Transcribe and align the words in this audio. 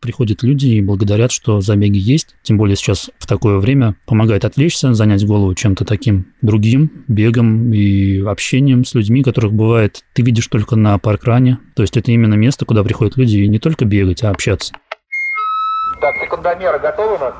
приходят 0.00 0.42
люди 0.42 0.66
и 0.66 0.80
благодарят, 0.80 1.30
что 1.30 1.60
забеги 1.60 1.98
есть. 1.98 2.34
Тем 2.42 2.58
более 2.58 2.76
сейчас 2.76 3.10
в 3.18 3.26
такое 3.26 3.58
время 3.58 3.96
помогает 4.06 4.44
отвлечься, 4.44 4.94
занять 4.94 5.26
голову 5.26 5.54
чем-то 5.54 5.84
таким 5.84 6.26
другим, 6.42 7.04
бегом 7.06 7.72
и 7.72 8.18
общением 8.20 8.84
с 8.84 8.94
людьми, 8.94 9.22
которых 9.22 9.52
бывает 9.52 10.04
ты 10.14 10.22
видишь 10.22 10.46
только 10.48 10.76
на 10.76 10.98
паркране. 10.98 11.58
То 11.74 11.82
есть 11.82 11.96
это 11.96 12.10
именно 12.10 12.34
место, 12.34 12.64
куда 12.64 12.82
приходят 12.82 13.16
люди 13.16 13.38
и 13.38 13.48
не 13.48 13.58
только 13.58 13.84
бегать, 13.84 14.24
а 14.24 14.30
общаться. 14.30 14.74
Так, 16.00 16.16
секундомеры 16.22 16.78
готовы 16.78 17.16
у 17.16 17.18
нас? 17.18 17.34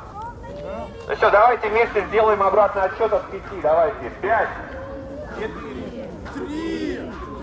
Ну 1.08 1.16
все, 1.16 1.30
давайте 1.30 1.68
вместе 1.68 2.04
сделаем 2.08 2.42
обратный 2.42 2.82
отсчет 2.82 3.12
от 3.12 3.30
пяти. 3.30 3.60
Давайте. 3.62 4.12
Пять, 4.22 4.48
четыре, 5.34 6.08
три, 6.34 6.98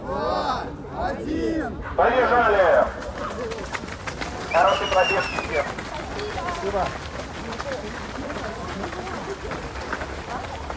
два, 0.06 0.64
один. 0.96 1.74
Побежали! 1.98 3.07
Хороший 4.58 4.88
пробег 4.88 5.22
всем. 5.48 5.66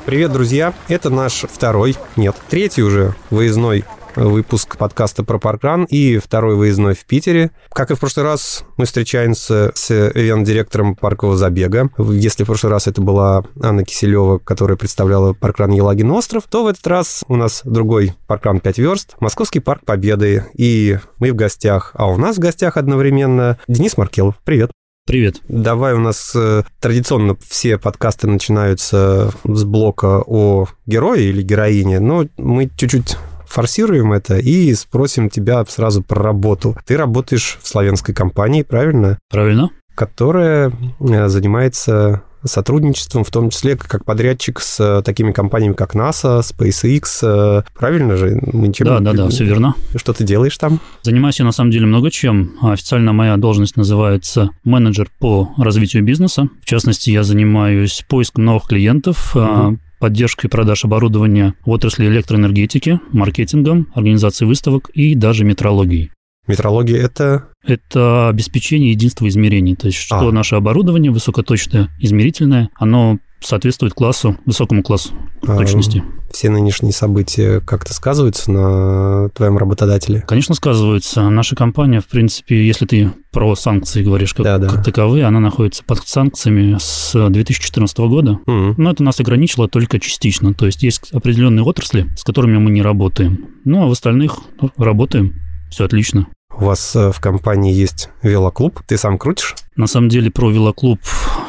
Привет, 0.05 0.33
друзья! 0.33 0.75
Это 0.89 1.09
наш 1.09 1.45
второй, 1.51 1.97
нет, 2.15 2.37
третий 2.51 2.83
уже 2.83 3.15
выездной 3.31 3.87
выпуск 4.17 4.77
подкаста 4.77 5.25
про 5.25 5.39
паркран 5.39 5.85
и 5.85 6.19
второй 6.19 6.57
выездной 6.57 6.95
в 6.95 7.05
Питере. 7.05 7.51
Как 7.71 7.91
и 7.91 7.95
в 7.95 8.01
прошлый 8.01 8.25
раз, 8.25 8.65
мы 8.77 8.87
встречаемся 8.87 9.73
с 9.75 9.91
ивент-директором 9.91 10.97
паркового 10.97 11.37
забега. 11.37 11.91
Если 11.99 12.45
в 12.45 12.47
прошлый 12.47 12.73
раз 12.73 12.87
это 12.87 13.01
была 13.01 13.45
Анна 13.63 13.85
Киселева, 13.85 14.39
которая 14.39 14.77
представляла 14.77 15.33
паркран 15.33 15.71
Елагин 15.71 16.11
остров, 16.11 16.45
то 16.49 16.65
в 16.65 16.67
этот 16.67 16.87
раз 16.87 17.25
у 17.29 17.37
нас 17.37 17.63
другой 17.65 18.15
паркран 18.27 18.61
5 18.61 18.79
верст, 18.79 19.17
Московский 19.21 19.61
парк 19.61 19.85
Победы. 19.85 20.47
И 20.55 20.99
мы 21.19 21.33
в 21.33 21.37
гостях, 21.37 21.93
а 21.95 22.07
у 22.07 22.17
нас 22.17 22.37
в 22.37 22.41
гостях 22.41 22.77
одновременно 22.77 23.59
Денис 23.69 23.97
Маркелов. 23.97 24.37
Привет. 24.45 24.71
Привет. 25.07 25.41
Давай 25.49 25.95
у 25.95 25.99
нас 25.99 26.33
э, 26.37 26.63
традиционно 26.79 27.37
все 27.49 27.79
подкасты 27.79 28.29
начинаются 28.29 29.33
с 29.45 29.65
блока 29.65 30.23
о 30.25 30.69
герое 30.87 31.21
или 31.21 31.43
героине, 31.43 31.99
но 31.99 32.27
мы 32.37 32.71
чуть-чуть 32.77 33.17
форсируем 33.51 34.13
это 34.13 34.39
и 34.39 34.73
спросим 34.75 35.29
тебя 35.29 35.65
сразу 35.67 36.03
про 36.03 36.23
работу. 36.23 36.77
Ты 36.87 36.97
работаешь 36.97 37.59
в 37.61 37.67
славянской 37.69 38.15
компании, 38.15 38.63
правильно? 38.63 39.19
Правильно. 39.29 39.71
Которая 39.95 40.73
э, 41.01 41.29
занимается 41.29 42.23
сотрудничеством, 42.45 43.25
в 43.25 43.31
том 43.31 43.51
числе 43.51 43.77
как 43.77 44.05
подрядчик 44.05 44.61
с 44.61 44.81
э, 44.81 45.03
такими 45.03 45.33
компаниями, 45.33 45.75
как 45.75 45.95
NASA, 45.95 46.41
SpaceX. 46.41 47.03
Э, 47.23 47.63
правильно 47.75 48.17
же? 48.17 48.41
Мы 48.53 48.73
чем... 48.73 48.87
Да, 48.87 49.01
да, 49.01 49.13
да, 49.13 49.29
все 49.29 49.45
верно. 49.45 49.75
Что 49.97 50.13
ты 50.13 50.25
делаешь 50.25 50.57
там? 50.57 50.81
Занимаюсь 51.03 51.39
я 51.41 51.45
на 51.45 51.53
самом 51.53 51.71
деле 51.71 51.87
много 51.87 52.11
чем. 52.11 52.53
Официально 52.63 53.13
моя 53.13 53.37
должность 53.37 53.77
называется 53.77 54.51
менеджер 54.65 55.11
по 55.19 55.51
развитию 55.59 56.03
бизнеса. 56.05 56.49
В 56.63 56.65
частности, 56.65 57.11
я 57.11 57.25
занимаюсь 57.25 58.05
поиском 58.09 58.45
новых 58.45 58.69
клиентов, 58.69 59.35
угу 59.37 59.79
поддержкой 60.01 60.49
продаж 60.49 60.85
оборудования 60.85 61.55
в 61.65 61.71
отрасли 61.71 62.07
электроэнергетики, 62.07 62.99
маркетингом, 63.13 63.87
организацией 63.95 64.49
выставок 64.49 64.91
и 64.95 65.15
даже 65.15 65.45
метрологией. 65.45 66.11
Метрология– 66.49 67.01
это? 67.05 67.49
Это 67.65 68.29
обеспечение 68.29 68.91
единства 68.91 69.29
измерений. 69.29 69.77
То 69.77 69.87
есть, 69.87 69.99
что 69.99 70.29
а. 70.29 70.33
наше 70.33 70.57
оборудование 70.57 71.13
высокоточное, 71.13 71.91
измерительное, 72.01 72.71
оно 72.75 73.19
соответствует 73.41 73.95
классу, 73.95 74.37
высокому 74.47 74.83
классу 74.83 75.13
а, 75.47 75.57
точности. 75.57 76.03
Все 76.31 76.51
нынешние 76.51 76.93
события 76.93 77.61
как-то 77.61 77.93
сказываются 77.93 78.51
на 78.51 79.29
твоем 79.31 79.59
работодателе? 79.59 80.23
Конечно, 80.27 80.55
сказываются. 80.55 81.29
Наша 81.29 81.57
компания, 81.57 82.01
в 82.01 82.07
принципе, 82.07 82.65
если 82.67 82.87
ты 82.87 83.13
про 83.33 83.55
санкции 83.57 84.03
говоришь 84.03 84.35
как, 84.35 84.45
да, 84.45 84.59
да. 84.59 84.69
как 84.69 84.85
таковые, 84.85 85.25
она 85.25 85.41
находится 85.41 85.83
под 85.85 86.07
санкциями 86.07 86.77
с 86.79 87.13
2014 87.29 87.99
года. 87.99 88.33
Угу. 88.47 88.75
Но 88.77 88.91
это 88.91 89.03
нас 89.03 89.19
ограничило 89.21 89.69
только 89.69 89.99
частично. 89.99 90.55
То 90.55 90.67
есть 90.67 90.83
есть 90.83 91.11
определенные 91.13 91.65
отрасли, 91.65 92.09
с 92.17 92.25
которыми 92.25 92.59
мы 92.59 92.71
не 92.71 92.83
работаем. 92.83 93.47
Ну, 93.65 93.83
а 93.83 93.87
в 93.87 93.93
остальных 93.93 94.39
работаем. 94.77 95.35
Все 95.71 95.85
отлично. 95.85 96.27
У 96.57 96.65
вас 96.65 96.95
э, 96.97 97.13
в 97.13 97.21
компании 97.21 97.73
есть 97.73 98.11
велоклуб. 98.23 98.81
Ты 98.87 98.97
сам 98.97 99.19
крутишь? 99.19 99.55
На 99.77 99.87
самом 99.87 100.09
деле 100.09 100.31
про 100.31 100.51
велоклуб 100.51 101.01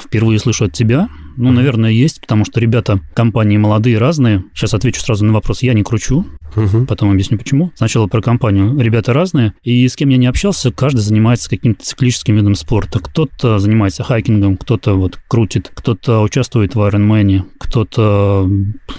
впервые 0.04 0.40
слышу 0.40 0.66
от 0.66 0.74
тебя. 0.74 1.10
Ну, 1.38 1.52
наверное, 1.52 1.92
есть, 1.92 2.22
потому 2.22 2.46
что 2.46 2.60
ребята 2.60 3.00
компании 3.14 3.58
молодые, 3.58 3.98
разные. 3.98 4.44
Сейчас 4.54 4.74
отвечу 4.74 5.02
сразу 5.02 5.26
на 5.26 5.34
вопрос. 5.34 5.64
Я 5.64 5.74
не 5.74 5.84
кручу, 5.84 6.26
mm-hmm. 6.56 6.86
потом 6.86 7.12
объясню 7.12 7.38
почему. 7.38 7.72
Сначала 7.76 8.08
про 8.08 8.22
компанию. 8.22 8.78
Ребята 8.80 9.14
разные, 9.14 9.54
и 9.64 9.88
с 9.88 9.96
кем 9.96 10.10
я 10.10 10.18
не 10.18 10.28
общался, 10.28 10.72
каждый 10.72 11.00
занимается 11.00 11.50
каким-то 11.50 11.84
циклическим 11.84 12.36
видом 12.36 12.56
спорта. 12.56 13.00
Кто-то 13.00 13.60
занимается 13.60 14.04
хайкингом, 14.04 14.58
кто-то 14.58 14.96
вот 14.96 15.20
крутит, 15.28 15.72
кто-то 15.74 16.22
участвует 16.22 16.76
в 16.76 16.80
Ironman, 16.80 17.44
кто-то 17.60 18.50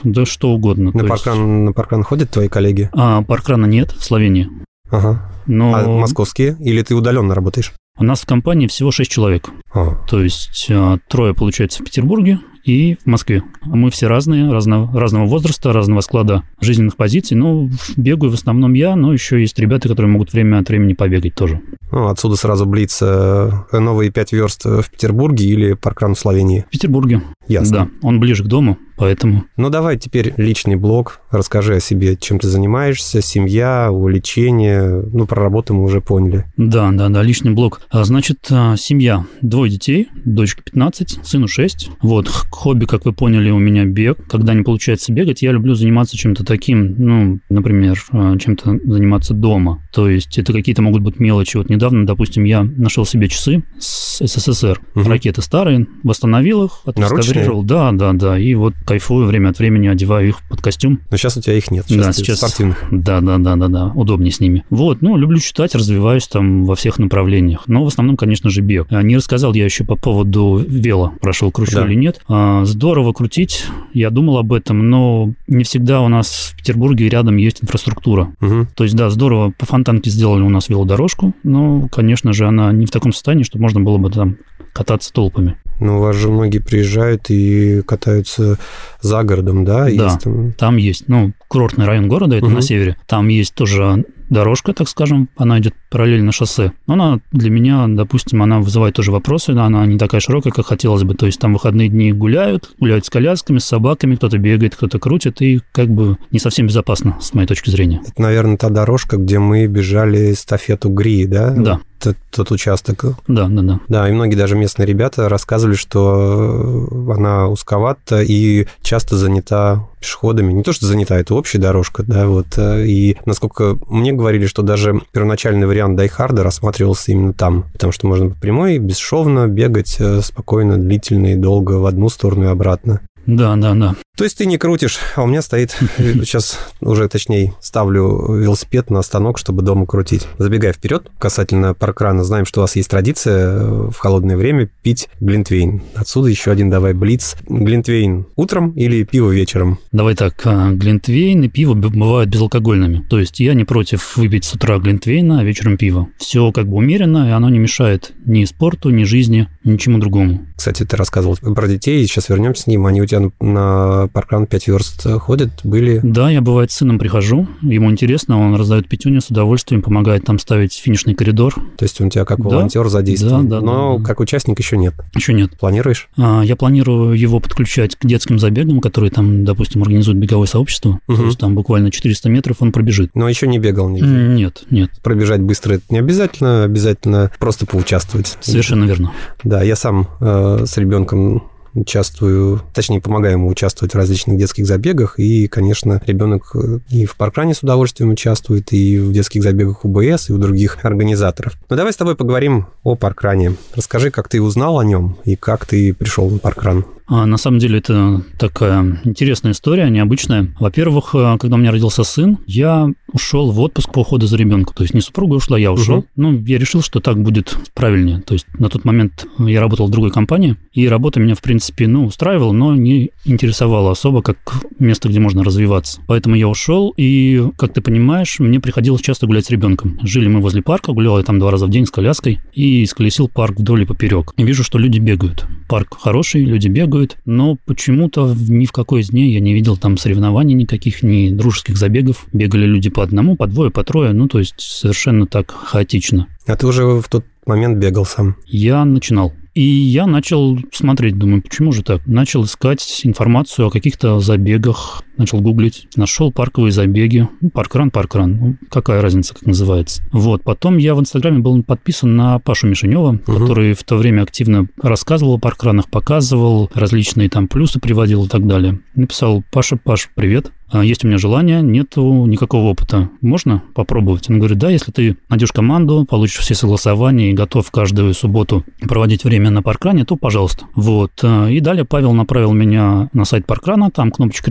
да 0.04 0.25
что 0.25 0.50
угодно. 0.50 0.91
На 0.94 1.04
паркран, 1.04 1.38
есть... 1.38 1.66
на 1.66 1.72
паркран 1.72 2.03
ходят 2.03 2.31
твои 2.31 2.48
коллеги? 2.48 2.91
А, 2.92 3.22
паркрана 3.22 3.66
нет 3.66 3.92
в 3.92 4.03
Словении. 4.03 4.48
Ага. 4.91 5.31
Но... 5.47 5.75
А 5.75 5.87
московские? 5.87 6.56
Или 6.60 6.82
ты 6.82 6.94
удаленно 6.94 7.34
работаешь? 7.34 7.72
У 7.98 8.04
нас 8.04 8.22
в 8.22 8.26
компании 8.26 8.66
всего 8.66 8.91
6 8.91 9.10
человек. 9.10 9.50
А. 9.75 9.94
То 10.08 10.22
есть 10.22 10.66
а, 10.70 10.98
трое, 11.08 11.34
получается, 11.34 11.82
в 11.82 11.84
Петербурге 11.84 12.41
и 12.64 12.97
в 13.04 13.06
Москве. 13.06 13.42
Мы 13.64 13.91
все 13.91 14.06
разные, 14.06 14.50
разного, 14.50 14.98
разного 14.98 15.26
возраста, 15.26 15.72
разного 15.72 16.00
склада 16.00 16.42
жизненных 16.60 16.97
позиций. 16.97 17.36
Ну, 17.36 17.69
бегаю 17.97 18.30
в 18.30 18.34
основном 18.34 18.72
я, 18.72 18.97
но 18.97 19.12
еще 19.12 19.41
есть 19.41 19.58
ребята, 19.58 19.88
которые 19.88 20.10
могут 20.10 20.32
время 20.32 20.58
от 20.58 20.69
времени 20.69 20.94
побегать 20.94 21.34
тоже. 21.34 21.60
Ну, 21.91 22.08
отсюда 22.08 22.36
сразу 22.36 22.64
блиц 22.64 22.98
э, 23.03 23.50
новые 23.72 24.10
5 24.10 24.32
верст 24.32 24.64
в 24.64 24.91
Петербурге 24.91 25.44
или 25.44 25.72
паркран 25.74 26.14
в 26.14 26.19
Словении? 26.19 26.64
В 26.69 26.70
Петербурге. 26.70 27.20
Ясно. 27.47 27.76
Да, 27.76 27.88
он 28.06 28.20
ближе 28.20 28.44
к 28.44 28.47
дому, 28.47 28.78
поэтому... 28.97 29.44
Ну, 29.56 29.70
давай 29.70 29.98
теперь 29.98 30.34
личный 30.36 30.76
блог. 30.76 31.20
Расскажи 31.30 31.76
о 31.76 31.80
себе, 31.80 32.16
чем 32.16 32.38
ты 32.38 32.48
занимаешься, 32.48 33.22
семья, 33.22 33.91
увлечение. 33.91 35.03
Ну, 35.12 35.26
про 35.26 35.42
работу 35.42 35.75
мы 35.75 35.84
уже 35.84 36.00
поняли. 36.00 36.44
Да, 36.56 36.91
да, 36.92 37.08
да, 37.08 37.22
личный 37.22 37.53
блог. 37.53 37.80
А, 37.91 38.04
значит, 38.04 38.47
а, 38.50 38.76
семья. 38.76 39.26
Двое 39.41 39.70
детей, 39.70 40.08
дочке 40.25 40.62
15, 40.62 41.20
сыну 41.22 41.48
6. 41.48 41.91
Вот, 42.03 42.28
хобби, 42.28 42.84
как 42.84 43.04
вы 43.04 43.12
поняли, 43.12 43.50
у 43.50 43.58
меня 43.58 43.84
бег. 43.84 44.19
Когда 44.28 44.54
не 44.54 44.62
получается 44.62 45.12
бегать, 45.12 45.42
я 45.42 45.53
люблю 45.53 45.74
заниматься 45.74 46.16
чем-то 46.16 46.44
таким, 46.44 46.94
ну, 46.98 47.38
например, 47.48 48.03
а, 48.10 48.36
чем-то 48.38 48.78
заниматься 48.84 49.34
дома. 49.34 49.82
То 49.92 50.09
есть 50.09 50.38
это 50.38 50.53
какие-то 50.53 50.82
могут 50.82 51.03
быть 51.03 51.19
мелочи. 51.19 51.56
Вот 51.56 51.69
недавно, 51.70 52.06
допустим, 52.06 52.44
я 52.44 52.62
нашел 52.62 53.04
себе 53.04 53.28
часы 53.28 53.62
с 53.78 54.24
СССР. 54.26 54.80
Угу. 54.94 55.09
Ракеты 55.09 55.42
старые, 55.42 55.86
восстановил 56.03 56.64
их, 56.64 56.80
отреставрировал. 56.84 57.62
Да, 57.62 57.92
да, 57.92 58.12
да. 58.12 58.38
И 58.38 58.54
вот 58.54 58.74
кайфую 58.84 59.26
время 59.26 59.50
от 59.50 59.59
времени, 59.59 59.88
одеваю 59.88 60.28
их 60.28 60.41
под 60.48 60.60
костюм. 60.60 61.00
Но 61.10 61.16
сейчас 61.16 61.37
у 61.37 61.41
тебя 61.41 61.54
их 61.54 61.70
нет. 61.70 61.87
Сейчас 61.88 62.06
да, 62.06 62.12
сейчас 62.12 62.38
спортивных. 62.38 62.84
Да, 62.91 63.20
да, 63.20 63.38
да, 63.38 63.56
да, 63.56 63.69
да. 63.69 63.87
Удобнее 63.94 64.32
с 64.32 64.41
ними. 64.41 64.65
Вот, 64.70 65.03
ну, 65.03 65.16
люблю 65.16 65.38
читать, 65.38 65.75
развиваюсь 65.75 66.28
там 66.28 66.65
во 66.65 66.75
всех 66.75 66.98
направлениях. 66.98 67.65
Но 67.66 67.84
в 67.84 67.88
основном, 67.88 68.16
конечно 68.16 68.50
же, 68.50 68.60
бег. 68.60 68.87
А 68.91 69.03
не 69.03 69.16
рассказал 69.16 69.54
я 69.54 69.65
еще 69.65 69.84
по 69.84 69.97
поводу 69.97 70.65
вело, 70.66 71.12
прошел 71.21 71.50
кручу 71.50 71.76
да. 71.76 71.87
или 71.87 71.94
нет. 71.94 72.21
А, 72.28 72.65
здорово 72.65 73.12
крутить, 73.12 73.66
я 73.92 74.10
думал 74.10 74.38
об 74.38 74.53
этом, 74.53 74.88
но 74.88 75.32
не 75.47 75.65
всегда 75.65 76.00
у 76.00 76.09
нас 76.09 76.53
в 76.53 76.56
Петербурге 76.56 77.09
рядом 77.09 77.37
есть 77.37 77.62
инфраструктура. 77.62 78.34
Угу. 78.41 78.69
То 78.75 78.84
есть, 78.84 78.97
да, 78.97 79.10
здорово, 79.10 79.53
по 79.56 79.66
фонтанке 79.66 80.10
сделали 80.10 80.42
у 80.42 80.48
нас 80.48 80.69
велодорожку, 80.69 81.34
но, 81.42 81.88
конечно 81.88 82.32
же, 82.32 82.47
она 82.47 82.72
не 82.72 82.87
в 82.87 82.91
таком 82.91 83.12
состоянии, 83.12 83.44
что 83.44 83.59
можно 83.59 83.81
было 83.81 83.98
бы 83.98 84.10
там 84.10 84.37
кататься 84.72 85.12
толпами. 85.12 85.56
Ну, 85.82 85.98
у 85.98 86.00
вас 86.00 86.16
же 86.16 86.31
многие 86.31 86.59
приезжают 86.59 87.31
и 87.31 87.82
катаются 87.82 88.59
за 89.00 89.22
городом, 89.22 89.65
да? 89.65 89.84
Да, 89.84 89.88
есть 89.88 90.20
там... 90.20 90.53
там 90.53 90.76
есть. 90.76 91.09
Ну, 91.09 91.32
курортный 91.48 91.87
район 91.87 92.09
города, 92.09 92.37
это 92.37 92.47
угу. 92.47 92.54
на 92.54 92.62
севере. 92.62 92.97
Там 93.06 93.28
есть 93.28 93.54
тоже 93.54 94.04
дорожка, 94.31 94.72
так 94.72 94.88
скажем, 94.88 95.28
она 95.37 95.59
идет 95.59 95.75
параллельно 95.91 96.33
шоссе. 96.33 96.72
Но 96.87 96.94
она 96.94 97.21
для 97.33 97.50
меня, 97.50 97.87
допустим, 97.88 98.43
она 98.43 98.60
вызывает 98.60 98.94
тоже 98.94 99.12
вопросы, 99.12 99.51
она 99.51 99.84
не 99.86 99.98
такая 99.98 100.21
широкая, 100.21 100.53
как 100.53 100.66
хотелось 100.66 101.03
бы. 101.03 101.15
То 101.15 101.27
есть 101.27 101.39
там 101.39 101.53
выходные 101.53 101.89
дни 101.89 102.13
гуляют, 102.13 102.74
гуляют 102.78 103.07
с 103.07 103.10
колясками, 103.10 103.59
с 103.59 103.65
собаками, 103.65 104.16
кто-то 104.16 104.39
бегает, 104.39 104.77
кто-то 104.77 104.98
крутит, 104.98 105.42
и 105.42 105.60
как 105.72 105.89
бы 105.89 106.16
не 106.30 106.39
совсем 106.39 106.66
безопасно, 106.66 107.16
с 107.21 107.34
моей 107.34 107.47
точки 107.47 107.71
зрения. 107.71 108.01
Это, 108.07 108.21
наверное, 108.21 108.57
та 108.57 108.71
дорожка, 108.71 109.16
где 109.16 109.39
мы 109.39 109.66
бежали 109.66 110.33
эстафету 110.33 110.91
ГРИ, 110.91 111.27
да? 111.27 111.51
Да. 111.51 111.80
Тот, 112.03 112.16
тот 112.33 112.51
участок. 112.51 113.04
Да, 113.28 113.47
да, 113.47 113.63
да. 113.63 113.80
Да, 113.86 114.09
и 114.09 114.13
многие 114.13 114.34
даже 114.34 114.57
местные 114.57 114.86
ребята 114.86 115.28
рассказывали, 115.28 115.77
что 115.77 116.89
она 117.15 117.47
узковата 117.47 118.22
и 118.22 118.66
часто 118.83 119.16
занята 119.16 119.86
пешеходами. 120.01 120.53
Не 120.53 120.65
то, 120.65 120.72
что 120.72 120.86
занята, 120.86 121.18
это 121.18 121.34
общая 121.34 121.59
дорожка, 121.59 122.03
да, 122.03 122.27
вот. 122.27 122.59
Э, 122.59 122.84
и 122.84 123.16
насколько 123.25 123.78
мне 123.89 124.13
говорили, 124.22 124.47
что 124.47 124.63
даже 124.63 125.01
первоначальный 125.10 125.66
вариант 125.66 125.97
Дайхарда 125.97 126.45
рассматривался 126.45 127.10
именно 127.10 127.33
там, 127.33 127.65
потому 127.72 127.92
что 127.92 128.07
можно 128.07 128.30
по 128.30 128.36
прямой, 128.36 128.78
бесшовно 128.78 129.48
бегать 129.48 129.97
э, 129.98 130.21
спокойно, 130.21 130.78
длительно 130.78 131.33
и 131.33 131.34
долго 131.34 131.72
в 131.72 131.86
одну 131.86 132.09
сторону 132.09 132.45
и 132.45 132.47
обратно. 132.47 133.01
Да, 133.27 133.57
да, 133.57 133.74
да. 133.74 133.95
То 134.16 134.24
есть 134.24 134.36
ты 134.36 134.45
не 134.45 134.59
крутишь, 134.59 134.98
а 135.16 135.22
у 135.22 135.27
меня 135.27 135.41
стоит, 135.41 135.71
сейчас 135.98 136.59
уже 136.80 137.09
точнее 137.09 137.54
ставлю 137.60 138.34
велосипед 138.34 138.91
на 138.91 139.01
станок, 139.03 139.39
чтобы 139.39 139.63
дома 139.63 139.86
крутить. 139.86 140.28
Забегая 140.39 140.72
вперед, 140.72 141.10
касательно 141.19 141.72
паркрана, 141.72 142.22
знаем, 142.22 142.45
что 142.45 142.60
у 142.60 142.63
вас 142.63 142.77
есть 142.77 142.91
традиция 142.91 143.59
э, 143.59 143.91
в 143.91 143.97
холодное 143.97 144.36
время 144.36 144.69
пить 144.83 145.09
глинтвейн. 145.21 145.83
Отсюда 145.95 146.28
еще 146.28 146.51
один 146.51 146.69
давай 146.69 146.92
блиц. 146.92 147.36
Глинтвейн 147.48 148.27
утром 148.36 148.72
или 148.72 149.03
пиво 149.04 149.30
вечером? 149.30 149.78
Давай 149.92 150.15
так, 150.15 150.34
а, 150.45 150.71
глинтвейн 150.72 151.45
и 151.45 151.48
пиво 151.48 151.72
бывают 151.72 152.28
безалкогольными. 152.28 153.07
То 153.09 153.18
есть 153.18 153.41
я 153.41 153.54
не 153.54 153.65
против 153.65 154.16
выпить 154.18 154.45
с 154.45 154.53
утра 154.54 154.78
глинтвейна, 154.78 155.41
а 155.41 155.45
вечером 155.45 155.78
пиво. 155.78 156.09
Все 156.18 156.53
как 156.53 156.68
бы 156.68 156.77
умеренно, 156.77 157.28
и 157.28 157.33
оно 157.33 157.48
не 157.48 157.59
мешает 157.59 158.13
ни 158.27 158.45
спорту, 158.45 158.91
ни 158.91 159.04
жизни, 159.04 159.48
ничему 159.65 159.98
другому. 159.98 160.47
Кстати, 160.57 160.84
ты 160.84 160.97
рассказывал 160.97 161.36
про 161.36 161.66
детей, 161.66 162.07
сейчас 162.07 162.28
вернемся 162.28 162.63
с 162.63 162.66
ним. 162.66 162.86
Они 162.86 163.01
у 163.01 163.07
тебя 163.12 163.30
на 163.41 164.09
паркран 164.12 164.47
5 164.47 164.68
верст 164.68 165.06
ходят, 165.20 165.50
были? 165.64 166.00
Да, 166.03 166.30
я 166.30 166.41
бывает 166.41 166.70
с 166.70 166.76
сыном 166.76 166.98
прихожу, 166.98 167.47
ему 167.60 167.91
интересно, 167.91 168.41
он 168.41 168.54
раздает 168.54 168.88
пятюню 168.88 169.20
с 169.20 169.28
удовольствием, 169.28 169.82
помогает 169.82 170.24
там 170.24 170.38
ставить 170.38 170.74
финишный 170.74 171.14
коридор. 171.14 171.54
То 171.76 171.84
есть 171.84 172.00
он 172.00 172.10
тебя 172.10 172.24
как 172.24 172.38
волонтер 172.38 172.84
да, 172.84 172.91
задействован, 172.91 173.48
да, 173.48 173.60
да, 173.60 173.66
но 173.66 173.92
да, 173.92 173.98
да. 173.98 174.09
как 174.09 174.20
участник 174.20 174.59
еще 174.59 174.76
нет? 174.76 174.94
Еще 175.14 175.34
нет. 175.34 175.59
Планируешь? 175.59 176.09
А, 176.16 176.42
я 176.42 176.56
планирую 176.56 177.18
его 177.18 177.41
подключать 177.41 177.97
к 177.97 178.06
детским 178.06 178.38
забегам, 178.38 178.80
которые 178.80 179.10
там, 179.10 179.44
допустим, 179.44 179.82
организуют 179.82 180.18
беговое 180.18 180.47
сообщество. 180.47 181.00
Угу. 181.08 181.16
То 181.16 181.24
есть 181.26 181.38
там 181.38 181.54
буквально 181.54 181.91
400 181.91 182.28
метров 182.30 182.56
он 182.60 182.72
пробежит. 182.72 183.10
Но 183.15 183.28
еще 183.28 183.47
не 183.47 183.58
бегал 183.58 183.88
нигде? 183.88 184.08
Нет, 184.08 184.65
нет. 184.70 184.91
Пробежать 185.03 185.41
быстро 185.41 185.74
это 185.74 185.84
не 185.91 185.98
обязательно, 185.98 186.65
обязательно 186.65 187.30
просто 187.38 187.66
поучаствовать. 187.66 188.38
Совершенно 188.41 188.84
верно. 188.84 189.12
Да, 189.44 189.62
я 189.62 189.76
сам 189.76 190.08
э, 190.20 190.65
с 190.66 190.76
ребенком 190.78 191.42
участвую, 191.74 192.63
точнее, 192.74 193.01
помогаю 193.01 193.34
ему 193.34 193.48
участвовать 193.48 193.95
в 193.95 193.97
различных 193.97 194.39
детских 194.39 194.66
забегах, 194.66 195.19
и, 195.19 195.47
конечно, 195.48 196.03
ребенок 196.07 196.54
э, 196.54 196.78
и 196.91 197.07
в 197.07 197.16
паркране 197.16 197.54
с 197.54 197.63
удовольствием 197.63 198.10
участвует, 198.10 198.72
и 198.72 198.98
в 198.98 199.13
детских 199.13 199.42
забегах 199.42 199.84
УБС, 199.84 200.30
и 200.30 200.33
у 200.33 200.39
других 200.39 200.84
организаторов. 200.84 201.54
Но 201.69 201.77
давай 201.77 201.92
с 201.92 201.97
тобой 201.97 202.16
поговорим 202.16 202.66
о 202.83 202.95
паркране. 202.95 203.57
Расскажи, 203.74 204.10
как 204.10 204.28
ты 204.28 204.41
узнал 204.41 204.78
о 204.78 204.84
нем, 204.84 205.16
и 205.24 205.36
как 205.36 205.66
ты 205.66 205.95
пришел 205.95 206.28
на 206.30 206.39
паркран. 206.39 206.84
А, 207.07 207.27
на 207.27 207.37
самом 207.37 207.59
деле 207.59 207.78
это 207.78 208.22
такая 208.39 209.01
интересная 209.04 209.53
история, 209.53 209.89
необычная. 209.91 210.54
Во-первых, 210.59 211.15
э, 211.15 211.37
когда 211.39 211.57
у 211.57 211.59
меня 211.59 211.71
родился 211.71 212.04
сын, 212.04 212.39
я 212.47 212.89
ушел 213.13 213.51
в 213.51 213.60
отпуск 213.60 213.93
по 213.93 214.01
уходу 214.01 214.27
за 214.27 214.37
ребенком. 214.37 214.75
То 214.75 214.83
есть 214.83 214.95
не 214.95 215.01
супруга 215.01 215.34
ушла, 215.34 215.59
я 215.59 215.72
ушел. 215.72 215.99
Угу. 215.99 216.07
Ну, 216.16 216.39
я 216.47 216.59
решил, 216.59 216.83
что 216.83 217.01
так 217.01 217.21
будет 217.22 217.57
правильнее. 217.75 218.21
То 218.21 218.34
есть 218.34 218.47
на 218.59 218.69
тот 218.69 218.84
момент 218.84 219.27
я 219.39 219.60
работал 219.60 219.87
в 219.87 219.91
другой 219.91 220.10
компании, 220.10 220.57
и 220.72 220.89
работа 220.89 221.21
меня, 221.21 221.34
в 221.34 221.43
принципе, 221.43 221.87
ну, 221.87 222.07
устраивала, 222.07 222.53
но 222.53 222.75
не 222.75 223.10
интересовала 223.25 223.93
особо, 223.93 224.22
как 224.22 224.39
место, 224.78 225.09
где 225.09 225.21
можно 225.21 225.45
развиваться. 225.45 226.01
Поэтому 226.07 226.37
я 226.37 226.49
ушел, 226.49 226.95
и, 226.97 227.43
как 227.57 227.72
ты 227.72 227.81
понимаешь, 227.81 228.39
мне 228.39 228.60
приходилось 228.60 229.03
часто 229.03 229.27
гулять 229.27 229.47
с 229.47 229.51
ребенком. 229.51 229.99
Жили 230.03 230.28
мы 230.28 230.41
возле 230.41 230.63
парка, 230.63 230.93
гулял 230.93 231.19
я 231.19 231.25
там 231.25 231.39
два 231.39 231.51
раза 231.51 231.66
в 231.66 231.71
день 231.71 231.87
с 231.87 231.91
коляской, 231.91 232.41
и 232.54 232.84
исколесил 232.84 233.28
парк 233.28 233.59
вдоль 233.59 233.83
и 233.83 233.87
поперек. 233.87 234.33
И 234.37 234.45
вижу, 234.45 234.65
что 234.65 234.78
люди 234.78 234.99
бегают. 234.99 235.47
Парк 235.69 235.97
хороший, 236.01 236.45
люди 236.45 236.69
бегают, 236.69 237.02
но 237.25 237.57
почему-то 237.66 238.34
ни 238.37 238.66
в 238.66 238.72
какой 238.72 239.01
из 239.01 239.10
дней 239.10 239.33
я 239.33 239.41
не 239.41 239.54
видел 239.54 239.77
там 239.77 239.97
соревнований 239.97 240.54
никаких, 240.54 241.03
ни 241.03 241.31
дружеских 241.31 241.77
забегов. 241.77 242.27
Бегали 242.33 242.66
люди 242.66 242.91
по 242.91 243.03
одному, 243.03 243.37
по 243.37 243.47
двое, 243.47 243.71
по 243.71 243.84
трое, 243.84 244.13
ну, 244.13 244.28
то 244.28 244.39
есть 244.39 244.60
совершенно 244.60 245.27
так 245.27 245.51
хаотично. 245.51 246.27
А 246.47 246.57
ты 246.57 246.66
уже 246.66 246.84
в 246.84 247.09
тот 247.09 247.25
момент 247.47 247.78
бегал 247.78 248.04
сам? 248.04 248.37
Я 248.47 248.84
начинал. 248.84 249.33
И 249.54 249.63
я 249.63 250.07
начал 250.07 250.59
смотреть, 250.72 251.19
думаю, 251.19 251.43
почему 251.43 251.72
же 251.72 251.83
так? 251.83 252.07
Начал 252.07 252.45
искать 252.45 253.03
информацию 253.04 253.66
о 253.66 253.71
каких-то 253.71 254.19
забегах, 254.19 255.03
начал 255.16 255.41
гуглить, 255.41 255.88
нашел 255.97 256.32
парковые 256.32 256.73
забеги, 256.73 257.28
ну, 257.40 257.50
паркран, 257.50 257.90
паркран, 257.90 258.38
ну, 258.38 258.56
какая 258.68 259.02
разница, 259.02 259.35
как 259.35 259.47
называется. 259.47 260.02
Вот, 260.12 260.42
потом 260.42 260.78
я 260.78 260.94
в 260.94 261.00
Инстаграме 261.00 261.38
был 261.38 261.62
подписан 261.62 262.16
на 262.16 262.38
Пашу 262.38 262.66
Мишенева, 262.66 263.11
угу. 263.11 263.32
который 263.32 263.75
в 263.75 263.82
то 263.85 263.97
время 263.97 264.23
активно 264.23 264.66
рассказывал 264.80 265.35
о 265.35 265.38
паркранах, 265.38 265.88
показывал, 265.88 266.70
различные 266.75 267.28
там 267.28 267.49
плюсы 267.49 267.80
приводил 267.80 268.25
и 268.25 268.28
так 268.28 268.47
далее. 268.47 268.80
Написал, 268.94 269.42
Паша, 269.50 269.76
Паш, 269.76 270.11
привет, 270.14 270.52
а, 270.73 270.82
есть 270.82 271.04
у 271.04 271.09
меня 271.09 271.18
желание, 271.18 271.61
нету 271.61 272.25
никакого 272.25 272.68
опыта. 272.68 273.11
Можно 273.20 273.62
попробовать? 273.75 274.30
Он 274.30 274.38
говорит, 274.38 274.56
да, 274.56 274.70
если 274.70 274.90
ты 274.90 275.18
найдешь 275.28 275.52
команду, 275.52 276.06
получишь 276.08 276.38
все 276.38 276.54
согласования 276.54 277.30
и 277.30 277.35
готов 277.35 277.70
каждую 277.70 278.14
субботу 278.14 278.64
проводить 278.80 279.25
время 279.25 279.50
на 279.50 279.62
паркране, 279.62 280.06
то 280.06 280.16
пожалуйста. 280.16 280.64
Вот. 280.75 281.12
А, 281.23 281.49
и 281.49 281.61
далее 281.61 281.85
Павел 281.85 282.14
направил 282.14 282.52
меня 282.52 283.11
на 283.12 283.25
сайт 283.26 283.47
паркрана, 283.47 283.90
там 283.90 284.11
кнопочка 284.11 284.50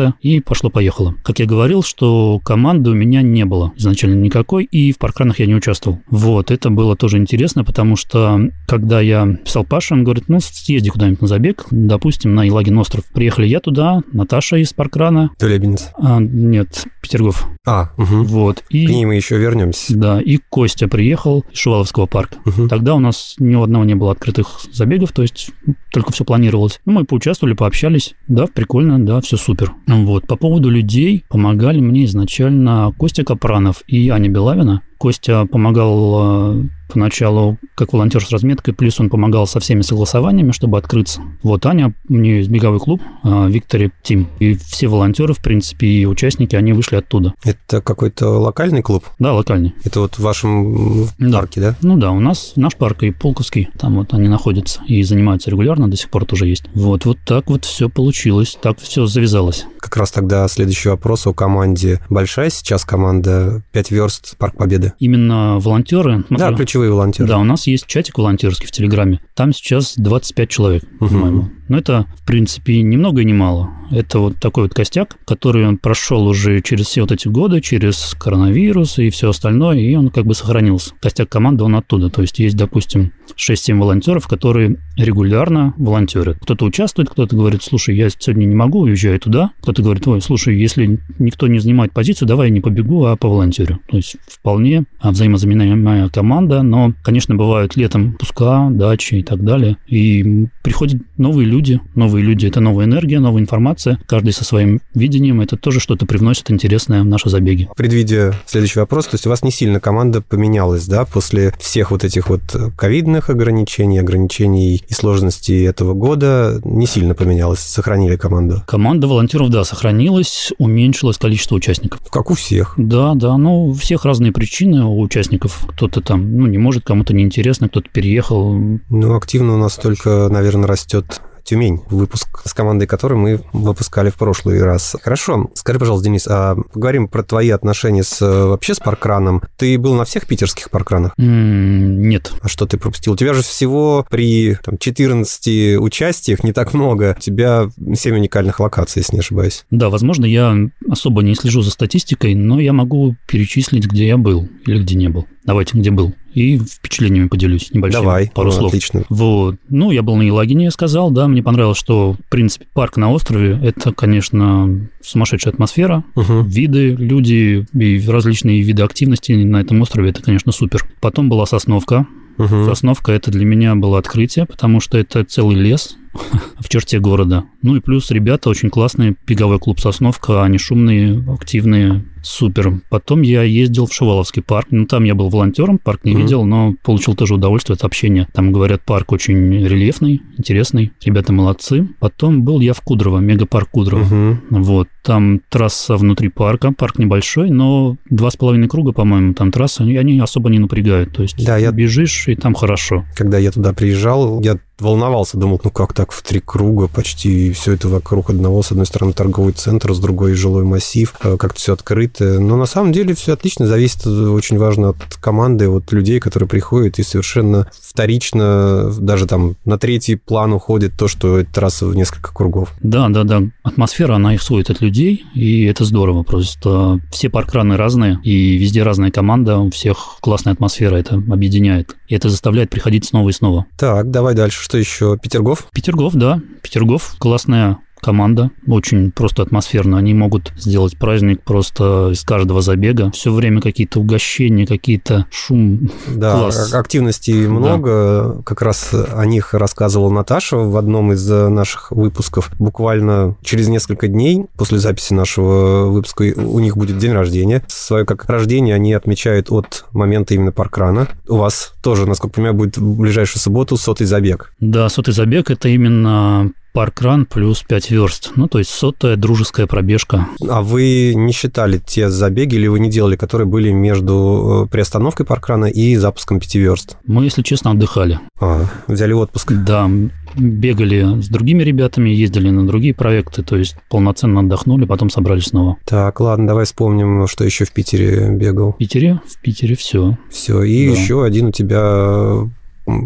регистрация, 0.00 0.14
и 0.20 0.40
пошло-поехало. 0.40 1.14
Как 1.22 1.38
я 1.38 1.46
говорил, 1.46 1.82
что 1.82 2.40
команды 2.44 2.90
у 2.90 2.94
меня 2.94 3.22
не 3.22 3.44
было 3.44 3.72
изначально 3.76 4.14
никакой, 4.14 4.64
и 4.64 4.92
в 4.92 4.98
паркранах 4.98 5.38
я 5.38 5.46
не 5.46 5.54
участвовал. 5.54 6.00
Вот, 6.08 6.50
это 6.50 6.70
было 6.70 6.96
тоже 6.96 7.18
интересно, 7.18 7.64
потому 7.64 7.96
что 7.96 8.40
когда 8.66 9.00
я 9.00 9.36
писал 9.44 9.64
Паше, 9.64 9.94
он 9.94 10.04
говорит, 10.04 10.24
ну, 10.28 10.40
съезди 10.40 10.90
куда-нибудь 10.90 11.22
на 11.22 11.28
забег, 11.28 11.66
допустим, 11.70 12.34
на 12.34 12.44
Елагин 12.44 12.78
остров. 12.78 13.04
Приехали 13.12 13.46
я 13.46 13.60
туда, 13.60 14.02
Наташа 14.12 14.56
из 14.56 14.72
паркрана. 14.72 15.30
То 15.38 15.46
Челябинец? 15.46 15.90
А, 15.98 16.18
нет, 16.20 16.84
Петергоф. 17.02 17.46
А, 17.66 17.90
угу. 17.96 18.22
Вот. 18.24 18.64
И, 18.70 18.86
К 18.86 18.90
ней 18.90 19.04
мы 19.04 19.16
еще 19.16 19.36
вернемся. 19.38 19.96
Да, 19.96 20.20
и 20.20 20.38
Костя 20.38 20.88
приехал 20.88 21.44
из 21.52 21.58
Шуваловского 21.58 22.06
парка. 22.06 22.38
Угу. 22.46 22.68
Тогда 22.68 22.94
у 22.94 22.98
нас 22.98 23.34
ни 23.38 23.54
у 23.54 23.62
одного 23.62 23.84
не 23.84 23.94
было 23.94 24.12
открытых 24.12 24.60
забегов, 24.72 25.12
то 25.12 25.22
есть 25.22 25.50
только 25.92 26.12
все 26.12 26.24
планировалось. 26.24 26.80
Ну, 26.86 26.92
мы 26.92 27.04
поучаствовали, 27.04 27.54
пообщались. 27.54 28.14
Да, 28.28 28.46
прикольно, 28.46 29.04
да, 29.04 29.20
все 29.20 29.36
супер. 29.36 29.72
Вот. 29.90 30.26
По 30.26 30.36
поводу 30.36 30.70
людей 30.70 31.24
помогали 31.28 31.80
мне 31.80 32.04
изначально 32.04 32.92
Костя 32.96 33.24
Капранов 33.24 33.82
и 33.86 34.08
Аня 34.08 34.28
Белавина. 34.28 34.82
Костя 34.98 35.46
помогал 35.46 36.56
э, 36.56 36.62
поначалу 36.92 37.58
как 37.74 37.92
волонтер 37.92 38.24
с 38.24 38.30
разметкой, 38.30 38.74
плюс 38.74 39.00
он 39.00 39.08
помогал 39.10 39.46
со 39.46 39.60
всеми 39.60 39.82
согласованиями, 39.82 40.52
чтобы 40.52 40.78
открыться. 40.78 41.22
Вот 41.42 41.64
Аня, 41.66 41.94
у 42.08 42.14
нее 42.14 42.38
есть 42.38 42.50
беговой 42.50 42.78
клуб, 42.78 43.02
Виктори 43.24 43.90
Тим. 44.02 44.28
И 44.38 44.54
все 44.54 44.88
волонтеры, 44.88 45.34
в 45.34 45.38
принципе, 45.38 45.86
и 45.86 46.06
участники, 46.06 46.56
они 46.56 46.72
вышли 46.72 46.96
оттуда. 46.96 47.34
Это 47.44 47.80
какой-то 47.80 48.28
локальный 48.38 48.82
клуб? 48.82 49.04
Да, 49.18 49.32
локальный. 49.32 49.74
Это 49.84 50.00
вот 50.00 50.16
в 50.16 50.20
вашем 50.20 51.08
да. 51.18 51.40
парке, 51.40 51.60
да? 51.60 51.76
Ну 51.82 51.96
да, 51.96 52.10
у 52.10 52.20
нас 52.20 52.52
наш 52.56 52.76
парк 52.76 53.02
и 53.02 53.10
Полковский, 53.10 53.68
там 53.78 53.96
вот 53.96 54.14
они 54.14 54.28
находятся 54.28 54.82
и 54.86 55.02
занимаются 55.02 55.50
регулярно, 55.50 55.88
до 55.88 55.96
сих 55.96 56.10
пор 56.10 56.24
тоже 56.24 56.46
есть. 56.46 56.64
Вот, 56.74 57.04
вот 57.04 57.18
так 57.26 57.50
вот 57.50 57.64
все 57.64 57.88
получилось, 57.88 58.58
так 58.60 58.78
все 58.78 59.06
завязалось. 59.06 59.66
Как 59.78 59.96
раз 59.96 60.10
тогда 60.10 60.48
следующий 60.48 60.88
вопрос 60.88 61.26
о 61.26 61.34
команде. 61.34 62.00
Большая 62.08 62.50
сейчас 62.50 62.84
команда 62.84 63.62
5 63.72 63.90
верст 63.90 64.36
Парк 64.38 64.56
Победы? 64.56 64.92
Именно 64.98 65.58
волонтеры. 65.58 66.24
Да, 66.30 66.52
ключевые 66.54 66.79
волонтеры. 66.88 67.28
Да, 67.28 67.38
у 67.38 67.44
нас 67.44 67.66
есть 67.66 67.86
чатик 67.86 68.18
волонтерский 68.18 68.66
в 68.66 68.70
Телеграме. 68.70 69.20
Там 69.34 69.52
сейчас 69.52 69.94
25 69.96 70.48
человек, 70.48 70.84
угу. 71.00 71.08
по-моему. 71.08 71.50
Но 71.70 71.78
это, 71.78 72.06
в 72.16 72.26
принципе, 72.26 72.82
ни 72.82 72.96
много 72.96 73.20
и 73.20 73.24
ни 73.24 73.32
мало. 73.32 73.70
Это 73.92 74.18
вот 74.18 74.36
такой 74.40 74.64
вот 74.64 74.74
костяк, 74.74 75.16
который 75.24 75.76
прошел 75.76 76.26
уже 76.26 76.60
через 76.62 76.86
все 76.86 77.02
вот 77.02 77.12
эти 77.12 77.28
годы, 77.28 77.60
через 77.60 78.16
коронавирус 78.18 78.98
и 78.98 79.10
все 79.10 79.30
остальное, 79.30 79.78
и 79.78 79.94
он 79.94 80.10
как 80.10 80.26
бы 80.26 80.34
сохранился. 80.34 80.94
Костяк 81.00 81.28
команды, 81.28 81.62
он 81.62 81.76
оттуда. 81.76 82.10
То 82.10 82.22
есть 82.22 82.40
есть, 82.40 82.56
допустим, 82.56 83.12
6-7 83.36 83.78
волонтеров, 83.78 84.26
которые 84.26 84.78
регулярно 84.96 85.72
волонтерят. 85.76 86.38
Кто-то 86.40 86.64
участвует, 86.64 87.08
кто-то 87.08 87.36
говорит, 87.36 87.62
слушай, 87.62 87.96
я 87.96 88.10
сегодня 88.10 88.46
не 88.46 88.54
могу, 88.54 88.80
уезжаю 88.80 89.20
туда. 89.20 89.52
Кто-то 89.60 89.82
говорит, 89.82 90.06
ой, 90.08 90.20
слушай, 90.20 90.56
если 90.58 90.98
никто 91.18 91.46
не 91.46 91.60
занимает 91.60 91.92
позицию, 91.92 92.26
давай 92.26 92.48
я 92.48 92.54
не 92.54 92.60
побегу, 92.60 93.04
а 93.06 93.16
поволонтерю. 93.16 93.78
То 93.88 93.96
есть 93.96 94.16
вполне 94.28 94.84
взаимозаменяемая 95.02 96.08
команда, 96.08 96.62
но, 96.62 96.94
конечно, 97.04 97.36
бывают 97.36 97.76
летом 97.76 98.14
пуска, 98.14 98.70
дачи 98.70 99.16
и 99.16 99.22
так 99.22 99.44
далее. 99.44 99.76
И 99.86 100.46
приходят 100.62 101.00
новые 101.16 101.46
люди. 101.46 101.59
Новые 101.94 102.24
люди– 102.24 102.46
это 102.48 102.60
новая 102.60 102.86
энергия, 102.86 103.20
новая 103.20 103.42
информация. 103.42 103.98
Каждый 104.06 104.32
со 104.32 104.44
своим 104.44 104.80
видением. 104.94 105.40
Это 105.40 105.56
тоже 105.56 105.80
что-то 105.80 106.06
привносит 106.06 106.50
интересное 106.50 107.02
в 107.02 107.06
наши 107.06 107.28
забеги. 107.28 107.68
Предвидя 107.76 108.34
следующий 108.46 108.78
вопрос, 108.78 109.06
то 109.06 109.14
есть 109.14 109.26
у 109.26 109.30
вас 109.30 109.42
не 109.42 109.50
сильно 109.50 109.80
команда 109.80 110.22
поменялась, 110.22 110.86
да, 110.86 111.04
после 111.04 111.52
всех 111.60 111.90
вот 111.90 112.04
этих 112.04 112.28
вот 112.28 112.42
ковидных 112.76 113.30
ограничений, 113.30 113.98
ограничений 113.98 114.82
и 114.86 114.92
сложностей 114.92 115.66
этого 115.66 115.94
года 115.94 116.60
не 116.64 116.86
сильно 116.86 117.14
поменялась, 117.14 117.60
сохранили 117.60 118.16
команду? 118.16 118.62
Команда 118.66 119.06
волонтеров, 119.06 119.50
да, 119.50 119.64
сохранилась, 119.64 120.52
уменьшилось 120.58 121.18
количество 121.18 121.56
участников. 121.56 122.00
Как 122.10 122.30
у 122.30 122.34
всех. 122.34 122.74
Да, 122.76 123.14
да, 123.14 123.36
ну, 123.36 123.66
у 123.66 123.72
всех 123.74 124.04
разные 124.04 124.32
причины 124.32 124.84
у 124.84 125.00
участников. 125.00 125.66
Кто-то 125.68 126.00
там, 126.00 126.36
ну, 126.36 126.46
не 126.46 126.58
может, 126.58 126.84
кому-то 126.84 127.14
неинтересно, 127.14 127.68
кто-то 127.68 127.88
переехал. 127.90 128.54
Ну, 128.54 129.14
активно 129.14 129.54
у 129.54 129.58
нас 129.58 129.76
только, 129.76 130.28
наверное, 130.30 130.66
растет 130.66 131.20
Тюмень, 131.50 131.80
выпуск 131.90 132.42
с 132.44 132.54
командой 132.54 132.86
которой 132.86 133.14
мы 133.14 133.40
выпускали 133.52 134.10
в 134.10 134.14
прошлый 134.14 134.62
раз. 134.62 134.94
Хорошо. 135.02 135.50
Скажи, 135.54 135.80
пожалуйста, 135.80 136.04
Денис, 136.04 136.28
а 136.28 136.54
поговорим 136.54 137.08
про 137.08 137.24
твои 137.24 137.50
отношения 137.50 138.04
с 138.04 138.20
вообще 138.20 138.72
с 138.72 138.78
паркраном. 138.78 139.42
Ты 139.56 139.76
был 139.76 139.94
на 139.94 140.04
всех 140.04 140.28
питерских 140.28 140.70
паркранах? 140.70 141.12
нет. 141.16 142.32
А 142.40 142.48
что 142.48 142.66
ты 142.66 142.78
пропустил? 142.78 143.14
У 143.14 143.16
тебя 143.16 143.34
же 143.34 143.42
всего 143.42 144.06
при 144.08 144.56
там, 144.62 144.78
14 144.78 145.78
участиях 145.80 146.44
не 146.44 146.52
так 146.52 146.72
много. 146.72 147.16
У 147.18 147.20
тебя 147.20 147.68
7 147.76 148.14
уникальных 148.14 148.60
локаций, 148.60 149.00
если 149.00 149.16
не 149.16 149.20
ошибаюсь. 149.20 149.64
Да, 149.72 149.90
возможно, 149.90 150.26
я 150.26 150.56
особо 150.88 151.22
не 151.22 151.34
слежу 151.34 151.62
за 151.62 151.72
статистикой, 151.72 152.36
но 152.36 152.60
я 152.60 152.72
могу 152.72 153.16
перечислить, 153.26 153.86
где 153.86 154.06
я 154.06 154.16
был 154.16 154.48
или 154.66 154.80
где 154.82 154.94
не 154.94 155.08
был. 155.08 155.26
Давайте, 155.44 155.76
где 155.76 155.90
был. 155.90 156.14
И 156.34 156.58
впечатлениями 156.58 157.28
поделюсь 157.28 157.70
небольшими. 157.72 158.02
Давай, 158.02 158.30
пару 158.34 158.50
ну, 158.50 158.56
слов. 158.56 158.68
Отлично. 158.68 159.04
Вот. 159.08 159.56
Ну, 159.68 159.90
я 159.90 160.02
был 160.02 160.16
на 160.16 160.22
Елагине, 160.22 160.64
я 160.64 160.70
сказал, 160.70 161.10
да, 161.10 161.28
мне 161.28 161.42
понравилось, 161.42 161.78
что, 161.78 162.12
в 162.14 162.30
принципе, 162.30 162.66
парк 162.72 162.96
на 162.96 163.10
острове– 163.10 163.58
это, 163.62 163.92
конечно, 163.92 164.88
сумасшедшая 165.02 165.52
атмосфера, 165.52 166.04
Угу. 166.14 166.42
виды, 166.42 166.90
люди 166.90 167.66
и 167.74 168.04
различные 168.08 168.62
виды 168.62 168.82
активности 168.82 169.32
на 169.32 169.60
этом 169.60 169.80
острове– 169.80 170.10
это, 170.10 170.22
конечно, 170.22 170.52
супер. 170.52 170.86
Потом 171.00 171.28
была 171.28 171.46
Сосновка. 171.46 172.06
Угу. 172.38 172.64
Сосновка– 172.66 173.12
это 173.12 173.30
для 173.30 173.44
меня 173.44 173.74
было 173.74 173.98
открытие, 173.98 174.46
потому 174.46 174.80
что 174.80 174.98
это 174.98 175.24
целый 175.24 175.56
лес 175.56 175.96
в 176.58 176.68
черте 176.68 176.98
города. 177.00 177.44
Ну 177.62 177.76
и 177.76 177.80
плюс 177.80 178.10
ребята 178.10 178.48
очень 178.50 178.70
классные, 178.70 179.16
беговой 179.26 179.58
клуб 179.58 179.80
«Сосновка», 179.80 180.42
они 180.42 180.58
шумные, 180.58 181.24
активные, 181.32 182.04
супер. 182.22 182.80
Потом 182.90 183.22
я 183.22 183.42
ездил 183.42 183.86
в 183.86 183.94
Шуваловский 183.94 184.42
парк, 184.42 184.68
ну 184.70 184.84
там 184.86 185.04
я 185.04 185.14
был 185.14 185.28
волонтером, 185.30 185.78
парк 185.78 186.00
не 186.04 186.12
Мгм. 186.12 186.20
видел, 186.22 186.44
но 186.44 186.74
получил 186.82 187.14
тоже 187.14 187.34
удовольствие 187.34 187.74
от 187.74 187.84
общения. 187.84 188.28
Там, 188.34 188.52
говорят, 188.52 188.82
парк 188.84 189.12
очень 189.12 189.52
рельефный, 189.66 190.20
интересный, 190.36 190.92
ребята 191.04 191.32
молодцы. 191.32 191.88
Потом 191.98 192.42
был 192.42 192.60
я 192.60 192.74
в 192.74 192.80
Кудрово, 192.82 193.18
мегапарк 193.18 193.70
Кудрово. 193.70 194.02
Угу. 194.02 194.36
Вот, 194.62 194.88
там 195.02 195.40
трасса 195.48 195.96
внутри 195.96 196.28
парка, 196.28 196.72
парк 196.72 196.98
небольшой, 196.98 197.50
но 197.50 197.96
два 198.10 198.30
с 198.30 198.36
половиной 198.36 198.68
круга, 198.68 198.92
по-моему, 198.92 199.32
там 199.32 199.50
трасса, 199.50 199.84
и 199.84 199.96
они 199.96 200.18
особо 200.20 200.50
не 200.50 200.58
напрягают, 200.58 201.12
то 201.14 201.22
есть 201.22 201.42
Да, 201.44 201.56
я- 201.56 201.72
бежишь, 201.72 202.28
и 202.28 202.34
там 202.34 202.52
хорошо. 202.54 203.04
Когда 203.16 203.38
я 203.38 203.50
туда 203.50 203.72
приезжал, 203.72 204.42
я 204.42 204.58
волновался, 204.80 205.36
думал, 205.36 205.60
ну 205.62 205.70
как 205.70 205.92
так 205.92 206.12
в 206.12 206.22
три 206.22 206.40
круга 206.40 206.88
почти 206.88 207.52
все 207.52 207.72
это 207.72 207.88
вокруг 207.88 208.30
одного, 208.30 208.62
с 208.62 208.70
одной 208.70 208.86
стороны 208.86 209.12
торговый 209.12 209.52
центр, 209.52 209.92
с 209.94 209.98
другой 209.98 210.34
жилой 210.34 210.64
массив, 210.64 211.14
э, 211.22 211.36
как-то 211.36 211.58
все 211.58 211.72
открыто. 211.72 212.40
Но 212.40 212.56
на 212.56 212.66
самом 212.66 212.92
деле 212.92 213.14
все 213.14 213.32
отлично, 213.32 213.66
зависит 213.66 214.06
очень 214.06 214.58
важно 214.58 214.90
от 214.90 215.16
команды, 215.20 215.68
от 215.68 215.92
людей, 215.92 216.20
которые 216.20 216.48
приходят, 216.48 216.98
и 216.98 217.02
совершенно 217.02 217.68
вторично, 217.72 218.92
даже 218.98 219.26
там 219.26 219.56
на 219.64 219.78
третий 219.78 220.16
план 220.16 220.52
уходит 220.52 220.92
то, 220.98 221.08
что 221.08 221.42
трасса 221.44 221.86
в 221.86 221.94
несколько 221.94 222.32
кругов. 222.32 222.72
Да, 222.82 223.08
да, 223.08 223.24
да. 223.24 223.42
Атмосфера, 223.62 224.14
она 224.14 224.36
исходит 224.36 224.70
от 224.70 224.80
людей, 224.80 225.24
и 225.34 225.64
это 225.64 225.84
здорово. 225.84 226.22
Просто 226.22 227.00
все 227.10 227.28
паркраны 227.28 227.76
разные, 227.76 228.18
и 228.24 228.56
везде 228.56 228.82
разная 228.82 229.10
команда, 229.10 229.58
у 229.58 229.70
всех 229.70 230.18
классная 230.20 230.52
атмосфера, 230.52 230.96
это 230.96 231.14
объединяет. 231.14 231.96
И 232.08 232.14
это 232.14 232.28
заставляет 232.28 232.70
приходить 232.70 233.04
снова 233.04 233.28
и 233.28 233.32
снова. 233.32 233.66
Так, 233.76 234.10
давай 234.10 234.34
дальше. 234.34 234.60
Что 234.70 234.78
еще? 234.78 235.18
Петергоф? 235.20 235.66
Петергоф, 235.72 236.14
да. 236.14 236.40
Петергоф 236.62 237.16
классная 237.18 237.78
команда, 238.00 238.50
очень 238.66 239.10
просто 239.12 239.42
атмосферно. 239.42 239.98
Они 239.98 240.14
могут 240.14 240.52
сделать 240.56 240.96
праздник 240.96 241.42
просто 241.42 242.10
из 242.12 242.22
каждого 242.22 242.62
забега. 242.62 243.10
Все 243.12 243.32
время 243.32 243.60
какие-то 243.60 244.00
угощения, 244.00 244.66
какие-то 244.66 245.26
шум. 245.30 245.90
Да, 246.08 246.32
Класс. 246.32 246.72
а- 246.72 246.78
активностей 246.78 247.46
много. 247.46 248.42
Как 248.44 248.62
раз 248.62 248.90
о 248.92 249.24
них 249.26 249.54
рассказывала 249.54 250.10
Наташа 250.10 250.56
в 250.56 250.76
одном 250.76 251.12
из 251.12 251.30
э, 251.30 251.48
наших 251.48 251.90
выпусков. 251.92 252.50
Буквально 252.58 253.36
через 253.42 253.68
несколько 253.68 254.08
дней 254.08 254.46
после 254.56 254.78
записи 254.78 255.12
нашего 255.12 255.86
выпуска 255.86 256.22
у 256.36 256.58
них 256.60 256.76
будет 256.76 256.98
день 256.98 257.12
рождения. 257.12 257.62
Свое 257.68 258.04
как 258.04 258.24
рождение 258.26 258.74
они 258.74 258.92
отмечают 258.92 259.50
от 259.50 259.84
момента 259.92 260.34
именно 260.34 260.52
паркрана. 260.52 261.08
У 261.28 261.36
вас 261.36 261.74
тоже, 261.82 262.06
насколько 262.06 262.32
я 262.32 262.34
понимаю, 262.36 262.54
будет 262.54 262.76
в 262.78 262.98
ближайшую 262.98 263.40
субботу 263.40 263.76
сотый 263.76 264.06
забег. 264.06 264.52
Да, 264.60 264.88
сотый 264.88 265.14
забег– 265.14 265.50
это 265.52 265.68
именно 265.68 266.50
паркран 266.72 267.26
плюс 267.26 267.62
5 267.62 267.90
верст. 267.90 268.32
Ну, 268.36 268.46
то 268.48 268.58
есть 268.58 268.70
сотая 268.70 269.16
дружеская 269.16 269.66
пробежка. 269.66 270.26
А 270.48 270.62
вы 270.62 271.12
не 271.14 271.32
считали 271.32 271.78
те 271.78 272.08
забеги 272.08 272.54
или 272.54 272.66
вы 272.68 272.80
не 272.80 272.90
делали, 272.90 273.16
которые 273.16 273.46
были 273.46 273.70
между 273.72 274.64
э, 274.66 274.70
приостановкой 274.70 275.26
паркрана 275.26 275.66
и 275.66 275.96
запуском 275.96 276.40
пяти 276.40 276.58
верст? 276.58 276.96
Мы, 277.06 277.24
если 277.24 277.42
честно, 277.42 277.72
отдыхали. 277.72 278.20
А, 278.40 278.66
взяли 278.86 279.12
отпуск. 279.12 279.52
Да, 279.52 279.90
бегали 280.36 281.20
с 281.20 281.28
другими 281.28 281.62
ребятами, 281.62 282.10
ездили 282.10 282.50
на 282.50 282.66
другие 282.66 282.94
проекты, 282.94 283.42
то 283.42 283.56
есть 283.56 283.76
полноценно 283.88 284.40
отдохнули, 284.40 284.84
потом 284.84 285.10
собрались 285.10 285.46
снова. 285.46 285.76
Так, 285.84 286.20
ладно, 286.20 286.46
давай 286.46 286.64
вспомним, 286.64 287.26
что 287.26 287.44
еще 287.44 287.64
в 287.64 287.72
Питере 287.72 288.30
бегал. 288.30 288.72
В 288.72 288.76
Питере, 288.76 289.20
в 289.26 289.40
Питере 289.40 289.74
все. 289.74 290.16
Все, 290.30 290.62
и 290.62 290.86
Да. 290.88 290.92
еще 291.00 291.24
один 291.24 291.46
у 291.46 291.52
тебя 291.52 292.48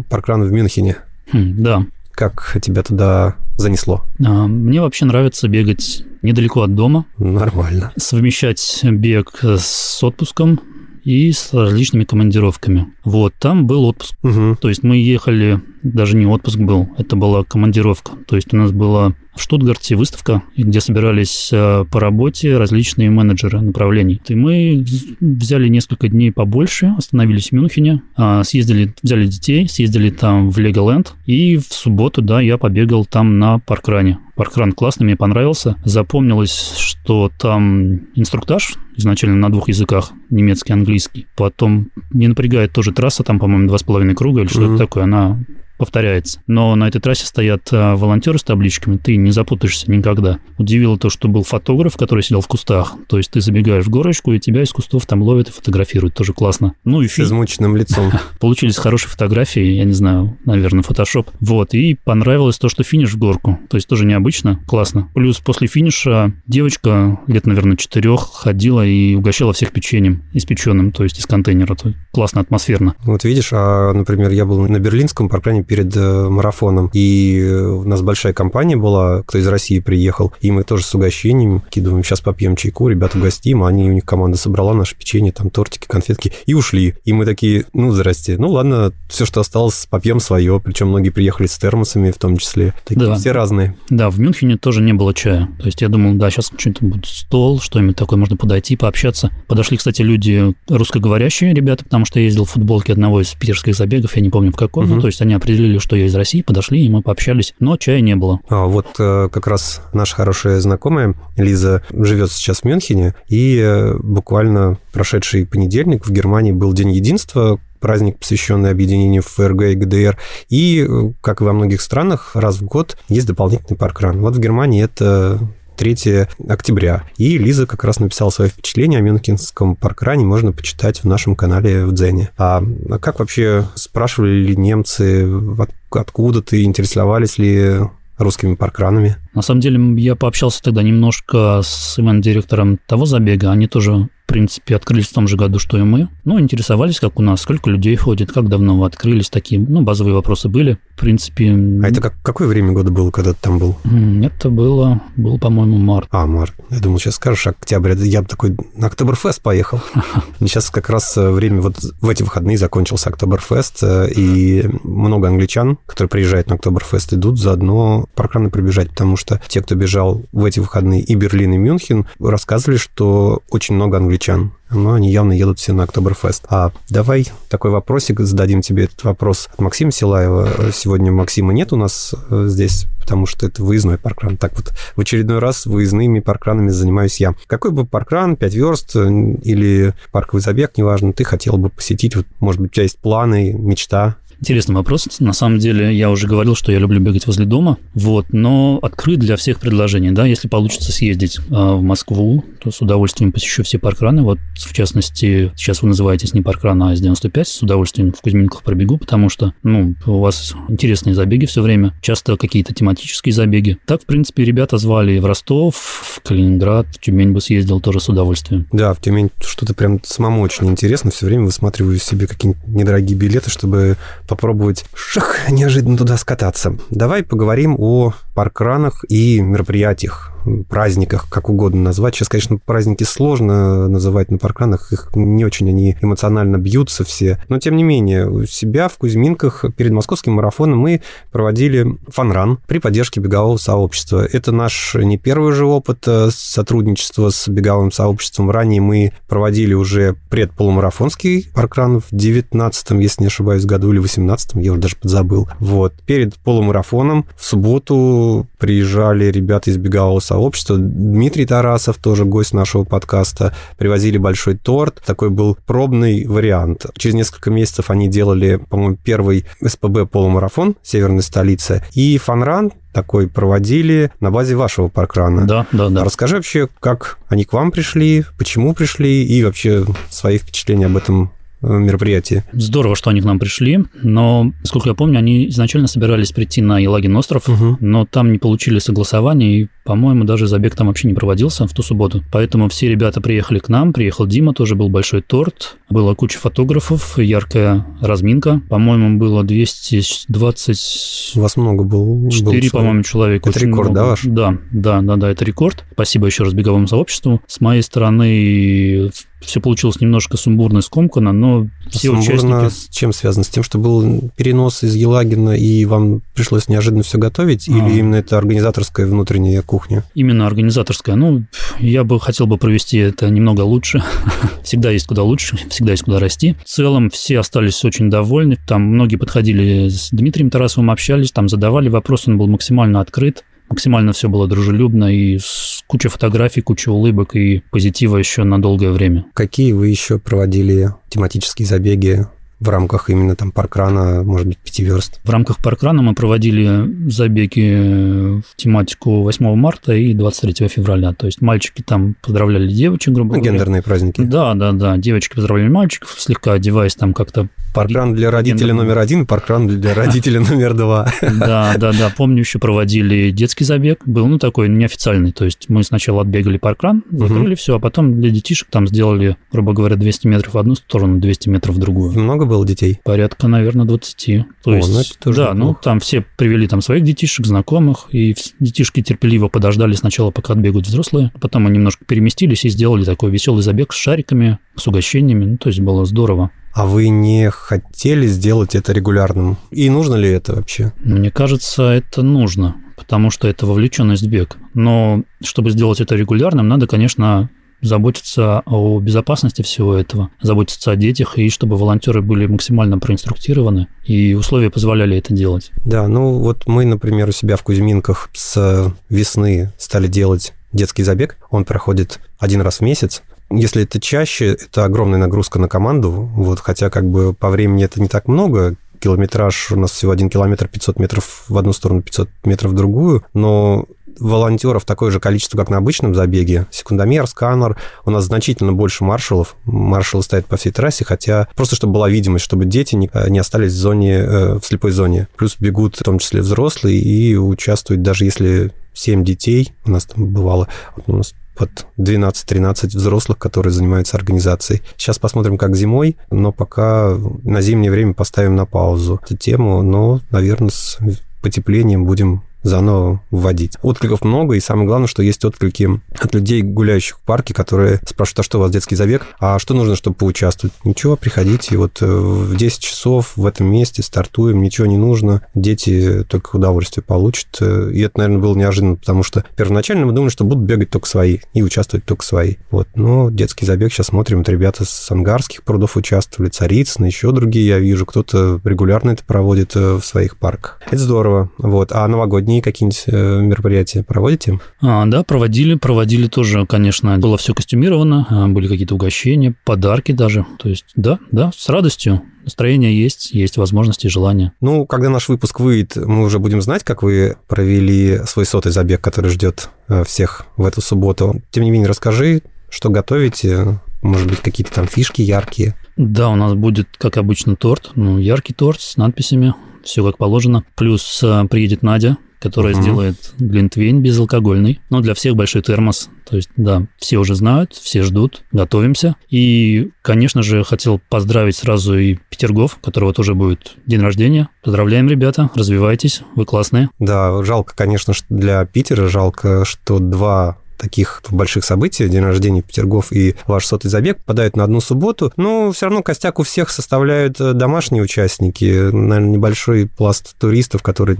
паркран 0.09 0.43
в 0.43 0.51
Мюнхене. 0.51 0.97
да. 1.33 1.85
Как 2.15 2.57
тебя 2.61 2.81
туда 2.83 3.35
занесло? 3.57 4.03
А, 4.25 4.47
Мне 4.47 4.81
вообще 4.81 5.05
нравится 5.05 5.47
бегать 5.47 6.03
недалеко 6.21 6.61
от 6.61 6.73
дома, 6.75 7.05
Нормально. 7.17 7.91
совмещать 7.97 8.79
бег 8.83 9.39
с 9.43 10.03
отпуском 10.03 10.59
и 11.03 11.31
с 11.31 11.53
различными 11.53 12.03
командировками. 12.03 12.87
Вот, 13.03 13.33
там 13.39 13.67
был 13.67 13.85
отпуск. 13.85 14.15
Мгм. 14.23 14.57
То 14.59 14.69
есть 14.69 14.81
мы 14.81 14.97
ехали, 14.97 15.61
даже 15.83 16.17
не 16.17 16.25
отпуск 16.25 16.57
был, 16.57 16.89
это 16.97 17.15
была 17.15 17.43
командировка. 17.43 18.13
То 18.27 18.35
есть 18.35 18.51
у 18.53 18.57
нас 18.57 18.71
была 18.71 19.13
в 19.35 19.41
Штутгарте 19.41 19.95
выставка, 19.95 20.43
где 20.55 20.79
собирались 20.79 21.49
э, 21.51 21.85
по 21.91 21.99
работе 21.99 22.57
различные 22.57 23.09
менеджеры 23.09 23.61
направлений. 23.61 24.21
И 24.27 24.35
мы 24.35 24.85
взяли 25.19 25.67
несколько 25.67 26.07
дней 26.07 26.31
побольше, 26.31 26.93
остановились 26.97 27.49
в 27.49 27.51
Мюнхене, 27.51 28.01
а, 28.15 28.43
съездили, 28.43 28.93
взяли 29.03 29.27
детей, 29.27 29.67
съездили 29.67 30.09
там 30.09 30.49
в 30.49 30.57
Леголенд, 30.57 31.13
и 31.25 31.57
в 31.57 31.65
субботу, 31.65 32.21
да, 32.21 32.41
я 32.41 32.57
побегал 32.57 33.05
там 33.05 33.39
на 33.39 33.59
паркране. 33.59 34.19
Паркран 34.35 34.73
классный, 34.73 35.05
мне 35.05 35.15
понравился. 35.15 35.77
Запомнилось, 35.85 36.75
что 36.77 37.31
там 37.39 38.01
инструктаж 38.15 38.75
изначально 38.97 39.37
на 39.37 39.49
двух 39.49 39.69
языках, 39.69 40.11
немецкий, 40.29 40.73
английский. 40.73 41.27
Потом 41.35 41.89
не 42.11 42.27
напрягает 42.27 42.73
тоже 42.73 42.91
трасса, 42.91 43.23
там, 43.23 43.39
по-моему, 43.39 43.67
два 43.67 43.77
с 43.77 43.83
половиной 43.83 44.15
круга 44.15 44.41
или 44.41 44.47
что-то 44.47 44.77
такое, 44.77 45.05
она 45.05 45.39
повторяется. 45.77 46.39
Но 46.47 46.75
на 46.75 46.87
этой 46.87 47.01
трассе 47.01 47.25
стоят 47.25 47.69
а, 47.71 47.95
волонтеры 47.95 48.37
с 48.37 48.43
табличками, 48.43 48.97
ты 48.97 49.15
не 49.15 49.31
запутаешься 49.31 49.91
никогда. 49.91 50.39
Удивило 50.57 50.97
то, 50.97 51.09
что 51.09 51.27
был 51.27 51.43
фотограф, 51.43 51.97
который 51.97 52.23
сидел 52.23 52.41
в 52.41 52.47
кустах. 52.47 52.95
То 53.07 53.17
есть 53.17 53.31
ты 53.31 53.41
забегаешь 53.41 53.85
в 53.85 53.89
горочку, 53.89 54.33
и 54.33 54.39
тебя 54.39 54.63
из 54.63 54.71
кустов 54.71 55.05
там 55.05 55.21
ловят 55.21 55.49
и 55.49 55.51
фотографируют. 55.51 56.15
Тоже 56.15 56.33
классно. 56.33 56.73
Ну 56.83 57.01
и 57.01 57.07
С 57.07 57.19
измученным 57.19 57.75
лицом. 57.75 58.11
Получились 58.39 58.77
хорошие 58.77 59.09
фотографии, 59.09 59.63
я 59.63 59.83
не 59.83 59.93
знаю, 59.93 60.37
наверное, 60.45 60.83
фотошоп. 60.83 61.29
Вот, 61.39 61.73
и 61.73 61.95
понравилось 61.95 62.57
то, 62.57 62.69
что 62.69 62.83
финиш 62.83 63.13
в 63.13 63.17
горку. 63.17 63.59
То 63.69 63.77
есть 63.77 63.87
тоже 63.87 64.05
необычно, 64.05 64.59
классно. 64.67 65.09
Плюс 65.13 65.39
после 65.39 65.67
финиша 65.67 66.33
девочка 66.47 67.19
лет, 67.27 67.45
наверное, 67.45 67.77
четырех 67.77 68.29
ходила 68.33 68.85
и 68.85 69.15
угощала 69.15 69.53
всех 69.53 69.71
печеньем 69.71 70.23
испеченным, 70.33 70.91
то 70.91 71.03
есть 71.03 71.19
из 71.19 71.25
контейнера. 71.25 71.75
То 71.75 71.89
есть 71.89 71.99
классно, 72.11 72.41
атмосферно. 72.41 72.95
Вот 73.03 73.23
видишь, 73.23 73.49
а, 73.51 73.93
например, 73.93 74.31
я 74.31 74.45
был 74.45 74.67
на 74.67 74.79
Берлинском 74.79 75.29
паркране 75.29 75.63
перед 75.65 75.95
э, 75.95 76.29
марафоном, 76.29 76.89
и 76.93 77.39
э, 77.39 77.65
у 77.65 77.83
нас 77.83 78.01
большая 78.01 78.33
компания 78.33 78.75
была, 78.77 79.23
кто 79.23 79.37
из 79.37 79.47
России 79.47 79.79
приехал, 79.79 80.33
и 80.41 80.51
мы 80.51 80.63
тоже 80.63 80.83
с 80.83 80.93
угощением 80.95 81.63
кидываем, 81.69 82.03
сейчас 82.03 82.21
попьем 82.21 82.55
чайку, 82.55 82.87
ребят 82.87 83.15
угостим, 83.15 83.63
а 83.63 83.67
они, 83.67 83.89
у 83.89 83.93
них 83.93 84.05
команда 84.05 84.37
собрала 84.37 84.73
наше 84.73 84.95
печенье, 84.95 85.31
там 85.31 85.49
тортики, 85.49 85.87
конфетки, 85.87 86.33
и 86.45 86.53
ушли. 86.53 86.95
И 87.03 87.13
мы 87.13 87.25
такие, 87.25 87.65
ну, 87.73 87.91
здрасте, 87.91 88.37
ну, 88.37 88.49
ладно, 88.49 88.93
все, 89.09 89.25
что 89.25 89.41
осталось, 89.41 89.87
попьем 89.89 90.19
свое, 90.19 90.59
причем 90.63 90.89
многие 90.89 91.09
приехали 91.09 91.47
с 91.47 91.57
термосами 91.57 92.11
в 92.11 92.17
том 92.17 92.37
числе. 92.37 92.73
Такие 92.85 93.07
Да. 93.07 93.15
все 93.15 93.31
разные. 93.31 93.75
Да, 93.89 94.09
в 94.09 94.19
Мюнхене 94.19 94.57
тоже 94.57 94.81
не 94.81 94.93
было 94.93 95.13
чая. 95.13 95.49
То 95.59 95.65
есть 95.65 95.81
я 95.81 95.89
думал, 95.89 96.15
да, 96.15 96.29
сейчас 96.29 96.51
что-то 96.57 96.85
будет 96.85 97.05
стол, 97.05 97.59
что-нибудь 97.59 97.95
такое, 97.95 98.17
можно 98.19 98.37
подойти, 98.37 98.75
пообщаться. 98.75 99.31
Подошли, 99.47 99.77
кстати, 99.77 100.01
люди 100.01 100.53
русскоговорящие 100.69 101.53
ребята, 101.53 101.83
потому 101.83 102.05
что 102.05 102.19
я 102.19 102.25
ездил 102.25 102.45
в 102.45 102.51
футболке 102.51 102.93
одного 102.93 103.21
из 103.21 103.33
питерских 103.33 103.75
забегов, 103.75 104.15
я 104.15 104.21
не 104.21 104.29
помню 104.29 104.51
в 104.51 104.55
каком. 104.55 104.85
Мгм. 104.85 104.95
Ну, 104.95 105.01
то 105.01 105.07
есть 105.07 105.21
они 105.21 105.33
определили, 105.55 105.77
что 105.79 105.95
я 105.95 106.05
из 106.05 106.15
России, 106.15 106.41
подошли, 106.41 106.85
и 106.85 106.89
мы 106.89 107.01
пообщались. 107.01 107.53
Но 107.59 107.77
чая 107.77 108.01
не 108.01 108.15
было. 108.15 108.39
А 108.49 108.65
вот 108.65 108.87
э, 108.99 109.29
как 109.31 109.47
раз 109.47 109.81
наша 109.93 110.15
хорошая 110.15 110.59
знакомая 110.59 111.15
Лиза 111.37 111.83
живет 111.91 112.31
сейчас 112.31 112.59
в 112.59 112.65
Мюнхене, 112.65 113.15
и 113.27 113.59
э, 113.63 113.95
буквально 113.97 114.77
прошедший 114.91 115.45
понедельник 115.45 116.05
в 116.05 116.11
Германии 116.11 116.51
был 116.51 116.73
День 116.73 116.91
единства, 116.91 117.59
праздник, 117.79 118.17
посвященный 118.19 118.71
объединению 118.71 119.21
ФРГ 119.21 119.61
и 119.63 119.75
ГДР. 119.75 120.17
И, 120.49 120.85
э, 120.87 121.11
как 121.21 121.41
и 121.41 121.43
во 121.45 121.53
многих 121.53 121.81
странах, 121.81 122.35
раз 122.35 122.57
в 122.57 122.65
год 122.65 122.97
есть 123.07 123.27
дополнительный 123.27 123.77
паркран. 123.77 124.19
Вот 124.19 124.35
в 124.35 124.39
Германии 124.39 124.83
это 124.83 125.39
3 125.75 126.27
октября. 126.47 127.03
И 127.17 127.37
Лиза 127.37 127.65
как 127.65 127.83
раз 127.83 127.99
написала 127.99 128.29
свои 128.29 128.49
впечатления 128.49 128.97
о 128.97 129.01
Мюнхенском 129.01 129.75
паркране, 129.75 130.25
можно 130.25 130.51
почитать 130.51 130.99
в 131.03 131.05
нашем 131.05 131.35
канале 131.35 131.85
в 131.85 131.93
Дзене. 131.93 132.29
А 132.37 132.63
как 133.01 133.19
вообще 133.19 133.65
спрашивали 133.75 134.31
ли 134.31 134.55
немцы, 134.55 135.27
от- 135.59 135.71
откуда 135.91 136.41
ты, 136.41 136.63
интересовались 136.63 137.37
ли 137.37 137.79
русскими 138.17 138.55
паркранами? 138.55 139.17
На 139.35 139.41
самом 139.41 139.61
деле, 139.61 140.01
я 140.01 140.15
пообщался 140.15 140.63
тогда 140.63 140.81
немножко 140.81 141.61
с 141.63 141.99
ивент-директором 141.99 142.79
того 142.87 143.05
забега. 143.05 143.51
Они 143.51 143.67
тоже 143.67 144.09
в 144.25 144.27
принципе, 144.27 144.75
открылись 144.75 145.07
в 145.07 145.13
том 145.13 145.27
же 145.27 145.37
году, 145.37 145.59
что 145.59 145.77
и 145.77 145.83
мы. 145.83 146.09
Ну, 146.23 146.39
интересовались, 146.39 146.99
как 146.99 147.19
у 147.19 147.21
нас, 147.21 147.41
сколько 147.41 147.69
людей 147.69 147.95
ходит, 147.95 148.31
как 148.31 148.49
давно 148.49 148.75
вы 148.75 148.87
открылись, 148.87 149.29
такие, 149.29 149.61
ну, 149.61 149.83
базовые 149.83 150.15
вопросы 150.15 150.49
были. 150.49 150.79
В 150.95 150.99
принципе... 150.99 151.51
А 151.51 151.87
это 151.87 152.01
как, 152.01 152.15
какое 152.23 152.47
время 152.47 152.71
года 152.71 152.89
было, 152.89 153.11
когда 153.11 153.33
ты 153.33 153.37
там 153.39 153.59
был? 153.59 153.77
Это 154.23 154.49
было, 154.49 155.01
был, 155.15 155.37
по-моему, 155.37 155.77
март. 155.77 156.07
А, 156.09 156.25
март. 156.25 156.55
Я 156.71 156.79
думал, 156.79 156.97
сейчас 156.97 157.15
скажешь 157.15 157.45
октябрь. 157.45 157.93
Я 158.03 158.23
бы 158.23 158.27
такой 158.27 158.57
на 158.75 158.87
Октоберфест 158.87 159.41
поехал. 159.41 159.79
Сейчас 160.39 160.69
как 160.69 160.89
раз 160.89 161.17
э, 161.17 161.29
время, 161.31 161.61
вот 161.61 161.75
в 162.01 162.09
эти 162.09 162.23
выходные 162.23 162.57
закончился 162.57 163.09
Октоберфест, 163.09 163.83
э, 163.83 164.09
и 164.15 164.67
много 164.83 165.27
англичан, 165.27 165.77
которые 165.85 166.09
приезжают 166.09 166.49
на 166.49 166.55
Октоберфест, 166.55 167.13
идут 167.13 167.39
заодно 167.39 168.05
паркраны 168.15 168.49
пробежать, 168.49 168.89
потому 168.89 169.17
что 169.17 169.24
те, 169.47 169.61
кто 169.61 169.75
бежал 169.75 170.21
в 170.31 170.45
эти 170.45 170.59
выходные 170.59 171.01
и 171.01 171.15
Берлин, 171.15 171.53
и 171.53 171.57
Мюнхен, 171.57 172.05
рассказывали, 172.19 172.77
что 172.77 173.41
очень 173.49 173.75
много 173.75 173.97
англичан 173.97 174.15
англичан. 174.15 174.51
Но 174.71 174.93
они 174.93 175.11
явно 175.11 175.31
едут 175.31 175.59
все 175.59 175.73
на 175.73 175.83
Октоберфест. 175.83 176.45
А 176.49 176.71
давай 176.89 177.27
такой 177.49 177.71
вопросик, 177.71 178.19
зададим 178.19 178.61
тебе 178.61 178.85
этот 178.85 179.03
вопрос 179.03 179.47
от 179.53 179.59
Максима 179.59 179.91
Силаева. 179.91 180.71
Сегодня 180.73 181.11
Максима 181.11 181.53
нет 181.53 181.71
у 181.71 181.75
нас 181.75 182.15
э, 182.29 182.45
здесь, 182.47 182.87
потому 182.99 183.27
что 183.27 183.45
это 183.45 183.63
выездной 183.63 183.99
паркран. 183.99 184.37
Так 184.37 184.55
вот, 184.55 184.73
в 184.95 185.01
очередной 185.01 185.39
раз 185.39 185.67
выездными 185.67 186.19
паркранами 186.19 186.69
занимаюсь 186.69 187.19
я. 187.19 187.35
Какой 187.45 187.71
бы 187.71 187.85
паркран, 187.85 188.35
5 188.35 188.53
верст 188.55 188.95
э, 188.95 189.07
или 189.43 189.93
парковый 190.11 190.41
забег, 190.41 190.77
неважно, 190.77 191.13
ты 191.13 191.23
хотел 191.23 191.57
бы 191.57 191.69
посетить? 191.69 192.15
Вот, 192.15 192.25
может 192.39 192.59
быть, 192.59 192.71
у 192.71 192.73
тебя 192.73 192.83
есть 192.83 192.97
планы, 192.97 193.53
мечта? 193.53 194.17
Интересный 194.39 194.75
вопрос. 194.75 195.07
На 195.19 195.33
самом 195.33 195.59
деле, 195.59 195.95
я 195.95 196.09
уже 196.09 196.27
говорил, 196.27 196.55
что 196.55 196.71
я 196.71 196.79
люблю 196.79 196.99
бегать 196.99 197.27
возле 197.27 197.45
дома, 197.45 197.77
вот, 197.93 198.27
но 198.31 198.79
открыт 198.81 199.19
для 199.19 199.35
всех 199.35 199.59
предложений, 199.59 200.11
да, 200.11 200.25
если 200.25 200.47
получится 200.47 200.91
съездить 200.91 201.37
э, 201.37 201.41
в 201.51 201.81
Москву, 201.81 202.43
то 202.61 202.71
с 202.71 202.81
удовольствием 202.81 203.31
посещу 203.31 203.63
все 203.63 203.79
паркраны, 203.79 204.23
вот, 204.23 204.39
в 204.55 204.73
частности, 204.73 205.51
сейчас 205.55 205.81
вы 205.81 205.89
называетесь 205.89 206.33
не 206.33 206.41
паркран, 206.41 206.81
а 206.83 206.95
С-95, 206.95 207.43
с 207.45 207.61
удовольствием 207.61 208.11
в 208.11 208.21
Кузьминках 208.21 208.63
пробегу, 208.63 208.97
потому 208.97 209.29
что, 209.29 209.53
ну, 209.63 209.95
у 210.05 210.19
вас 210.19 210.53
интересные 210.69 211.15
забеги 211.15 211.45
все 211.45 211.61
время, 211.61 211.93
часто 212.01 212.37
какие-то 212.37 212.73
тематические 212.73 213.33
забеги. 213.33 213.77
Так, 213.85 214.03
в 214.03 214.05
принципе, 214.05 214.43
ребята 214.43 214.77
звали 214.77 215.17
в 215.19 215.25
Ростов, 215.25 215.75
в 215.75 216.21
Калининград, 216.21 216.87
в 216.87 216.99
Тюмень 216.99 217.31
бы 217.31 217.41
съездил 217.41 217.79
тоже 217.79 217.99
с 217.99 218.09
удовольствием. 218.09 218.67
Да, 218.71 218.93
в 218.93 218.99
Тюмень 218.99 219.29
что-то 219.39 219.73
прям 219.73 219.99
самому 220.03 220.41
очень 220.41 220.67
интересно, 220.67 221.11
все 221.11 221.25
время 221.25 221.45
высматриваю 221.45 221.97
себе 221.99 222.27
какие-нибудь 222.27 222.67
недорогие 222.67 223.17
билеты, 223.17 223.49
чтобы 223.49 223.97
попробовать 224.27 224.85
шах, 224.93 225.49
неожиданно 225.49 225.97
туда 225.97 226.17
скататься. 226.17 226.77
Давай 226.89 227.23
поговорим 227.23 227.75
о 227.77 228.13
паркранах 228.33 229.03
и 229.09 229.41
мероприятиях 229.41 230.34
праздниках, 230.67 231.27
как 231.29 231.49
угодно 231.49 231.81
назвать. 231.81 232.15
Сейчас, 232.15 232.29
конечно, 232.29 232.57
праздники 232.57 233.03
сложно 233.03 233.87
называть 233.87 234.31
на 234.31 234.37
паркранах, 234.37 234.91
их 234.91 235.09
не 235.15 235.45
очень 235.45 235.69
они 235.69 235.97
эмоционально 236.01 236.57
бьются 236.57 237.03
все. 237.03 237.41
Но, 237.49 237.59
тем 237.59 237.75
не 237.75 237.83
менее, 237.83 238.29
у 238.29 238.45
себя 238.45 238.87
в 238.87 238.97
Кузьминках 238.97 239.65
перед 239.75 239.91
московским 239.91 240.33
марафоном 240.33 240.79
мы 240.79 241.01
проводили 241.31 241.97
фанран 242.07 242.59
при 242.67 242.79
поддержке 242.79 243.19
бегового 243.19 243.57
сообщества. 243.57 244.27
Это 244.31 244.51
наш 244.51 244.95
не 244.95 245.17
первый 245.17 245.53
же 245.53 245.65
опыт 245.65 246.07
э, 246.07 246.29
сотрудничества 246.31 247.29
с 247.29 247.47
беговым 247.47 247.91
сообществом. 247.91 248.51
Ранее 248.51 248.81
мы 248.81 249.13
проводили 249.27 249.73
уже 249.73 250.15
предполумарафонский 250.29 251.49
паркран 251.53 252.01
в 252.01 252.07
19 252.11 252.91
если 253.01 253.21
не 253.21 253.27
ошибаюсь, 253.27 253.65
году 253.65 253.91
или 253.91 253.99
18 253.99 254.55
я 254.55 254.71
уже 254.71 254.81
даже 254.81 254.95
подзабыл. 254.95 255.49
Вот. 255.59 255.93
Перед 256.05 256.35
полумарафоном 256.35 257.25
в 257.35 257.45
субботу 257.45 258.47
приезжали 258.57 259.25
ребята 259.25 259.69
из 259.69 259.77
бегового 259.77 260.19
сообщества 260.19 260.34
сообщества. 260.35 260.77
Дмитрий 260.77 261.45
Тарасов, 261.45 261.97
тоже 261.97 262.25
гость 262.25 262.53
нашего 262.53 262.83
подкаста, 262.83 263.55
привозили 263.77 264.17
большой 264.17 264.57
торт. 264.57 265.01
Такой 265.05 265.29
был 265.29 265.57
пробный 265.65 266.25
вариант. 266.27 266.87
Через 266.97 267.15
несколько 267.15 267.49
месяцев 267.51 267.89
они 267.89 268.09
делали, 268.09 268.57
по-моему, 268.69 268.97
первый 269.01 269.45
СПБ 269.65 270.09
полумарафон 270.11 270.75
северной 270.83 271.23
столицы. 271.23 271.83
И 271.93 272.17
фанран 272.17 272.73
такой 272.93 273.29
проводили 273.29 274.11
на 274.19 274.29
базе 274.29 274.55
вашего 274.55 274.89
паркрана. 274.89 275.45
Да, 275.45 275.65
да, 275.71 275.89
да. 275.89 276.03
Расскажи 276.03 276.35
вообще, 276.35 276.67
как 276.79 277.17
они 277.29 277.45
к 277.45 277.53
вам 277.53 277.71
пришли, 277.71 278.25
почему 278.37 278.73
пришли 278.73 279.23
и 279.23 279.43
вообще 279.43 279.85
свои 280.09 280.37
впечатления 280.37 280.87
об 280.87 280.97
этом 280.97 281.31
Мероприятие. 281.65 282.43
Здорово, 282.53 282.95
что 282.95 283.09
они 283.09 283.21
к 283.21 283.25
нам 283.25 283.39
пришли, 283.39 283.83
но, 284.01 284.51
сколько 284.63 284.89
я 284.89 284.95
помню, 284.95 285.19
они 285.19 285.49
изначально 285.49 285.87
собирались 285.87 286.31
прийти 286.31 286.61
на 286.61 286.79
Елагин 286.79 287.15
остров, 287.15 287.49
угу. 287.49 287.77
но 287.79 288.05
там 288.05 288.31
не 288.31 288.37
получили 288.37 288.79
согласования, 288.79 289.61
и, 289.61 289.67
по-моему, 289.83 290.23
даже 290.25 290.47
забег 290.47 290.75
там 290.75 290.87
вообще 290.87 291.07
не 291.07 291.13
проводился 291.13 291.67
в 291.67 291.73
ту 291.73 291.81
субботу. 291.81 292.23
Поэтому 292.31 292.69
все 292.69 292.89
ребята 292.89 293.21
приехали 293.21 293.59
к 293.59 293.69
нам, 293.69 293.93
приехал 293.93 294.27
Дима, 294.27 294.53
тоже 294.53 294.75
был 294.75 294.89
большой 294.89 295.21
торт, 295.21 295.77
была 295.89 296.13
куча 296.13 296.37
фотографов, 296.37 297.17
яркая 297.17 297.85
разминка. 298.01 298.61
По-моему, 298.69 299.17
было 299.17 299.43
220... 299.43 301.31
У 301.35 301.39
вас 301.39 301.57
много 301.57 301.83
было? 301.83 302.29
4, 302.29 302.69
по-моему, 302.69 303.03
человека. 303.03 303.49
Это 303.49 303.59
рекорд, 303.59 303.89
много. 303.89 303.93
да, 303.93 304.05
ваш? 304.05 304.21
Да, 304.23 304.57
да, 304.71 305.01
да, 305.01 305.15
да, 305.15 305.31
это 305.31 305.43
рекорд. 305.45 305.83
Спасибо 305.93 306.27
еще 306.27 306.43
раз 306.43 306.53
беговому 306.53 306.87
сообществу. 306.87 307.41
С 307.47 307.59
моей 307.61 307.81
стороны 307.81 309.11
все 309.45 309.61
получилось 309.61 309.99
немножко 310.01 310.37
сумбурно 310.37 310.79
и 310.79 310.81
скомканно, 310.81 311.31
но 311.31 311.67
все 311.89 312.09
сумбурно 312.09 312.65
участники... 312.65 312.69
с 312.69 312.95
чем 312.95 313.13
связано? 313.13 313.43
С 313.43 313.49
тем, 313.49 313.63
что 313.63 313.77
был 313.77 314.31
перенос 314.35 314.83
из 314.83 314.95
Елагина, 314.95 315.51
и 315.51 315.85
вам 315.85 316.21
пришлось 316.33 316.67
неожиданно 316.67 317.03
все 317.03 317.17
готовить? 317.17 317.67
А. 317.69 317.71
Или 317.71 317.99
именно 317.99 318.15
это 318.15 318.37
организаторская 318.37 319.05
внутренняя 319.05 319.61
кухня? 319.61 320.03
Именно 320.13 320.47
организаторская. 320.47 321.15
Ну, 321.15 321.45
я 321.79 322.03
бы 322.03 322.19
хотел 322.19 322.47
бы 322.47 322.57
провести 322.57 322.97
это 322.97 323.29
немного 323.29 323.61
лучше. 323.61 324.03
всегда 324.63 324.91
есть 324.91 325.07
куда 325.07 325.23
лучше, 325.23 325.57
всегда 325.69 325.91
есть 325.91 326.03
куда 326.03 326.19
расти. 326.19 326.55
В 326.63 326.67
целом 326.67 327.09
все 327.09 327.39
остались 327.39 327.83
очень 327.85 328.09
довольны. 328.09 328.57
Там 328.67 328.81
многие 328.81 329.15
подходили 329.15 329.89
с 329.89 330.09
Дмитрием 330.11 330.49
Тарасовым, 330.49 330.91
общались, 330.91 331.31
там 331.31 331.49
задавали 331.49 331.89
вопросы, 331.89 332.31
он 332.31 332.37
был 332.37 332.47
максимально 332.47 332.99
открыт 332.99 333.43
максимально 333.75 334.13
все 334.13 334.29
было 334.29 334.47
дружелюбно 334.47 335.13
и 335.13 335.37
с 335.37 335.83
куча 335.85 336.07
фотографий, 336.07 336.61
куча 336.61 336.89
улыбок 336.89 337.35
и 337.35 337.61
позитива 337.71 338.15
еще 338.15 338.45
на 338.45 338.61
долгое 338.61 338.91
время. 338.91 339.25
Какие 339.33 339.73
вы 339.73 339.89
еще 339.89 340.17
проводили 340.17 340.91
тематические 341.09 341.67
забеги 341.67 342.25
в 342.59 342.69
рамках 342.69 343.09
именно 343.09 343.35
там 343.35 343.51
паркрана, 343.51 344.23
может 344.23 344.47
быть, 344.47 344.57
пяти 344.57 344.83
верст? 344.83 345.19
В 345.23 345.29
рамках 345.29 345.57
паркрана 345.57 346.01
мы 346.01 346.13
проводили 346.13 347.09
забеги 347.09 348.41
в 348.41 348.55
тематику 348.55 349.21
8 349.23 349.55
марта 349.55 349.93
и 349.93 350.13
23 350.13 350.67
февраля. 350.67 351.13
То 351.13 351.25
есть 351.25 351.41
мальчики 351.41 351.81
там 351.81 352.15
поздравляли 352.21 352.71
девочек, 352.71 353.13
грубо 353.13 353.35
ну, 353.35 353.41
говоря. 353.41 353.51
Гендерные 353.51 353.81
праздники. 353.81 354.21
Да, 354.21 354.53
да, 354.53 354.71
да. 354.71 354.97
Девочки 354.97 355.35
поздравляли 355.35 355.69
мальчиков, 355.69 356.15
слегка 356.17 356.53
одеваясь 356.53 356.95
там 356.95 357.13
как-то 357.13 357.49
Паркран 357.75 358.13
для 358.15 358.31
родителя 358.31 358.73
номер 358.73 358.99
один, 358.99 359.25
паркран 359.25 359.67
для 359.67 359.93
родителя 359.95 360.39
номер 360.39 360.73
два. 360.73 361.11
Да, 361.21 361.75
да, 361.77 361.91
да. 361.91 362.11
Помню, 362.15 362.39
еще 362.39 362.57
проводили 362.57 363.31
детский 363.31 363.65
забег. 363.65 364.01
Был, 364.05 364.27
ну, 364.27 364.39
такой 364.39 364.69
неофициальный. 364.69 365.33
То 365.33 365.43
есть 365.43 365.65
мы 365.67 365.83
сначала 365.83 366.21
отбегали 366.21 366.57
паркран, 366.57 367.03
закрыли 367.11 367.53
все, 367.55 367.75
а 367.75 367.79
потом 367.79 368.21
для 368.21 368.29
детишек 368.29 368.69
там 368.71 368.87
сделали, 368.87 369.35
грубо 369.51 369.73
говоря, 369.73 369.97
200 369.97 370.27
метров 370.27 370.53
в 370.53 370.57
одну 370.57 370.75
сторону, 370.75 371.19
200 371.19 371.49
метров 371.49 371.75
в 371.75 371.79
другую. 371.79 372.17
Много 372.17 372.45
было 372.45 372.54
детей? 372.63 372.99
Порядка, 373.03 373.47
наверное, 373.47 373.85
20. 373.85 374.45
То 374.63 374.75
есть, 374.75 374.89
ну, 374.89 374.99
это 374.99 375.19
тоже 375.19 375.37
да, 375.43 375.53
ну, 375.53 375.75
там 375.75 375.99
все 375.99 376.25
привели 376.37 376.67
там 376.67 376.81
своих 376.81 377.03
детишек, 377.03 377.45
знакомых, 377.45 378.07
и 378.11 378.35
детишки 378.59 379.01
терпеливо 379.01 379.47
подождали 379.47 379.93
сначала, 379.93 380.31
пока 380.31 380.53
отбегают 380.53 380.87
взрослые. 380.87 381.31
Потом 381.41 381.63
мы 381.63 381.71
немножко 381.71 382.05
переместились 382.05 382.65
и 382.65 382.69
сделали 382.69 383.03
такой 383.03 383.31
веселый 383.31 383.63
забег 383.63 383.93
с 383.93 383.97
шариками, 383.97 384.59
с 384.75 384.87
угощениями. 384.87 385.45
Ну, 385.45 385.57
то 385.57 385.69
есть 385.69 385.79
было 385.79 386.05
здорово. 386.05 386.51
А 386.73 386.85
вы 386.85 387.07
не 387.07 387.49
хотели 387.49 388.27
сделать 388.27 388.75
это 388.75 388.91
регулярным? 388.91 389.57
И 389.71 389.89
нужно 389.89 390.15
ли 390.15 390.29
это 390.29 390.55
вообще? 390.55 390.91
Мне 390.99 391.31
кажется, 391.31 391.83
это 391.83 392.21
нужно, 392.21 392.75
потому 392.97 393.31
что 393.31 393.47
это 393.47 393.65
вовлеченность 393.65 394.23
в 394.23 394.29
бег. 394.29 394.57
Но 394.73 395.23
чтобы 395.41 395.71
сделать 395.71 396.01
это 396.01 396.15
регулярным, 396.15 396.67
надо, 396.67 396.85
конечно, 396.85 397.49
заботиться 397.85 398.61
о 398.65 398.99
безопасности 398.99 399.61
всего 399.61 399.95
этого, 399.95 400.29
заботиться 400.41 400.91
о 400.91 400.95
детях, 400.95 401.37
и 401.37 401.49
чтобы 401.49 401.77
волонтеры 401.77 402.21
были 402.21 402.47
максимально 402.47 402.99
проинструктированы, 402.99 403.87
и 404.05 404.33
условия 404.33 404.69
позволяли 404.69 405.17
это 405.17 405.33
делать. 405.33 405.71
Да, 405.85 406.07
ну 406.07 406.39
вот 406.39 406.63
мы, 406.67 406.85
например, 406.85 407.29
у 407.29 407.31
себя 407.31 407.55
в 407.55 407.63
Кузьминках 407.63 408.29
с 408.33 408.93
весны 409.09 409.71
стали 409.77 410.07
делать 410.07 410.53
детский 410.73 411.03
забег. 411.03 411.37
Он 411.49 411.65
проходит 411.65 412.19
один 412.39 412.61
раз 412.61 412.77
в 412.77 412.81
месяц. 412.81 413.23
Если 413.51 413.83
это 413.83 414.01
чаще, 414.01 414.53
это 414.53 414.85
огромная 414.85 415.19
нагрузка 415.19 415.59
на 415.59 415.67
команду, 415.67 416.11
вот, 416.11 416.59
хотя 416.59 416.89
как 416.89 417.09
бы 417.09 417.33
по 417.33 417.49
времени 417.49 417.85
это 417.85 418.01
не 418.01 418.07
так 418.07 418.27
много, 418.27 418.75
километраж 418.99 419.71
у 419.71 419.79
нас 419.79 419.91
всего 419.91 420.11
один 420.11 420.29
километр 420.29 420.67
500 420.67 420.99
метров 420.99 421.45
в 421.47 421.57
одну 421.57 421.73
сторону, 421.73 422.01
500 422.01 422.29
метров 422.43 422.71
в 422.71 422.75
другую, 422.75 423.23
но 423.33 423.85
волонтеров 424.19 424.85
такое 424.85 425.11
же 425.11 425.19
количество, 425.19 425.57
как 425.57 425.69
на 425.69 425.77
обычном 425.77 426.15
забеге. 426.15 426.67
Секундомер, 426.71 427.27
сканер. 427.27 427.77
У 428.05 428.11
нас 428.11 428.25
значительно 428.25 428.73
больше 428.73 429.03
маршалов. 429.03 429.55
Маршалы 429.65 430.23
стоят 430.23 430.45
по 430.45 430.57
всей 430.57 430.71
трассе, 430.71 431.05
хотя 431.05 431.47
просто 431.55 431.75
чтобы 431.75 431.93
была 431.93 432.09
видимость, 432.09 432.45
чтобы 432.45 432.65
дети 432.65 432.95
не, 432.95 433.09
не 433.29 433.39
остались 433.39 433.73
в 433.73 433.77
зоне, 433.77 434.13
э, 434.13 434.59
в 434.59 434.65
слепой 434.65 434.91
зоне. 434.91 435.27
Плюс 435.35 435.55
бегут 435.59 435.95
в 435.95 436.03
том 436.03 436.19
числе 436.19 436.41
взрослые 436.41 436.99
и 436.99 437.35
участвуют, 437.35 438.01
даже 438.01 438.25
если 438.25 438.71
7 438.93 439.23
детей, 439.23 439.73
у 439.85 439.91
нас 439.91 440.05
там 440.05 440.27
бывало, 440.27 440.67
у 441.05 441.17
нас 441.17 441.33
под 441.55 441.87
12-13 441.97 442.87
взрослых, 442.87 443.37
которые 443.37 443.71
занимаются 443.71 444.17
организацией. 444.17 444.81
Сейчас 444.97 445.19
посмотрим, 445.19 445.57
как 445.57 445.75
зимой, 445.75 446.17
но 446.29 446.51
пока 446.51 447.17
на 447.43 447.61
зимнее 447.61 447.91
время 447.91 448.13
поставим 448.13 448.55
на 448.55 448.65
паузу 448.65 449.19
эту 449.23 449.37
тему, 449.37 449.81
но, 449.81 450.21
наверное, 450.31 450.69
с 450.69 450.97
потеплением 451.41 452.05
будем 452.05 452.43
заново 452.65 453.21
вводить. 453.31 453.73
Откликов 453.81 454.23
много, 454.23 454.55
и 454.55 454.59
самое 454.59 454.87
главное, 454.87 455.07
что 455.07 455.21
есть 455.21 455.45
отклики 455.45 456.01
от 456.19 456.33
людей, 456.33 456.61
гуляющих 456.61 457.17
в 457.17 457.21
парке, 457.21 457.53
которые 457.53 458.01
спрашивают, 458.05 458.39
а 458.39 458.43
что 458.43 458.57
у 458.57 458.61
вас 458.61 458.71
детский 458.71 458.95
забег, 458.95 459.25
а 459.39 459.59
что 459.59 459.73
нужно, 459.73 459.95
чтобы 459.95 460.15
поучаствовать? 460.15 460.73
Ничего, 460.83 461.15
приходите, 461.15 461.77
вот 461.77 462.01
э, 462.01 462.05
в 462.05 462.55
10 462.55 462.79
часов 462.79 463.33
в 463.35 463.45
этом 463.45 463.67
месте 463.67 464.01
стартуем, 464.01 464.61
ничего 464.61 464.87
не 464.87 464.97
нужно, 464.97 465.41
дети 465.53 466.25
только 466.27 466.55
удовольствие 466.55 467.03
получат. 467.03 467.61
И 467.61 468.01
это, 468.01 468.17
наверное, 468.17 468.41
было 468.41 468.55
неожиданно, 468.55 468.95
потому 468.95 469.23
что 469.23 469.45
первоначально 469.55 470.05
мы 470.05 470.13
думали, 470.13 470.31
что 470.31 470.43
будут 470.43 470.63
бегать 470.63 470.89
только 470.89 471.07
свои 471.07 471.39
и 471.53 471.61
участвовать 471.61 472.05
только 472.05 472.25
свои. 472.25 472.55
Вот. 472.71 472.87
Но 472.95 473.29
детский 473.29 473.65
забег 473.65 473.93
сейчас 473.93 474.07
смотрим, 474.07 474.39
вот 474.39 474.49
ребята 474.49 474.85
с 474.85 475.11
ангарских 475.11 475.63
прудов 475.63 475.97
участвовали, 475.97 476.49
Царицын, 476.49 477.05
еще 477.05 477.31
другие, 477.31 477.67
я 477.67 477.79
вижу, 477.79 478.05
кто-то 478.05 478.59
регулярно 478.63 479.11
это 479.11 479.23
проводит 479.23 479.75
э, 479.75 479.95
в 479.95 480.03
своих 480.03 480.37
парках. 480.37 480.79
Это 480.87 480.97
здорово. 480.97 481.51
Вот. 481.57 481.91
А 481.91 482.07
новогодние 482.07 482.54
дни 482.55 482.61
какие-нибудь 482.61 483.03
э, 483.07 483.41
мероприятия 483.41 484.03
проводите? 484.03 484.59
А, 484.81 485.05
да, 485.05 485.23
проводили. 485.23 485.75
Проводили 485.75 486.27
тоже, 486.27 486.65
конечно, 486.65 487.17
было 487.17 487.37
все 487.37 487.53
костюмировано, 487.53 488.27
а, 488.29 488.47
были 488.47 488.67
какие-то 488.67 488.95
угощения, 488.95 489.55
подарки 489.65 490.11
даже. 490.11 490.45
То 490.57 490.69
есть, 490.69 490.85
да, 490.95 491.19
да, 491.31 491.51
с 491.55 491.67
радостью. 491.69 492.21
Настроение 492.43 492.97
есть, 492.97 493.31
есть 493.31 493.57
возможности 493.57 494.05
и 494.05 494.09
желания. 494.09 494.53
Ну, 494.61 494.85
когда 494.85 495.09
наш 495.09 495.29
выпуск 495.29 495.59
выйдет, 495.59 495.95
мы 495.95 496.23
уже 496.23 496.39
будем 496.39 496.61
знать, 496.61 496.83
как 496.83 497.01
вы 497.01 497.37
провели 497.47 498.19
свой 498.25 498.45
сотый 498.45 498.71
забег, 498.71 499.01
который 499.01 499.31
ждет 499.31 499.69
э, 499.87 500.03
всех 500.03 500.45
в 500.55 500.65
эту 500.65 500.81
субботу. 500.81 501.41
Тем 501.49 501.63
не 501.63 501.71
менее, 501.71 501.89
расскажи, 501.89 502.41
что 502.69 502.89
готовите, 502.89 503.79
может 504.01 504.27
быть, 504.27 504.39
какие-то 504.39 504.71
там 504.71 504.87
фишки 504.87 505.21
яркие. 505.21 505.75
Да, 505.97 506.29
у 506.29 506.35
нас 506.35 506.53
будет, 506.53 506.87
как 506.97 507.17
обычно, 507.17 507.55
торт. 507.55 507.91
Ну, 507.95 508.19
яркий 508.19 508.53
торт 508.53 508.79
с 508.79 508.95
надписями, 508.97 509.55
все 509.83 510.05
как 510.05 510.17
положено. 510.17 510.63
Плюс 510.75 511.21
э, 511.23 511.45
приедет 511.49 511.81
Надя, 511.83 512.17
которая 512.39 512.73
угу. 512.73 512.81
сделает 512.81 513.33
глинтвейн 513.39 514.01
безалкогольный. 514.01 514.79
Но 514.89 515.01
для 515.01 515.13
всех 515.13 515.35
большой 515.35 515.61
термос. 515.61 516.09
То 516.27 516.35
есть, 516.35 516.49
да, 516.57 516.87
все 516.97 517.17
уже 517.17 517.35
знают, 517.35 517.73
все 517.73 518.03
ждут, 518.03 518.43
готовимся. 518.51 519.15
И, 519.29 519.91
конечно 520.01 520.41
же, 520.41 520.63
хотел 520.63 520.99
поздравить 521.09 521.55
сразу 521.55 521.97
и 521.97 522.17
Петергоф, 522.29 522.77
которого 522.81 523.13
тоже 523.13 523.35
будет 523.35 523.75
день 523.85 524.01
рождения. 524.01 524.49
Поздравляем, 524.63 525.07
ребята, 525.07 525.49
развивайтесь, 525.53 526.21
вы 526.35 526.45
классные. 526.45 526.89
Да, 526.99 527.43
жалко, 527.43 527.75
конечно, 527.75 528.13
для 528.29 528.65
Питера, 528.65 529.07
жалко, 529.07 529.65
что 529.65 529.99
два 529.99 530.57
таких 530.77 531.21
больших 531.29 531.65
событий, 531.65 532.07
день 532.07 532.23
рождения 532.23 532.61
Петергоф 532.61 533.11
и 533.11 533.35
ваш 533.47 533.65
сотый 533.65 533.89
забег, 533.89 534.17
попадают 534.17 534.55
на 534.55 534.63
одну 534.63 534.81
субботу, 534.81 535.31
но 535.37 535.71
все 535.71 535.87
равно 535.87 536.03
костяк 536.03 536.39
у 536.39 536.43
всех 536.43 536.69
составляют 536.69 537.39
э, 537.39 537.53
домашние 537.53 538.03
участники, 538.03 538.91
наверное, 538.91 539.19
небольшой 539.19 539.87
пласт 539.87 540.35
туристов, 540.37 540.83
которые 540.83 541.17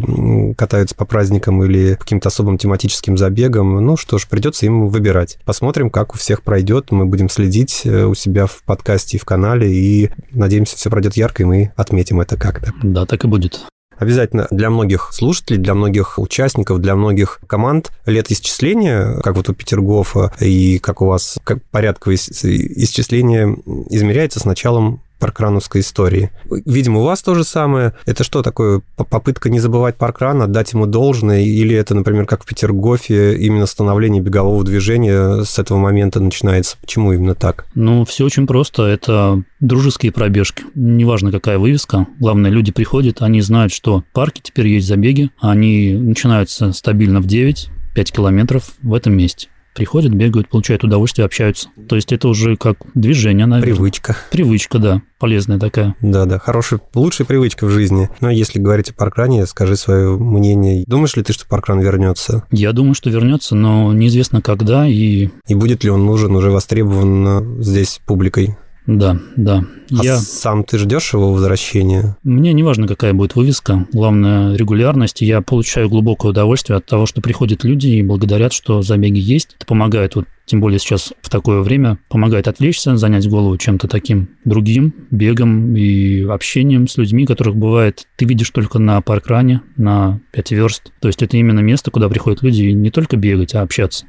катаются 0.55 0.95
по 0.95 1.05
праздникам 1.05 1.63
или 1.63 1.95
каким-то 1.95 2.29
особым 2.29 2.57
тематическим 2.57 3.17
забегам. 3.17 3.85
Ну 3.85 3.97
что 3.97 4.17
ж, 4.17 4.27
придется 4.27 4.65
им 4.65 4.87
выбирать. 4.87 5.37
Посмотрим, 5.45 5.89
как 5.89 6.15
у 6.15 6.17
всех 6.17 6.41
пройдет. 6.41 6.91
Мы 6.91 7.05
будем 7.05 7.29
следить 7.29 7.81
э, 7.85 8.05
у 8.05 8.15
себя 8.15 8.45
в 8.45 8.63
подкасте 8.63 9.17
и 9.17 9.19
в 9.19 9.25
канале, 9.25 9.71
и 9.71 10.09
надеемся, 10.31 10.75
все 10.77 10.89
пройдет 10.89 11.15
ярко, 11.15 11.43
и 11.43 11.45
мы 11.45 11.73
отметим 11.75 12.21
это 12.21 12.37
как-то. 12.37 12.73
Да, 12.83 13.05
так 13.05 13.23
и 13.23 13.27
будет. 13.27 13.65
Обязательно 13.97 14.47
для 14.51 14.69
многих 14.69 15.09
слушателей, 15.13 15.59
для 15.59 15.73
многих 15.73 16.19
участников, 16.19 16.79
для 16.79 16.95
многих 16.95 17.39
команд 17.47 17.91
летоисчисления, 18.05 19.19
как 19.21 19.35
вот 19.35 19.49
у 19.49 19.53
Петергофа 19.53 20.31
и 20.39 20.79
как 20.79 21.01
у 21.01 21.05
вас 21.05 21.37
как 21.43 21.63
порядковое 21.71 22.15
исчисление 22.15 23.57
измеряется 23.89 24.39
с 24.39 24.45
началом 24.45 25.01
паркрановской 25.25 25.81
истории. 25.81 26.29
Видимо, 26.67 26.99
у 26.99 27.03
вас 27.03 27.23
то 27.23 27.33
же 27.33 27.43
самое. 27.43 27.93
Это 28.05 28.23
что 28.23 28.43
такое? 28.43 28.83
Попытка 28.95 29.49
не 29.49 29.59
забывать 29.59 29.95
паркран, 29.95 30.39
отдать 30.43 30.73
ему 30.73 30.85
должное? 30.85 31.41
Или 31.41 31.75
это, 31.75 31.95
например, 31.95 32.27
как 32.27 32.43
в 32.43 32.45
Петергофе, 32.45 33.35
именно 33.37 33.65
становление 33.65 34.21
бегового 34.21 34.63
движения 34.63 35.43
с 35.43 35.57
этого 35.57 35.79
момента 35.79 36.19
начинается? 36.19 36.77
Почему 36.79 37.11
именно 37.11 37.33
так? 37.33 37.65
Ну, 37.73 38.05
все 38.05 38.25
очень 38.25 38.45
просто. 38.45 38.83
Это 38.83 39.43
дружеские 39.59 40.11
пробежки. 40.11 40.63
Неважно, 40.75 41.31
какая 41.31 41.57
вывеска. 41.57 42.05
Главное, 42.19 42.51
люди 42.51 42.71
приходят, 42.71 43.23
они 43.23 43.41
знают, 43.41 43.73
что 43.73 44.03
парки 44.13 44.41
теперь 44.43 44.67
есть 44.67 44.87
забеги. 44.87 45.31
Они 45.41 45.93
начинаются 45.93 46.71
стабильно 46.71 47.19
в 47.19 47.25
9, 47.25 47.69
5 47.95 48.11
километров 48.11 48.73
в 48.83 48.93
этом 48.93 49.17
месте 49.17 49.47
приходят, 49.75 50.13
бегают, 50.13 50.49
получают 50.49 50.83
удовольствие, 50.83 51.25
общаются. 51.25 51.69
То 51.87 51.95
есть 51.95 52.11
это 52.11 52.27
уже 52.27 52.55
как 52.55 52.77
движение, 52.95 53.45
наверное. 53.45 53.75
Привычка. 53.75 54.15
Привычка, 54.31 54.79
да, 54.79 55.01
полезная 55.19 55.59
такая. 55.59 55.95
Да-да, 56.01 56.39
хорошая, 56.39 56.79
лучшая 56.95 57.27
привычка 57.27 57.65
в 57.67 57.69
жизни. 57.69 58.09
Но 58.21 58.31
если 58.31 58.59
говорить 58.59 58.89
о 58.89 58.93
паркране, 58.93 59.45
скажи 59.45 59.75
свое 59.75 60.17
мнение. 60.17 60.83
Думаешь 60.87 61.15
ли 61.15 61.23
ты, 61.23 61.33
что 61.33 61.45
паркран 61.47 61.79
вернется? 61.79 62.45
Я 62.51 62.71
думаю, 62.71 62.95
что 62.95 63.09
вернется, 63.09 63.55
но 63.55 63.93
неизвестно 63.93 64.41
когда 64.41 64.87
и... 64.87 65.29
И 65.47 65.55
будет 65.55 65.83
ли 65.83 65.89
он 65.89 66.05
нужен, 66.05 66.35
уже 66.35 66.49
востребован 66.49 67.61
здесь 67.61 67.99
публикой? 68.05 68.57
Да, 68.87 69.17
да. 69.35 69.63
А 69.91 70.03
я... 70.03 70.17
сам 70.17 70.63
ты 70.63 70.77
ждешь 70.77 71.13
его 71.13 71.33
возвращения? 71.33 72.17
Мне 72.23 72.53
не 72.53 72.63
важно, 72.63 72.87
какая 72.87 73.13
будет 73.13 73.35
вывеска, 73.35 73.87
главное 73.91 74.55
регулярность. 74.55 75.21
Я 75.21 75.41
получаю 75.41 75.89
глубокое 75.89 76.31
удовольствие 76.31 76.77
от 76.77 76.85
того, 76.85 77.05
что 77.05 77.21
приходят 77.21 77.63
люди 77.63 77.87
и 77.87 78.03
благодарят, 78.03 78.53
что 78.53 78.81
забеги 78.81 79.19
есть. 79.19 79.55
Это 79.57 79.65
помогает, 79.65 80.15
вот 80.15 80.25
тем 80.45 80.61
более 80.61 80.79
сейчас 80.79 81.13
в 81.21 81.29
такое 81.29 81.61
время, 81.61 81.97
помогает 82.07 82.47
отвлечься, 82.47 82.97
занять 82.97 83.27
голову 83.27 83.57
чем-то 83.57 83.87
таким 83.87 84.29
другим, 84.43 84.93
бегом 85.09 85.75
и 85.75 86.21
общением 86.21 86.87
с 86.87 86.97
людьми, 86.97 87.25
которых 87.25 87.55
бывает 87.55 88.05
ты 88.15 88.25
видишь 88.25 88.51
только 88.51 88.77
на 88.77 89.01
паркране, 89.01 89.61
на 89.77 90.19
5 90.31 90.51
верст. 90.51 90.91
То 90.99 91.07
есть 91.07 91.23
это 91.23 91.37
именно 91.37 91.61
место, 91.61 91.89
куда 91.89 92.09
приходят 92.09 92.43
люди 92.43 92.63
не 92.65 92.91
только 92.91 93.17
бегать, 93.17 93.55
а 93.55 93.61
общаться. 93.61 94.05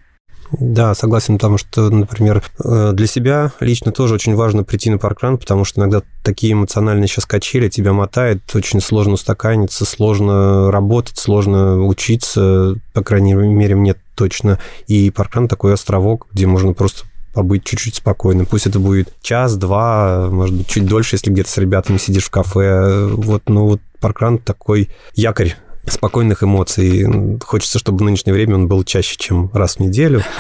Да, 0.53 0.95
согласен, 0.95 1.35
потому 1.35 1.59
что, 1.59 1.91
например, 1.91 2.43
э, 2.63 2.93
для 2.93 3.07
себя 3.07 3.53
лично 3.61 3.93
тоже 3.93 4.15
очень 4.15 4.35
важно 4.35 4.65
прийти 4.65 4.91
на 4.91 4.99
паркран, 4.99 5.39
потому 5.39 5.65
что 5.65 5.81
иногда 5.81 6.03
такие 6.23 6.53
эмоциональные 6.53 7.09
сейчас 7.09 7.27
качели 7.27 7.69
тебя 7.69 7.93
мотает, 7.93 8.43
очень 8.55 8.81
сложно 8.81 9.15
устаканиться, 9.15 9.85
сложно 9.85 10.71
работать, 10.71 11.19
сложно 11.19 11.85
учиться, 11.85 12.77
по 12.93 13.03
крайней 13.03 13.35
мере, 13.35 13.75
мне 13.75 13.95
точно. 14.15 14.59
И 14.87 15.11
паркран 15.11 15.49
такой 15.49 15.75
островок, 15.75 16.27
где 16.33 16.47
можно 16.47 16.73
просто 16.73 17.05
побыть 17.35 17.65
чуть-чуть 17.65 17.97
спокойным. 17.97 18.47
Пусть 18.47 18.67
это 18.67 18.79
будет 18.79 19.13
час-два, 19.21 20.29
может 20.31 20.55
быть, 20.55 20.69
чуть 20.69 20.87
дольше, 20.87 21.17
если 21.17 21.31
где-то 21.31 21.51
с 21.51 21.59
ребятами 21.59 21.99
сидишь 21.99 22.25
в 22.25 22.31
кафе. 22.31 23.09
Вот, 23.09 23.43
ну 23.49 23.67
вот 23.67 23.81
паркран 24.01 24.39
такой 24.39 24.89
якорь 25.15 25.55
спокойных 25.89 26.43
эмоций. 26.43 27.39
Хочется, 27.43 27.79
чтобы 27.79 27.99
в 27.99 28.03
нынешнее 28.03 28.33
время 28.33 28.57
он 28.57 28.69
был 28.69 28.85
чаще, 28.85 29.17
чем 29.19 29.51
раз 29.53 29.77
в 29.77 29.81
неделю. 29.81 30.23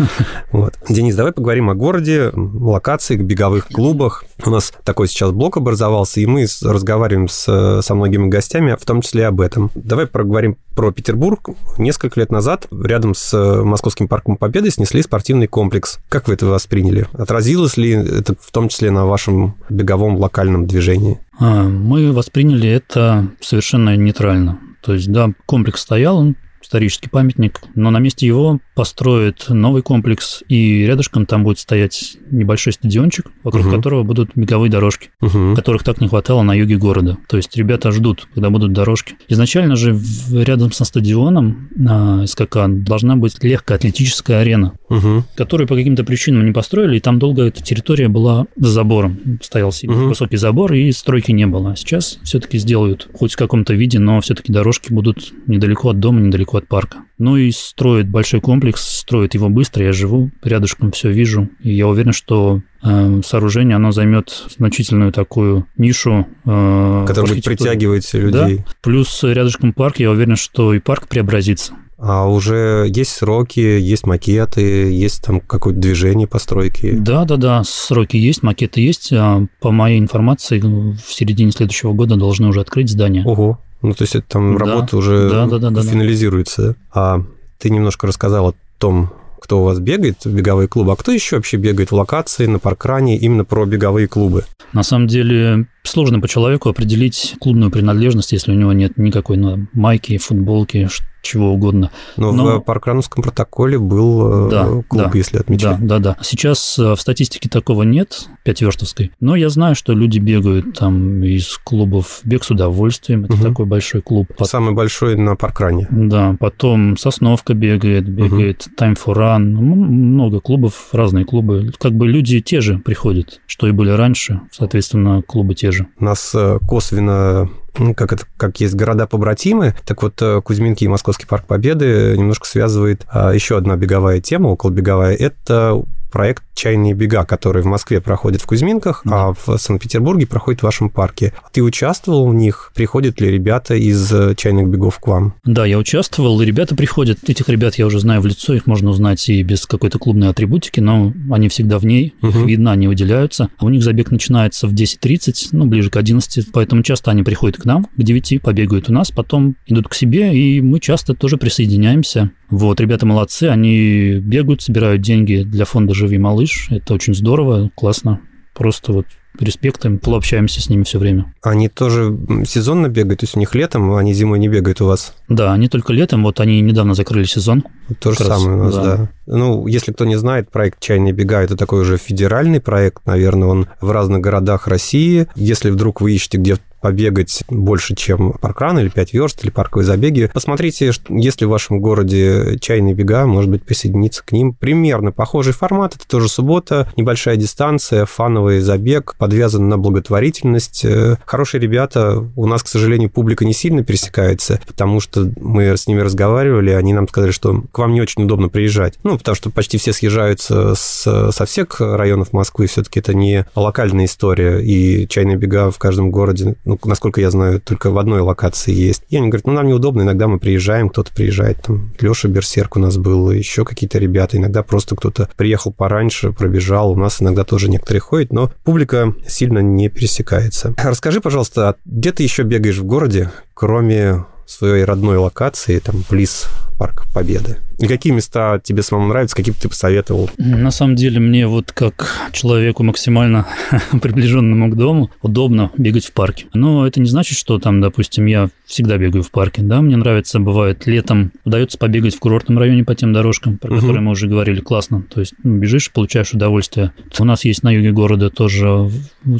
Вот. 0.52 0.74
Денис, 0.88 1.14
давай 1.14 1.32
поговорим 1.32 1.68
о 1.70 1.74
городе, 1.74 2.30
локациях, 2.35 3.20
беговых 3.20 3.66
клубах. 3.68 4.24
У 4.44 4.50
нас 4.50 4.72
такой 4.85 5.09
сейчас 5.09 5.32
блок 5.32 5.56
образовался, 5.56 6.20
и 6.20 6.26
мы 6.26 6.46
разговариваем 6.62 7.28
с, 7.28 7.82
со 7.82 7.94
многими 7.94 8.28
гостями, 8.28 8.76
в 8.78 8.85
том 8.85 9.02
числе 9.02 9.26
об 9.26 9.40
этом. 9.40 9.70
Давай 9.74 10.06
проговорим 10.06 10.56
про 10.74 10.92
Петербург. 10.92 11.50
Несколько 11.78 12.20
лет 12.20 12.30
назад 12.30 12.68
рядом 12.70 13.14
с 13.14 13.37
Московским 13.62 14.09
парком 14.09 14.37
Победы 14.37 14.70
снесли 14.70 15.02
спортивный 15.02 15.46
комплекс. 15.46 15.98
Как 16.09 16.28
вы 16.28 16.35
это 16.35 16.46
восприняли? 16.46 17.06
Отразилось 17.12 17.76
ли 17.76 17.90
это 17.90 18.35
в 18.38 18.50
том 18.52 18.68
числе 18.68 18.90
на 18.90 19.06
вашем 19.06 19.56
беговом 19.68 20.16
локальном 20.16 20.66
движении? 20.66 21.18
А, 21.38 21.64
мы 21.64 22.12
восприняли 22.12 22.68
это 22.68 23.28
совершенно 23.40 23.96
нейтрально. 23.96 24.61
То 24.87 24.94
есть, 24.94 25.11
да, 25.11 25.33
комплекс 25.46 25.81
стоял, 25.81 26.16
он 26.16 26.37
исторический 26.62 27.09
памятник, 27.09 27.61
но 27.75 27.90
на 27.90 27.99
месте 27.99 28.27
его 28.27 28.61
построят 28.75 29.47
новый 29.49 29.83
комплекс, 29.83 30.42
и 30.49 30.85
рядышком 30.85 31.27
там 31.27 31.45
будет 31.45 31.59
стоять 31.59 32.16
небольшой 32.31 32.73
стадиончик, 32.73 33.31
вокруг 33.42 33.66
угу. 33.66 33.77
которого 33.77 34.03
будут 34.03 34.31
беговые 34.35 34.71
дорожки, 34.71 35.11
угу. 35.21 35.55
которых 35.55 35.83
так 35.83 36.01
не 36.01 36.09
хватало 36.09 36.42
на 36.42 36.55
юге 36.55 36.77
города. 36.77 37.16
То 37.29 37.37
есть 37.37 37.57
ребята 37.57 37.90
ждут, 37.92 38.29
когда 38.35 38.51
будут 38.51 38.73
дорожки. 38.73 39.14
Изначально 39.29 39.77
же 39.77 39.99
рядом 40.33 40.73
со 40.73 40.85
стадионом 40.85 41.69
на 41.75 42.27
СКК 42.27 42.66
должна 42.69 43.16
быть 43.16 43.42
легкоатлетическая 43.42 44.40
арена, 44.40 44.75
угу. 44.88 45.25
которую 45.37 45.66
по 45.66 45.75
каким-то 45.75 46.05
причинам 46.05 46.45
не 46.45 46.53
построили, 46.53 46.97
и 46.97 47.01
там 47.01 47.19
долго 47.19 47.45
эта 47.45 47.62
территория 47.62 48.09
была 48.09 48.47
за 48.57 48.71
забором. 48.71 49.38
Стоял 49.42 49.73
себе 49.73 49.95
угу. 49.95 50.09
высокий 50.09 50.37
забор, 50.37 50.73
и 50.73 50.90
стройки 50.92 51.33
не 51.33 51.47
было. 51.47 51.73
А 51.73 51.77
сейчас 51.77 52.19
все-таки 52.23 52.59
сделают 52.59 53.09
хоть 53.14 53.35
в 53.35 53.37
каком-то 53.37 53.75
виде, 53.75 53.99
но 53.99 54.21
все-таки 54.21 54.53
дорожки 54.53 54.92
будут 54.92 55.33
недалеко 55.47 55.90
от 55.90 56.01
дома, 56.01 56.21
недалеко 56.21 56.45
недалеко 56.46 56.59
от 56.59 56.68
парка. 56.68 56.98
Ну 57.18 57.37
и 57.37 57.50
строит 57.50 58.09
большой 58.09 58.40
комплекс, 58.40 58.82
строит 58.82 59.35
его 59.35 59.48
быстро, 59.48 59.85
я 59.85 59.92
живу 59.92 60.30
рядышком, 60.42 60.92
все 60.92 61.11
вижу. 61.11 61.48
И 61.62 61.72
я 61.72 61.88
уверен, 61.88 62.12
что 62.12 62.61
э, 62.82 63.20
сооружение, 63.24 63.76
оно 63.76 63.92
займет 63.92 64.44
значительную 64.56 65.12
такую 65.12 65.66
нишу. 65.76 66.26
Э, 66.44 67.04
Которая 67.06 67.35
будет 67.35 67.44
притягивать 67.44 68.12
людей. 68.14 68.59
Да? 68.59 68.64
Плюс 68.82 69.22
рядышком 69.22 69.72
парк, 69.72 69.98
я 69.98 70.11
уверен, 70.11 70.37
что 70.37 70.74
и 70.74 70.78
парк 70.78 71.09
преобразится. 71.09 71.74
А 71.98 72.28
уже 72.28 72.87
есть 72.88 73.12
сроки, 73.12 73.61
есть 73.61 74.06
макеты, 74.06 74.92
есть 74.92 75.22
там 75.24 75.40
какое-то 75.40 75.80
движение 75.80 76.26
постройки? 76.26 76.92
Да, 76.92 77.24
да, 77.24 77.37
да, 77.37 77.62
сроки 77.64 78.16
есть, 78.16 78.42
макеты 78.42 78.80
есть. 78.80 79.12
А 79.12 79.46
по 79.61 79.70
моей 79.70 79.98
информации, 79.98 80.61
в 80.61 81.12
середине 81.12 81.52
следующего 81.52 81.92
года 81.92 82.16
должны 82.16 82.48
уже 82.48 82.61
открыть 82.61 82.90
здание. 82.90 83.24
Ого, 83.24 83.59
ну 83.80 83.94
то 83.94 84.02
есть 84.02 84.14
это 84.14 84.26
там 84.28 84.59
да, 84.59 84.64
работа 84.64 84.96
уже 84.96 85.30
да, 85.30 85.46
да, 85.46 85.59
да, 85.59 85.70
да, 85.70 85.82
финализируется. 85.82 86.76
Да. 86.94 87.16
А 87.16 87.22
ты 87.59 87.70
немножко 87.70 88.06
рассказал 88.06 88.48
о 88.48 88.54
том, 88.78 89.11
кто 89.40 89.61
у 89.61 89.64
вас 89.64 89.78
бегает 89.78 90.24
в 90.24 90.35
беговые 90.35 90.68
клубы, 90.68 90.92
а 90.92 90.96
кто 90.96 91.12
еще 91.12 91.37
вообще 91.37 91.56
бегает 91.56 91.90
в 91.90 91.94
локации, 91.94 92.46
на 92.46 92.59
паркране, 92.59 93.16
именно 93.16 93.44
про 93.44 93.64
беговые 93.64 94.09
клубы? 94.09 94.44
На 94.72 94.82
самом 94.82 95.06
деле 95.06 95.66
сложно 95.85 96.20
по 96.20 96.28
человеку 96.28 96.68
определить 96.68 97.37
клубную 97.38 97.70
принадлежность, 97.70 98.32
если 98.32 98.52
у 98.52 98.54
него 98.56 98.72
нет 98.72 98.98
никакой 98.98 99.37
ну, 99.37 99.66
майки, 99.72 100.18
футболки, 100.18 100.88
чего 101.26 101.52
угодно. 101.52 101.90
Но, 102.16 102.32
Но 102.32 102.58
в 102.58 102.60
паркрановском 102.60 103.22
протоколе 103.22 103.78
был 103.78 104.46
э, 104.46 104.50
да, 104.50 104.66
клуб, 104.66 104.84
да, 104.90 105.10
если 105.14 105.38
отмечать. 105.38 105.78
Да, 105.80 105.98
да, 105.98 106.14
да. 106.14 106.16
Сейчас 106.22 106.78
э, 106.78 106.94
в 106.94 107.00
статистике 107.00 107.48
такого 107.48 107.82
нет, 107.82 108.28
пятиверстовской. 108.44 109.12
Но 109.20 109.36
я 109.36 109.48
знаю, 109.48 109.74
что 109.74 109.92
люди 109.92 110.18
бегают 110.18 110.78
там 110.78 111.22
из 111.22 111.58
клубов 111.58 112.20
«Бег 112.24 112.44
с 112.44 112.50
удовольствием», 112.50 113.24
это 113.24 113.34
угу. 113.34 113.42
такой 113.42 113.66
большой 113.66 114.02
клуб. 114.02 114.28
Самый 114.42 114.74
большой 114.74 115.16
на 115.16 115.36
паркране. 115.36 115.86
Да, 115.90 116.36
потом 116.38 116.96
«Сосновка» 116.96 117.54
бегает, 117.54 118.08
бегает 118.08 118.66
угу. 118.66 118.74
«Time 118.76 118.96
for 118.96 119.14
Run», 119.14 119.40
много 119.40 120.40
клубов, 120.40 120.88
разные 120.92 121.24
клубы. 121.24 121.72
Как 121.78 121.92
бы 121.92 122.08
люди 122.08 122.40
те 122.40 122.60
же 122.60 122.78
приходят, 122.78 123.40
что 123.46 123.66
и 123.66 123.72
были 123.72 123.90
раньше, 123.90 124.40
соответственно, 124.50 125.22
клубы 125.22 125.54
те 125.54 125.72
же. 125.72 125.86
Нас 125.98 126.32
э, 126.34 126.58
косвенно 126.66 127.50
как, 127.96 128.12
это, 128.12 128.24
как 128.36 128.60
есть 128.60 128.74
города-побратимы, 128.74 129.74
так 129.84 130.02
вот 130.02 130.20
э, 130.22 130.40
Кузьминки 130.42 130.84
и 130.84 130.88
Московский 130.88 131.26
парк 131.26 131.46
Победы 131.46 132.16
немножко 132.16 132.46
связывает 132.46 133.06
а, 133.08 133.32
еще 133.32 133.56
одна 133.56 133.76
беговая 133.76 134.20
тема, 134.20 134.48
околобеговая, 134.48 135.14
это 135.14 135.82
проект 136.10 136.42
«Чайные 136.57 136.95
бега», 136.95 137.25
который 137.25 137.62
в 137.62 137.66
Москве 137.66 138.01
проходит 138.01 138.40
в 138.40 138.47
Кузьминках, 138.47 139.03
да. 139.05 139.27
а 139.27 139.35
в 139.35 139.59
Санкт-Петербурге 139.59 140.27
проходит 140.27 140.61
в 140.61 140.64
вашем 140.64 140.90
парке. 140.90 141.33
Ты 141.53 141.62
участвовал 141.62 142.29
в 142.29 142.35
них? 142.35 142.73
Приходят 142.75 143.21
ли 143.21 143.31
ребята 143.31 143.75
из 143.75 144.11
э, 144.12 144.35
«Чайных 144.37 144.69
бегов» 144.69 144.99
к 144.99 145.07
вам? 145.07 145.35
Да, 145.45 145.66
я 145.66 145.79
участвовал, 145.79 146.40
и 146.40 146.47
ребята 146.47 146.75
приходят. 146.75 147.19
Этих 147.29 147.49
ребят 147.49 147.77
я 147.77 147.87
уже 147.87 148.01
знаю 148.01 148.23
в 148.23 148.27
лицо, 148.27 148.55
их 148.55 148.66
можно 148.66 148.90
узнать 148.90 149.29
и 149.29 149.42
без 149.42 149.66
какой-то 149.66 149.99
клубной 149.99 150.31
атрибутики, 150.31 150.81
но 150.81 151.12
они 151.31 151.49
всегда 151.49 151.79
в 151.79 151.85
ней, 151.85 152.14
угу. 152.23 152.31
их 152.31 152.47
видно, 152.47 152.73
они 152.73 152.88
выделяются. 152.88 153.51
А 153.59 153.66
у 153.66 153.69
них 153.69 153.83
забег 153.83 154.11
начинается 154.11 154.66
в 154.66 154.73
10.30, 154.73 155.49
ну, 155.53 155.66
ближе 155.66 155.90
к 155.90 155.97
11, 155.97 156.53
поэтому 156.53 156.83
часто 156.83 157.11
они 157.11 157.23
приходят 157.23 157.59
к 157.59 157.64
нам 157.66 157.85
к 157.85 158.03
9, 158.03 158.40
побегают 158.42 158.88
у 158.88 158.92
нас, 158.92 159.11
потом 159.11 159.57
идут 159.66 159.88
к 159.88 159.95
себе, 159.95 160.35
и 160.35 160.61
мы 160.61 160.81
часто 160.81 161.14
тоже 161.14 161.37
присоединяемся. 161.37 162.31
Вот, 162.49 162.81
ребята 162.81 163.07
молодцы, 163.07 163.45
они 163.45 164.21
бегают, 164.21 164.62
собирают 164.62 165.03
деньги 165.03 165.42
для 165.42 165.64
фонда 165.64 165.95
«Живи, 165.95 166.16
малыш». 166.19 166.45
Это 166.70 166.94
очень 166.94 167.14
здорово, 167.14 167.70
классно. 167.74 168.20
Просто 168.54 168.92
вот 168.92 169.06
респектом, 169.38 170.00
общаемся 170.06 170.61
с 170.61 170.68
ними 170.68 170.85
все 170.85 170.98
время. 170.98 171.35
Они 171.42 171.68
тоже 171.68 172.16
сезонно 172.46 172.88
бегают, 172.88 173.20
то 173.20 173.24
есть 173.24 173.37
у 173.37 173.40
них 173.40 173.54
летом, 173.54 173.90
а 173.92 173.98
они 173.98 174.12
зимой 174.12 174.38
не 174.38 174.48
бегают 174.48 174.80
у 174.80 174.87
вас? 174.87 175.14
Да, 175.28 175.52
они 175.52 175.68
только 175.68 175.92
летом, 175.92 176.22
вот 176.22 176.40
они 176.40 176.61
недавно 176.61 176.94
закрыли 176.94 177.24
сезон. 177.24 177.64
То 178.00 178.12
же 178.12 178.18
самое 178.18 178.59
у 178.59 178.64
нас, 178.64 178.74
да. 178.74 178.96
да. 178.96 179.09
Ну, 179.26 179.66
если 179.66 179.92
кто 179.92 180.04
не 180.04 180.16
знает, 180.16 180.50
проект 180.50 180.80
«Чайные 180.80 181.12
бега»– 181.12 181.42
это 181.42 181.56
такой 181.56 181.82
уже 181.82 181.98
федеральный 181.98 182.61
проект, 182.61 183.04
наверное, 183.06 183.48
он 183.48 183.66
в 183.80 183.90
разных 183.90 184.20
городах 184.20 184.68
России. 184.68 185.26
Если 185.35 185.70
вдруг 185.70 186.00
вы 186.00 186.12
ищете, 186.12 186.38
где 186.38 186.56
побегать 186.80 187.44
больше, 187.48 187.94
чем 187.94 188.32
паркран 188.32 188.78
или 188.78 188.88
5 188.88 189.12
верст, 189.12 189.44
или 189.44 189.50
парковые 189.50 189.86
забеги. 189.86 190.30
Посмотрите, 190.32 190.92
если 191.08 191.44
в 191.44 191.48
вашем 191.48 191.80
городе 191.80 192.58
чайные 192.60 192.94
бега, 192.94 193.26
может 193.26 193.50
быть, 193.50 193.64
присоединиться 193.64 194.24
к 194.24 194.32
ним. 194.32 194.54
Примерно 194.54 195.12
похожий 195.12 195.52
формат, 195.52 195.96
это 195.96 196.06
тоже 196.06 196.28
суббота, 196.28 196.88
небольшая 196.96 197.36
дистанция, 197.36 198.06
фановый 198.06 198.60
забег, 198.60 199.16
подвязан 199.18 199.68
на 199.68 199.78
благотворительность. 199.78 200.84
Э, 200.84 201.16
хорошие 201.24 201.60
ребята, 201.60 202.24
у 202.36 202.46
нас, 202.46 202.62
к 202.62 202.68
сожалению, 202.68 203.10
публика 203.10 203.44
не 203.44 203.52
сильно 203.52 203.84
пересекается, 203.84 204.60
потому 204.66 205.00
что 205.00 205.30
мы 205.40 205.76
с 205.76 205.86
ними 205.86 206.00
разговаривали, 206.00 206.70
они 206.70 206.94
нам 206.94 207.08
сказали, 207.08 207.30
что 207.30 207.62
к 207.72 207.78
вам 207.78 207.92
не 207.92 208.00
очень 208.00 208.24
удобно 208.24 208.48
приезжать. 208.48 208.94
Ну, 209.02 209.18
потому 209.18 209.34
что 209.34 209.50
почти 209.50 209.78
все 209.78 209.92
съезжаются 209.92 210.74
с, 210.74 211.32
со 211.32 211.46
всех 211.46 211.80
районов 211.80 212.32
Москвы, 212.32 212.66
все-таки 212.66 213.00
это 213.00 213.14
не 213.14 213.46
локальная 213.54 214.04
история, 214.04 214.60
и 214.60 215.08
чайные 215.08 215.36
бега 215.36 215.70
в 215.70 215.78
каждом 215.78 216.10
городе, 216.10 216.56
ну, 216.66 216.79
насколько 216.85 217.20
я 217.20 217.31
знаю, 217.31 217.61
только 217.61 217.90
в 217.90 217.98
одной 217.98 218.20
локации 218.20 218.74
есть. 218.74 219.02
И 219.09 219.16
они 219.16 219.29
говорят, 219.29 219.46
ну, 219.46 219.52
нам 219.52 219.68
неудобно, 219.68 220.02
иногда 220.02 220.26
мы 220.26 220.38
приезжаем, 220.38 220.90
кто-то 220.90 221.12
приезжает, 221.14 221.62
там, 221.62 221.92
Леша 222.00 222.29
Берсерк 222.29 222.76
у 222.76 222.81
нас 222.81 222.98
был, 222.98 223.31
еще 223.31 223.64
какие-то 223.64 223.98
ребята, 223.98 224.37
иногда 224.37 224.62
просто 224.62 224.96
кто-то 224.96 225.31
приехал 225.37 225.72
пораньше, 225.72 226.33
пробежал, 226.33 226.90
у 226.90 226.96
нас 226.96 227.22
иногда 227.22 227.44
тоже 227.44 227.70
некоторые 227.70 228.00
ходят, 228.00 228.33
но 228.33 228.50
публика 228.64 229.14
сильно 229.26 229.61
не 229.61 229.88
пересекается. 229.88 230.74
Расскажи, 230.76 231.20
пожалуйста, 231.20 231.68
а 231.70 231.74
где 231.85 232.12
ты 232.12 232.24
еще 232.24 232.42
бегаешь 232.42 232.79
в 232.79 232.85
городе, 232.85 233.31
кроме 233.55 234.26
своей 234.46 234.85
родной 234.85 235.18
локации, 235.18 235.79
там, 235.79 236.05
близ 236.11 236.46
Парк 236.79 237.05
Победы? 237.14 237.59
И 237.78 237.86
какие 237.86 238.12
места 238.12 238.60
тебе 238.62 238.82
самому 238.82 239.08
нравятся, 239.08 239.36
какие 239.36 239.52
бы 239.52 239.60
ты 239.60 239.68
посоветовал? 239.68 240.30
На 240.38 240.70
самом 240.70 240.96
деле 240.96 241.20
мне 241.20 241.46
вот 241.46 241.72
как 241.72 242.30
человеку 242.32 242.82
максимально 242.82 243.46
приближенному 244.02 244.70
к 244.70 244.76
дому 244.76 245.10
удобно 245.22 245.70
бегать 245.76 246.06
в 246.06 246.12
парке. 246.12 246.46
Но 246.54 246.86
это 246.86 247.00
не 247.00 247.08
значит, 247.08 247.36
что 247.36 247.58
там, 247.58 247.80
допустим, 247.80 248.26
я 248.26 248.48
всегда 248.64 248.96
бегаю 248.96 249.22
в 249.22 249.30
парке. 249.30 249.62
Да, 249.62 249.80
мне 249.82 249.96
нравится, 249.96 250.40
бывает, 250.40 250.86
летом 250.86 251.32
удается 251.44 251.78
побегать 251.78 252.16
в 252.16 252.18
курортном 252.18 252.58
районе 252.58 252.84
по 252.84 252.94
тем 252.94 253.12
дорожкам, 253.12 253.58
про 253.58 253.74
которые 253.74 254.00
мы 254.00 254.12
уже 254.12 254.26
говорили, 254.26 254.60
классно. 254.60 255.02
То 255.02 255.20
есть 255.20 255.34
ну, 255.42 255.58
бежишь, 255.58 255.92
получаешь 255.92 256.32
удовольствие. 256.32 256.92
У 257.18 257.24
нас 257.24 257.44
есть 257.44 257.62
на 257.62 257.70
юге 257.70 257.92
города 257.92 258.30
тоже 258.30 258.90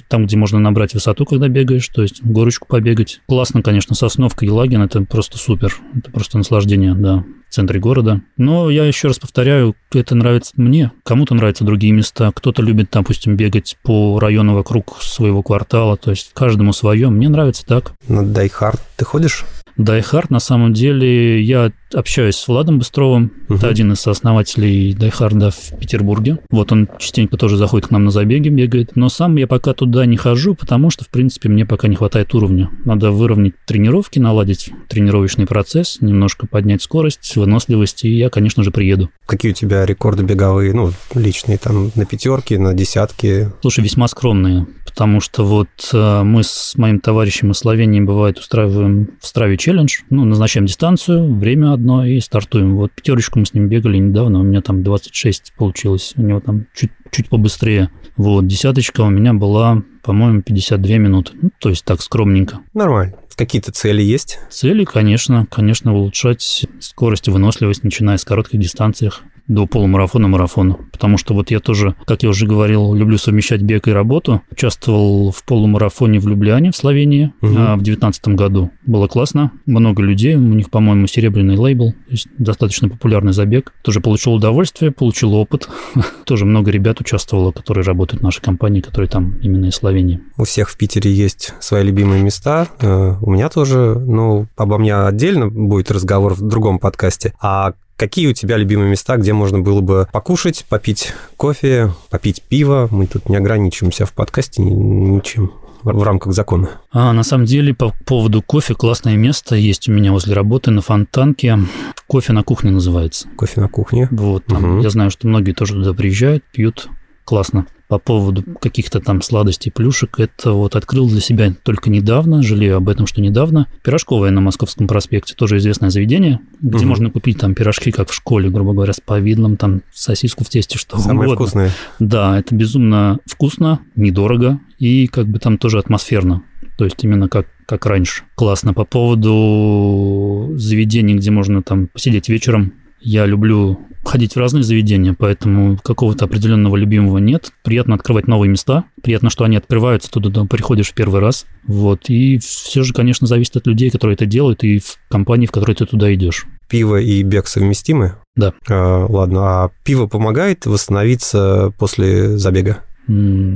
там, 0.09 0.27
где 0.27 0.37
можно 0.37 0.59
набрать 0.59 0.95
высоту, 0.95 1.25
когда 1.25 1.49
бегаешь, 1.49 1.89
то 1.89 2.03
есть 2.03 2.23
горочку 2.23 2.69
побегать. 2.69 3.21
Классно, 3.27 3.63
конечно, 3.63 3.95
Сосновка, 3.95 4.45
Елагин, 4.45 4.83
это 4.83 5.03
просто 5.03 5.39
супер. 5.39 5.75
Это 5.95 6.11
просто 6.11 6.39
наслаждение, 6.39 6.95
да 6.95 7.25
в 7.49 7.55
центре 7.55 7.81
города. 7.81 8.21
Но 8.37 8.71
я 8.71 8.85
еще 8.85 9.09
раз 9.09 9.19
повторяю, 9.19 9.75
это 9.93 10.15
нравится 10.15 10.53
мне. 10.57 10.93
Кому-то 11.05 11.35
нравятся 11.35 11.65
другие 11.65 11.93
места. 11.93 12.31
Кто-то 12.35 12.63
любит, 12.63 12.89
допустим, 12.93 13.37
бегать 13.37 13.77
по 13.83 14.19
району 14.19 14.55
вокруг 14.55 14.97
своего 15.01 15.43
квартала. 15.43 15.97
То 15.97 16.11
есть 16.11 16.31
каждому 16.35 16.73
свое. 16.73 17.09
Мне 17.09 17.29
нравится 17.29 17.65
так. 17.67 17.93
На 18.09 18.25
Дайхард 18.25 18.81
ты 18.97 19.05
ходишь? 19.05 19.45
Дайхард, 19.77 20.31
на 20.31 20.41
самом 20.41 20.73
деле, 20.73 21.43
я 21.43 21.71
общаюсь 21.95 22.37
с 22.37 22.49
Владом 22.49 22.79
Быстровым. 22.79 23.33
Угу. 23.49 23.59
Это 23.59 23.69
один 23.69 23.93
из 23.93 24.01
сооснователей 24.01 24.95
Дайхарда 24.95 25.51
в 25.51 25.79
Петербурге. 25.79 26.39
Вот 26.51 26.73
он 26.73 26.89
частенько 26.99 27.37
тоже 27.37 27.57
заходит 27.57 27.89
к 27.89 27.91
нам 27.91 28.05
на 28.05 28.11
забеги, 28.11 28.49
бегает. 28.49 28.97
Но 28.97 29.09
сам 29.09 29.37
я 29.37 29.47
пока 29.47 29.75
туда 29.75 30.07
не 30.07 30.17
хожу, 30.17 30.55
потому 30.55 30.91
что, 30.91 31.05
в 31.05 31.09
принципе, 31.09 31.49
мне 31.49 31.67
пока 31.67 31.89
не 31.89 31.97
хватает 31.97 32.35
уровня. 32.35 32.71
Надо 32.85 33.11
выровнять 33.11 33.55
тренировки, 33.67 34.19
наладить 34.19 34.71
тренировочный 34.89 35.47
процесс, 35.47 35.99
немножко 36.01 36.47
поднять 36.47 36.83
скорость, 36.83 37.37
выносливость, 37.37 38.05
и 38.05 38.11
я, 38.11 38.31
конечно 38.31 38.63
же, 38.63 38.71
приеду. 38.71 39.11
Какие 39.27 39.53
у 39.53 39.55
тебя 39.55 39.85
рекорды 39.87 40.25
беговые, 40.25 40.73
ну, 40.73 40.93
личные, 41.15 41.59
там, 41.59 41.91
на 41.95 42.05
пятерки, 42.05 42.57
на 42.57 42.75
десятки? 42.75 43.51
Слушай, 43.61 43.85
весьма 43.85 44.09
скромные, 44.09 44.67
потому 44.85 45.21
что 45.21 45.45
вот 45.45 45.69
э, 45.93 46.23
мы 46.23 46.43
с 46.43 46.75
моим 46.77 47.01
товарищем 47.01 47.51
из 47.51 47.59
Словении, 47.59 48.01
бывает, 48.01 48.39
устраиваем 48.39 49.11
в 49.21 49.27
Страве 49.27 49.57
челлендж, 49.57 49.99
ну, 50.11 50.25
назначаем 50.25 50.67
дистанцию, 50.67 51.35
время 51.35 51.76
одно 51.77 52.05
и 52.05 52.21
стартуем. 52.21 52.77
Вот 52.77 52.93
пятерочку 52.93 53.39
мы 53.39 53.47
с 53.47 53.55
ним 53.55 53.69
бегали 53.69 53.99
недавно, 53.99 54.41
у 54.41 54.43
меня 54.43 54.61
там 54.61 54.83
26 54.83 55.55
получилось, 55.57 56.15
у 56.17 56.23
него 56.23 56.41
там 56.41 56.67
чуть, 56.75 56.91
чуть 57.11 57.29
побыстрее. 57.29 57.91
Вот, 58.17 58.47
десяточка 58.47 59.03
у 59.03 59.11
меня 59.11 59.33
была, 59.33 59.83
по-моему, 60.03 60.43
52 60.43 60.97
минуты. 60.97 61.33
Ну, 61.41 61.51
то 61.59 61.69
есть 61.69 61.85
так 61.85 62.01
скромненько. 62.03 62.61
Нормально. 62.75 63.15
Какие-то 63.37 63.71
цели 63.71 64.03
есть? 64.03 64.39
Цели, 64.51 64.85
конечно, 64.85 65.47
конечно, 65.51 65.95
улучшать 65.95 66.67
скорость 66.81 67.29
и 67.29 67.31
выносливость, 67.31 67.85
начиная 67.85 68.17
с 68.17 68.25
коротких 68.25 68.59
дистанциях 68.59 69.23
до 69.49 69.67
полумарафона, 69.67 70.29
марафона. 70.29 70.77
Потому 70.93 71.19
что 71.19 71.35
вот 71.35 71.51
я 71.51 71.61
тоже, 71.61 71.95
как 72.07 72.23
я 72.23 72.29
уже 72.29 72.47
говорил, 72.47 72.95
люблю 72.95 73.19
совмещать 73.19 73.63
бег 73.63 73.89
и 73.89 73.93
работу. 73.93 74.43
Участвовал 74.51 75.31
в 75.31 75.45
полумарафоне 75.45 76.19
в 76.19 76.29
Любляне, 76.29 76.71
в 76.71 76.77
Словении, 76.77 77.33
угу. 77.41 77.53
в 77.53 77.83
2019 77.83 78.29
году. 78.29 78.71
Было 78.85 79.07
классно, 79.07 79.53
много 79.67 80.03
людей, 80.03 80.35
у 80.35 80.41
них, 80.41 80.71
по-моему, 80.71 81.07
серебряный 81.07 81.57
лейбл, 81.57 81.93
то 81.93 82.11
есть 82.11 82.29
достаточно 82.39 82.89
популярный 82.89 83.33
забег. 83.33 83.73
Тоже 83.83 84.01
получил 84.01 84.35
удовольствие, 84.35 84.91
получил 84.91 85.35
опыт. 85.35 85.69
тоже 86.25 86.45
много 86.45 86.71
ребят 86.71 87.01
участвовало, 87.01 87.53
которые 87.53 87.85
работают 87.85 88.21
в 88.21 88.25
нашей 88.25 88.43
компании, 88.43 88.81
которые 88.81 89.09
там 89.09 89.37
именно 89.43 89.67
из 89.67 89.75
Словении. 89.75 90.21
У 90.37 90.45
всех 90.45 90.69
в 90.69 90.77
Питере 90.77 91.13
есть 91.13 91.55
свои 91.61 91.85
любимые 91.85 92.23
места. 92.23 92.69
Э, 92.81 93.15
у 93.21 93.31
меня 93.31 93.49
тоже, 93.49 93.99
ну, 93.99 94.47
обо 94.57 94.79
мне 94.79 94.95
отдельно 94.95 95.49
будет 95.49 95.91
разговор 95.91 96.35
в 96.35 96.43
другом 96.43 96.79
подкасте. 96.79 97.33
А 97.41 97.75
Какие 97.97 98.27
у 98.27 98.35
тебя 98.35 98.59
любимые 98.59 98.91
места, 98.91 99.17
где 99.17 99.33
можно 99.33 99.61
было 99.61 99.81
бы 99.81 100.07
покушать, 100.13 100.67
попить 100.69 101.15
кофе, 101.39 101.93
попить 102.11 102.43
пиво? 102.43 102.89
Мы 102.91 103.07
тут 103.07 103.31
не 103.31 103.37
ограничиваемся 103.37 104.05
в 104.05 104.13
подкасте 104.13 104.63
ничем 104.63 105.53
в 105.83 106.03
рамках 106.03 106.35
закона. 106.35 106.69
А, 106.91 107.13
на 107.15 107.23
самом 107.23 107.47
деле, 107.47 107.73
по 107.73 107.95
поводу 108.05 108.43
кофе, 108.43 108.75
классное 108.75 109.17
место 109.17 109.55
есть 109.55 109.89
у 109.89 109.93
меня 109.93 110.13
возле 110.13 110.35
работы 110.35 110.71
на 110.73 110.83
Фонтанке. 110.83 111.59
Кофе 112.07 112.35
на 112.35 112.43
кухне 112.43 112.71
называется. 112.71 113.29
Кофе 113.37 113.61
на 113.63 113.69
кухне. 113.69 114.09
Вот, 114.11 114.45
там, 114.45 114.77
угу. 114.77 114.83
я 114.83 114.91
знаю, 114.91 115.11
что 115.11 115.27
многие 115.27 115.53
тоже 115.53 115.75
туда 115.75 115.95
приезжают, 115.95 116.45
пьют. 116.53 116.89
Классно 117.25 117.67
по 117.89 117.99
поводу 117.99 118.43
каких-то 118.61 119.01
там 119.01 119.23
сладостей, 119.23 119.71
плюшек, 119.71 120.19
это 120.19 120.53
вот 120.53 120.75
открыл 120.75 121.09
для 121.09 121.21
себя 121.21 121.55
только 121.63 121.91
недавно, 121.91 122.43
жалею 122.43 122.77
об 122.77 122.89
этом, 122.89 123.07
что 123.07 123.21
недавно. 123.21 123.69
Пирожковое 123.83 124.31
на 124.31 124.41
Московском 124.41 124.89
проспекте, 124.89 125.35
тоже 125.35 125.59
известное 125.59 125.91
заведение, 125.91 126.41
где 126.61 126.79
угу. 126.79 126.89
можно 126.89 127.11
купить 127.11 127.39
там 127.39 127.55
пирожки, 127.55 127.93
как 127.93 128.11
в 128.11 128.15
школе, 128.15 128.51
грубо 128.51 128.73
говоря, 128.73 128.93
с 128.93 129.01
повидлом, 129.01 129.57
там 129.57 129.83
сосиску 129.93 130.45
в 130.45 130.49
тесте, 130.49 130.79
что 130.79 130.99
Самое 130.99 131.29
угодно. 131.29 131.35
вкусное. 131.35 131.71
Да, 131.99 132.39
это 132.39 132.55
безумно 132.55 133.19
вкусно, 133.27 133.81
недорого 133.95 134.61
и 134.79 135.07
как 135.07 135.29
бы 135.29 135.39
там 135.39 135.59
тоже 135.59 135.79
атмосферно. 135.79 136.43
То 136.77 136.85
есть 136.85 137.03
именно 137.05 137.29
как, 137.29 137.47
как 137.65 137.87
раньше. 137.87 138.25
Классно. 138.35 138.75
По 138.75 138.85
поводу 138.85 140.53
заведений, 140.57 141.15
где 141.15 141.31
можно 141.31 141.63
там 141.63 141.87
посидеть 141.87 142.29
вечером, 142.29 142.75
я 143.01 143.25
люблю 143.25 143.86
ходить 144.07 144.35
в 144.35 144.39
разные 144.39 144.63
заведения, 144.63 145.15
поэтому 145.19 145.79
какого-то 145.83 146.25
определенного 146.25 146.77
любимого 146.77 147.19
нет. 147.19 147.51
Приятно 147.63 147.95
открывать 147.95 148.27
новые 148.27 148.51
места, 148.51 148.85
приятно, 149.03 149.31
что 149.31 149.45
они 149.45 149.57
открываются, 149.57 150.11
туда 150.11 150.45
приходишь 150.45 150.91
в 150.91 150.95
первый 150.95 151.21
раз. 151.21 151.47
Вот. 151.67 152.09
И 152.09 152.39
все 152.39 152.83
же, 152.83 152.93
конечно, 152.93 153.27
зависит 153.27 153.57
от 153.57 153.67
людей, 153.67 153.91
которые 153.91 154.15
это 154.15 154.27
делают, 154.27 154.65
и 154.65 154.79
в 154.79 154.99
компании, 155.09 155.47
в 155.47 155.53
которой 155.53 155.75
ты 155.75 155.87
туда 155.87 156.13
идешь. 156.15 156.47
Пиво 156.69 157.01
и 157.01 157.23
бег 157.23 157.47
совместимы? 157.47 158.15
Да. 158.35 158.55
А, 158.69 159.07
ладно, 159.07 159.65
а 159.65 159.71
пиво 159.85 160.07
помогает 160.07 160.67
восстановиться 160.67 161.73
после 161.79 162.37
забега? 162.39 162.83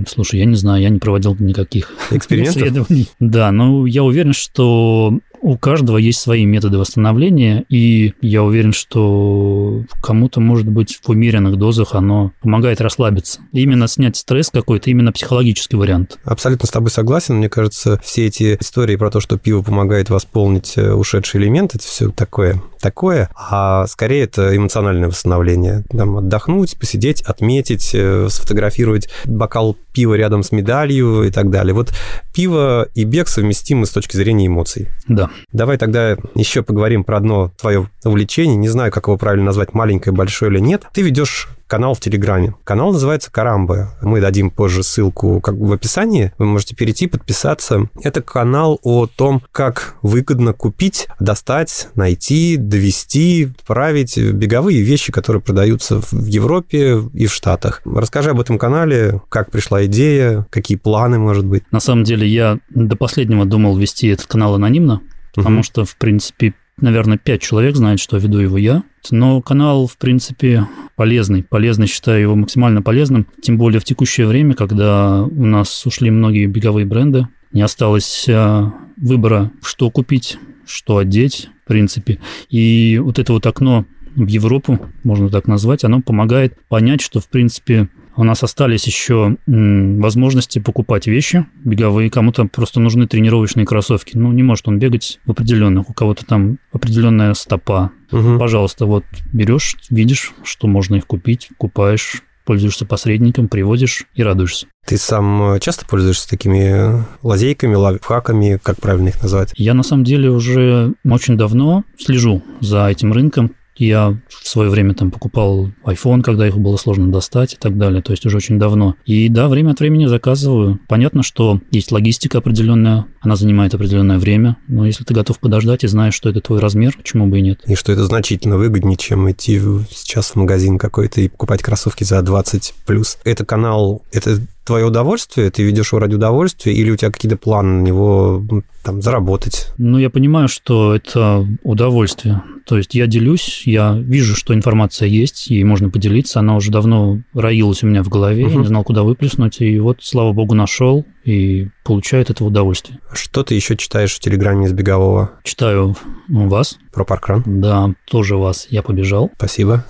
Слушай, 0.07 0.41
я 0.41 0.45
не 0.45 0.55
знаю, 0.55 0.81
я 0.81 0.91
не 0.91 1.01
проводил 1.01 1.37
никаких 1.39 1.93
экспериментов. 2.11 2.57
исследований. 2.63 3.09
Да, 3.19 3.51
но 3.51 3.85
я 3.85 4.05
уверен, 4.05 4.33
что 4.33 5.19
у 5.41 5.57
каждого 5.57 5.97
есть 5.97 6.21
свои 6.21 6.45
методы 6.45 6.79
восстановления, 6.79 7.65
и 7.69 8.15
я 8.21 8.43
уверен, 8.43 8.73
что 8.73 9.85
кому-то, 10.03 10.41
может 10.41 10.69
быть, 10.69 11.01
в 11.03 11.09
умеренных 11.09 11.57
дозах 11.57 11.95
оно 11.95 12.33
помогает 12.41 12.81
расслабиться. 12.81 13.41
Именно 13.53 13.89
снять 13.89 14.17
стресс 14.17 14.51
какой-то, 14.51 14.91
именно 14.91 15.13
психологический 15.13 15.77
вариант. 15.77 16.19
Абсолютно 16.25 16.67
с 16.67 16.71
тобой 16.71 16.91
согласен. 16.91 17.37
Мне 17.37 17.49
кажется, 17.49 18.01
все 18.03 18.27
эти 18.27 18.57
истории 18.61 18.97
про 18.97 19.11
то, 19.11 19.21
что 19.21 19.39
пиво 19.39 19.63
помогает 19.63 20.11
восполнить 20.11 20.75
э, 20.77 20.93
ушедший 20.93 21.41
элемент, 21.41 21.75
это 21.75 21.85
все 21.85 22.11
такое, 22.11 22.61
такое, 22.81 23.31
а 23.37 23.87
скорее 23.87 24.25
это 24.25 24.57
эмоциональное 24.57 25.09
восстановление. 25.09 25.85
Там 25.91 26.17
отдохнуть, 26.17 26.79
посидеть, 26.79 27.23
отметить, 27.23 27.91
э, 27.95 28.29
сфотографировать 28.29 29.09
бокал 29.25 29.77
пива 29.93 30.15
рядом 30.15 30.43
с 30.43 30.53
медалью 30.53 31.25
и 31.25 31.31
так 31.31 31.51
далее. 31.51 31.75
Вот 31.75 31.93
пиво 32.35 32.89
и 32.95 33.05
бег 33.05 33.29
совместимы 33.29 33.87
с 33.87 33.91
точки 33.91 34.17
зрения 34.17 34.47
эмоций. 34.47 34.89
Да. 35.09 35.31
Давай 35.53 35.79
тогда 35.79 36.17
еще 36.35 36.63
поговорим 36.63 37.05
про 37.05 37.19
одно 37.19 37.53
твое 37.61 37.89
увлечение. 38.05 38.57
Не 38.57 38.69
знаю, 38.69 38.91
как 38.91 39.07
его 39.07 39.17
правильно 39.17 39.47
назвать, 39.47 39.75
маленькое, 39.75 40.15
большое 40.15 40.51
или 40.53 40.61
нет. 40.61 40.85
Ты 40.93 41.03
ведешь 41.03 41.49
канал 41.71 41.95
в 41.95 42.01
Телеграме. 42.01 42.55
Канал 42.65 42.93
называется 42.93 43.31
Карамба. 43.31 43.95
Мы 44.03 44.21
дадим 44.21 44.51
позже 44.51 44.83
ссылку 44.83 45.41
как 45.41 45.55
в 45.55 45.73
описании. 45.73 46.33
Вы 46.37 46.47
можете 46.47 46.75
перейти, 46.75 47.07
подписаться. 47.07 47.89
Это 48.03 48.21
канал 48.23 48.81
о 48.83 49.07
том, 49.07 49.41
как 49.53 49.95
выгодно 50.03 50.53
купить, 50.53 51.07
достать, 51.21 51.89
найти, 51.95 52.57
довести, 52.57 53.53
отправить 53.57 54.19
беговые 54.19 54.83
вещи, 54.83 55.13
которые 55.13 55.41
продаются 55.41 56.01
в 56.01 56.27
Европе 56.27 57.03
и 57.15 57.27
в 57.27 57.33
Штатах. 57.33 57.83
Расскажи 57.85 58.31
об 58.31 58.41
этом 58.41 58.59
канале, 58.59 59.23
как 59.29 59.53
пришла 59.53 59.87
идея, 59.87 60.49
какие 60.51 60.77
планы, 60.77 61.21
может 61.21 61.47
быть. 61.47 61.63
На 61.71 61.79
самом 61.79 62.03
деле 62.03 62.27
я 62.27 62.59
до 62.71 62.97
последнего 62.97 63.45
думал 63.45 63.77
вести 63.77 64.09
этот 64.09 64.27
канал 64.27 64.57
анонимно, 64.57 65.03
потому 65.37 65.59
угу. 65.59 65.63
что, 65.63 65.85
в 65.85 65.97
принципе, 65.97 66.55
наверное, 66.79 67.19
пять 67.19 67.43
человек 67.43 67.77
знает, 67.77 68.01
что 68.01 68.17
веду 68.17 68.39
его 68.39 68.59
я. 68.59 68.83
Но 69.11 69.41
канал, 69.41 69.87
в 69.87 69.97
принципе, 69.97 70.67
полезный. 70.97 71.43
Полезный, 71.43 71.87
считаю 71.87 72.21
его 72.21 72.35
максимально 72.37 72.83
полезным. 72.83 73.27
Тем 73.43 73.59
более 73.59 73.81
в 73.81 73.85
текущее 73.85 74.27
время, 74.27 74.55
когда 74.55 75.23
у 75.23 75.47
нас 75.47 75.87
ушли 75.87 76.11
многие 76.11 76.47
беговые 76.47 76.87
бренды, 76.87 77.29
не 77.53 77.63
осталось 77.63 78.27
а, 78.29 78.73
выбора, 78.97 79.51
что 79.63 79.91
купить, 79.91 80.39
что 80.67 80.99
одеть, 80.99 81.49
в 81.65 81.69
принципе. 81.69 82.21
И 82.49 83.01
вот 83.03 83.19
это 83.19 83.33
вот 83.33 83.47
окно 83.47 83.87
в 84.15 84.27
Европу, 84.27 84.79
можно 85.03 85.29
так 85.31 85.47
назвать, 85.47 85.85
оно 85.85 86.03
помогает 86.03 86.59
понять, 86.69 87.01
что, 87.01 87.21
в 87.21 87.29
принципе, 87.29 87.89
у 88.21 88.25
нас 88.25 88.43
остались 88.43 88.87
еще 88.87 89.39
возможности 89.47 90.59
покупать 90.59 91.07
вещи 91.07 91.47
беговые. 91.65 92.11
Кому-то 92.11 92.45
просто 92.45 92.79
нужны 92.79 93.07
тренировочные 93.07 93.65
кроссовки. 93.65 94.15
Ну, 94.15 94.31
не 94.31 94.43
может 94.43 94.69
он 94.69 94.79
бегать 94.79 95.21
в 95.25 95.31
определенных. 95.31 95.89
У 95.89 95.95
кого-то 95.95 96.27
там 96.27 96.59
определенная 96.71 97.33
стопа. 97.33 97.93
Угу. 98.13 98.39
Пожалуйста, 98.39 98.85
вот 98.85 99.05
берешь, 99.33 99.77
видишь, 99.89 100.35
что 100.45 100.67
можно 100.67 100.97
их 100.97 101.07
купить, 101.07 101.49
купаешь, 101.57 102.23
пользуешься 102.45 102.85
посредником, 102.85 103.49
приводишь 103.49 104.05
и 104.15 104.23
радуешься. 104.23 104.67
Ты 104.87 104.99
сам 104.99 105.55
э, 105.55 105.61
часто 105.61 105.87
пользуешься 105.87 106.29
такими 106.29 107.03
лазейками, 107.23 107.75
лайфхаками, 107.75 108.59
как 108.63 108.81
правильно 108.83 109.09
их 109.09 109.23
назвать? 109.23 109.53
Я 109.57 109.73
на 109.73 109.83
самом 109.83 110.05
деле 110.05 110.29
уже 110.31 110.93
очень 111.09 111.39
давно 111.39 111.85
слежу 111.99 112.43
за 112.61 112.89
этим 112.89 113.15
рынком. 113.15 113.55
Я 113.81 114.19
в 114.29 114.47
свое 114.47 114.69
время 114.69 114.95
там 114.95 115.11
покупал 115.11 115.71
iPhone, 115.85 116.23
когда 116.23 116.47
их 116.47 116.59
было 116.59 116.77
сложно 116.77 117.11
достать 117.11 117.55
и 117.55 117.57
так 117.57 117.79
далее, 117.79 118.03
то 118.03 118.13
есть 118.13 118.27
уже 118.27 118.37
очень 118.37 118.59
давно. 118.59 118.95
И 119.07 119.29
да, 119.31 119.49
время 119.49 119.71
от 119.71 119.81
времени 119.81 120.05
заказываю. 120.05 120.79
Понятно, 120.87 121.23
что 121.23 121.61
есть 121.71 121.91
логистика 121.91 122.39
определенная, 122.39 123.07
она 123.23 123.37
занимает 123.37 123.75
определенное 123.75 124.19
время, 124.19 124.59
но 124.69 124.85
если 124.85 125.05
ты 125.05 125.15
готов 125.15 125.39
подождать 125.39 125.83
и 125.83 125.89
знаешь, 125.89 126.15
что 126.15 126.29
это 126.29 126.43
твой 126.43 126.61
размер, 126.61 126.95
почему 126.97 127.27
бы 127.27 127.39
и 127.39 127.43
нет. 127.43 127.63
И 127.67 127.75
что 127.75 127.91
это 127.91 128.05
значительно 128.05 128.59
выгоднее, 128.59 128.99
чем 128.99 129.31
идти 129.31 129.59
сейчас 129.91 130.33
в 130.33 130.37
магазин 130.37 130.79
какой-то 130.79 131.23
и 131.23 131.29
покупать 131.29 131.63
кроссовки 131.63 132.05
за 132.05 132.21
20 132.21 132.75
плюс. 132.85 133.19
Это 133.25 133.47
канал, 133.47 134.03
это 134.13 134.39
твое 134.71 134.87
удовольствие, 134.87 135.51
ты 135.51 135.65
ведешь 135.65 135.91
его 135.91 135.99
ради 135.99 136.15
удовольствия, 136.15 136.73
или 136.73 136.93
у 136.93 136.97
тебя 136.97 137.11
какие-то 137.11 137.37
планы 137.37 137.81
на 137.81 137.83
него 137.83 138.45
там 138.85 139.03
заработать? 139.03 139.67
Ну, 139.79 139.99
я 139.99 140.11
понимаю, 140.11 140.47
что 140.47 140.95
это 140.95 141.45
удовольствие. 141.65 142.41
То 142.67 142.77
есть 142.77 142.95
я 142.95 143.09
делюсь, 143.09 143.65
я 143.67 143.99
вижу, 143.99 144.37
что 144.37 144.55
информация 144.55 145.09
есть, 145.09 145.49
ей 145.49 145.65
можно 145.65 145.91
поделиться. 145.91 146.39
Она 146.39 146.55
уже 146.55 146.71
давно 146.71 147.19
роилась 147.35 147.83
у 147.83 147.89
меня 147.89 148.05
в 148.05 148.09
голове, 148.09 148.45
угу. 148.45 148.53
я 148.53 148.61
не 148.61 148.67
знал, 148.69 148.85
куда 148.85 149.03
выплеснуть. 149.03 149.61
И 149.61 149.81
вот, 149.81 149.99
слава 150.03 150.33
богу, 150.33 150.55
нашел 150.55 151.05
и 151.25 151.67
получаю 151.83 152.23
от 152.23 152.31
этого 152.31 152.47
удовольствие. 152.47 153.01
Что 153.13 153.43
ты 153.43 153.57
еще 153.57 153.77
читаешь 153.77 154.15
в 154.15 154.21
Телеграме 154.21 154.67
из 154.67 154.73
бегового? 154.73 155.33
Читаю 155.43 155.97
вас. 156.29 156.79
Про 156.93 157.05
паркран? 157.05 157.43
Да, 157.45 157.93
тоже 158.09 158.37
вас. 158.37 158.69
Я 158.71 158.83
побежал. 158.83 159.33
Спасибо. 159.35 159.85